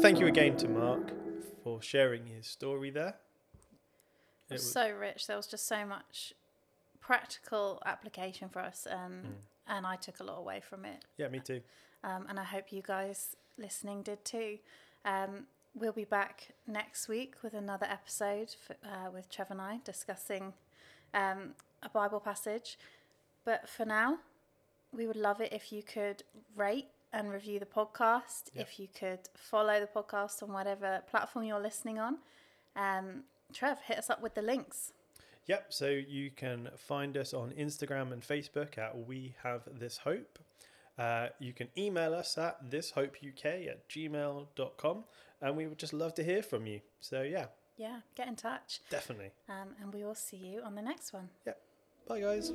Thank 0.00 0.18
you 0.20 0.26
again 0.26 0.56
to 0.58 0.68
Mark 0.68 1.12
for 1.62 1.80
sharing 1.80 2.26
his 2.26 2.46
story 2.46 2.90
there. 2.90 3.16
It 4.50 4.54
was 4.54 4.62
was- 4.62 4.72
so 4.72 4.90
rich. 4.90 5.26
There 5.26 5.36
was 5.36 5.46
just 5.46 5.66
so 5.66 5.86
much 5.86 6.34
practical 7.00 7.80
application 7.86 8.48
for 8.48 8.60
us, 8.60 8.86
um, 8.90 9.36
and 9.66 9.86
I 9.86 9.96
took 9.96 10.20
a 10.20 10.24
lot 10.24 10.38
away 10.38 10.60
from 10.60 10.84
it. 10.84 11.04
Yeah, 11.16 11.28
me 11.28 11.40
too. 11.40 11.62
Um, 12.02 12.26
and 12.28 12.38
I 12.38 12.44
hope 12.44 12.72
you 12.72 12.82
guys 12.82 13.36
listening 13.56 14.02
did 14.02 14.24
too. 14.24 14.58
Um, 15.04 15.46
we'll 15.74 15.92
be 15.92 16.04
back 16.04 16.48
next 16.66 17.08
week 17.08 17.36
with 17.42 17.54
another 17.54 17.86
episode 17.86 18.54
f 18.68 18.76
uh, 18.84 19.10
with 19.10 19.30
Trevor 19.30 19.52
and 19.54 19.62
I 19.62 19.80
discussing 19.84 20.52
um, 21.14 21.54
a 21.82 21.88
Bible 21.88 22.20
passage. 22.20 22.78
But 23.44 23.68
for 23.68 23.84
now, 23.86 24.18
we 24.96 25.06
would 25.06 25.16
love 25.16 25.40
it 25.40 25.52
if 25.52 25.72
you 25.72 25.82
could 25.82 26.22
rate 26.56 26.88
and 27.12 27.30
review 27.30 27.58
the 27.58 27.66
podcast. 27.66 28.50
Yep. 28.54 28.66
If 28.68 28.78
you 28.80 28.88
could 28.98 29.20
follow 29.36 29.78
the 29.80 29.86
podcast 29.86 30.42
on 30.42 30.52
whatever 30.52 31.02
platform 31.10 31.44
you're 31.44 31.60
listening 31.60 31.98
on. 31.98 32.18
Um, 32.76 33.24
Trev, 33.52 33.78
hit 33.82 33.98
us 33.98 34.10
up 34.10 34.20
with 34.22 34.34
the 34.34 34.42
links. 34.42 34.92
Yep. 35.46 35.66
So 35.72 35.88
you 35.88 36.30
can 36.30 36.70
find 36.76 37.16
us 37.16 37.32
on 37.34 37.50
Instagram 37.52 38.12
and 38.12 38.22
Facebook 38.22 38.78
at 38.78 39.06
We 39.06 39.34
Have 39.42 39.62
This 39.78 39.98
Hope. 39.98 40.38
Uh, 40.98 41.28
you 41.38 41.52
can 41.52 41.68
email 41.76 42.14
us 42.14 42.38
at 42.38 42.70
thishopeuk 42.70 43.44
at 43.68 43.88
gmail.com 43.88 45.04
and 45.42 45.56
we 45.56 45.66
would 45.66 45.78
just 45.78 45.92
love 45.92 46.14
to 46.14 46.24
hear 46.24 46.42
from 46.42 46.66
you. 46.66 46.80
So, 47.00 47.22
yeah, 47.22 47.46
Yeah, 47.76 48.00
get 48.14 48.28
in 48.28 48.36
touch. 48.36 48.80
definitely. 48.90 49.32
Um, 49.48 49.74
and 49.82 49.92
we 49.92 50.04
will 50.04 50.14
see 50.14 50.36
you 50.36 50.62
on 50.62 50.74
the 50.76 50.82
next 50.82 51.12
one. 51.12 51.28
Bye, 52.06 52.20
guys. 52.20 52.52